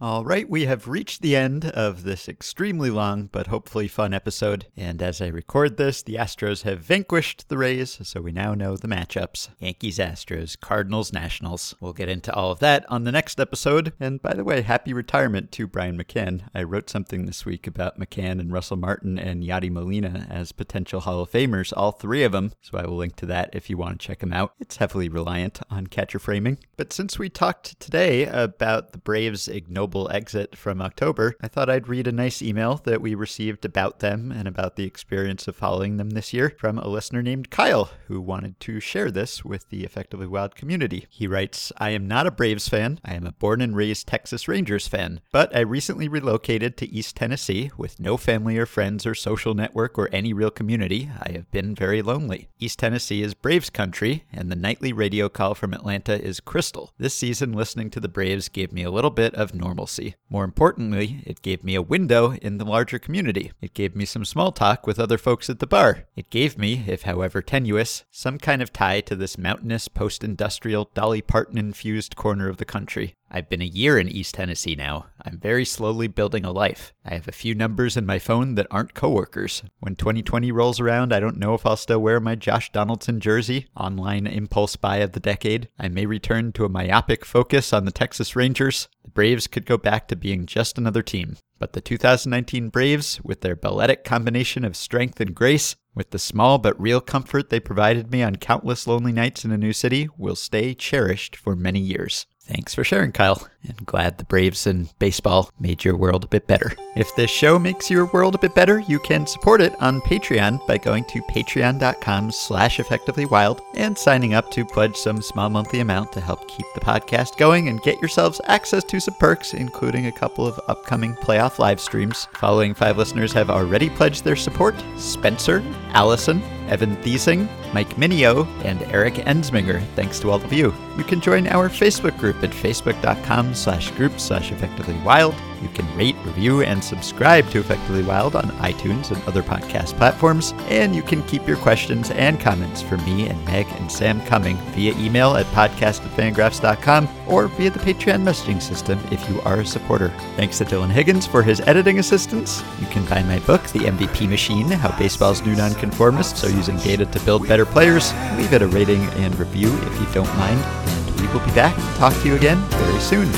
[0.05, 4.66] All right, we have reached the end of this extremely long but hopefully fun episode.
[4.76, 8.76] And as I record this, the Astros have vanquished the Rays, so we now know
[8.76, 11.74] the matchups Yankees, Astros, Cardinals, Nationals.
[11.81, 13.94] We'll get into all of that on the next episode.
[13.98, 16.51] And by the way, happy retirement to Brian McCann.
[16.55, 21.01] I wrote something this week about McCann and Russell Martin and Yadi Molina as potential
[21.01, 22.52] Hall of Famers, all three of them.
[22.60, 24.52] So I will link to that if you want to check them out.
[24.60, 26.59] It's heavily reliant on catcher framing.
[26.76, 31.89] But since we talked today about the Braves' ignoble exit from October, I thought I'd
[31.89, 35.97] read a nice email that we received about them and about the experience of following
[35.97, 39.85] them this year from a listener named Kyle, who wanted to share this with the
[39.85, 41.07] Effectively Wild community.
[41.09, 42.99] He writes, I am not a Braves fan.
[43.05, 47.16] I am a born and raised Texas Rangers fan, but I recently relocated to East
[47.16, 51.11] Tennessee with no family or friends or social network or any real community.
[51.21, 52.49] I have been very lonely.
[52.59, 56.93] East Tennessee is Braves country, and the nightly radio call from Atlanta is crystal.
[56.99, 60.14] This season, listening to the Braves gave me a little bit of normalcy.
[60.30, 63.51] More importantly, it gave me a window in the larger community.
[63.60, 66.05] It gave me some small talk with other folks at the bar.
[66.14, 70.90] It gave me, if however tenuous, some kind of tie to this mountainous, post industrial,
[70.94, 73.16] Dolly Parton infused corner of the country.
[73.35, 75.06] I've been a year in East Tennessee now.
[75.20, 76.93] I'm very slowly building a life.
[77.05, 79.65] I have a few numbers in my phone that aren't coworkers.
[79.81, 83.66] When 2020 rolls around, I don't know if I'll still wear my Josh Donaldson jersey,
[83.77, 85.69] online impulse buy of the decade.
[85.81, 88.86] I may return to a myopic focus on the Texas Rangers.
[89.02, 91.36] The Braves could go back to being just another team.
[91.59, 96.59] But the 2019 Braves, with their balletic combination of strength and grace, with the small
[96.59, 100.36] but real comfort they provided me on countless lonely nights in a new city, will
[100.36, 102.27] stay cherished for many years.
[102.47, 106.47] Thanks for sharing, Kyle, and glad the Braves and baseball made your world a bit
[106.47, 106.73] better.
[106.95, 110.66] If this show makes your world a bit better, you can support it on Patreon
[110.66, 116.12] by going to patreon.com slash effectivelywild and signing up to pledge some small monthly amount
[116.12, 120.12] to help keep the podcast going and get yourselves access to some perks, including a
[120.12, 122.29] couple of upcoming playoff live streams.
[122.35, 128.82] Following five listeners have already pledged their support Spencer, Allison, Evan Thiesing, Mike Minio, and
[128.93, 129.85] Eric Ensminger.
[129.95, 130.74] Thanks to all of you.
[130.97, 135.35] You can join our Facebook group at facebook.com slash group slash effectively wild.
[135.65, 140.53] You can rate, review, and subscribe to Effectively Wild on iTunes and other podcast platforms.
[140.69, 144.59] And you can keep your questions and comments for me and Meg and Sam coming
[144.73, 149.61] via email at podcast at fangraphs.com or via the Patreon messaging system if you are
[149.61, 150.11] a supporter.
[150.36, 152.62] Thanks to Dylan Higgins for his editing assistance.
[152.78, 157.07] You can buy my book, The MVP Machine How Baseball's New Nonconformists Are Using Data
[157.07, 158.12] to Build Better Players.
[158.36, 160.61] Leave it a rating and review if you don't mind.
[160.61, 163.31] And we will be back to talk to you again very soon.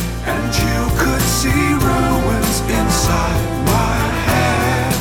[2.69, 4.95] Inside my head.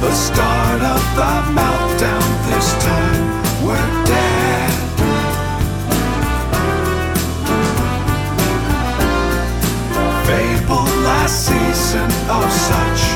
[0.00, 3.24] The start of the meltdown this time
[3.64, 4.22] we're dead.
[11.04, 13.13] Last season of such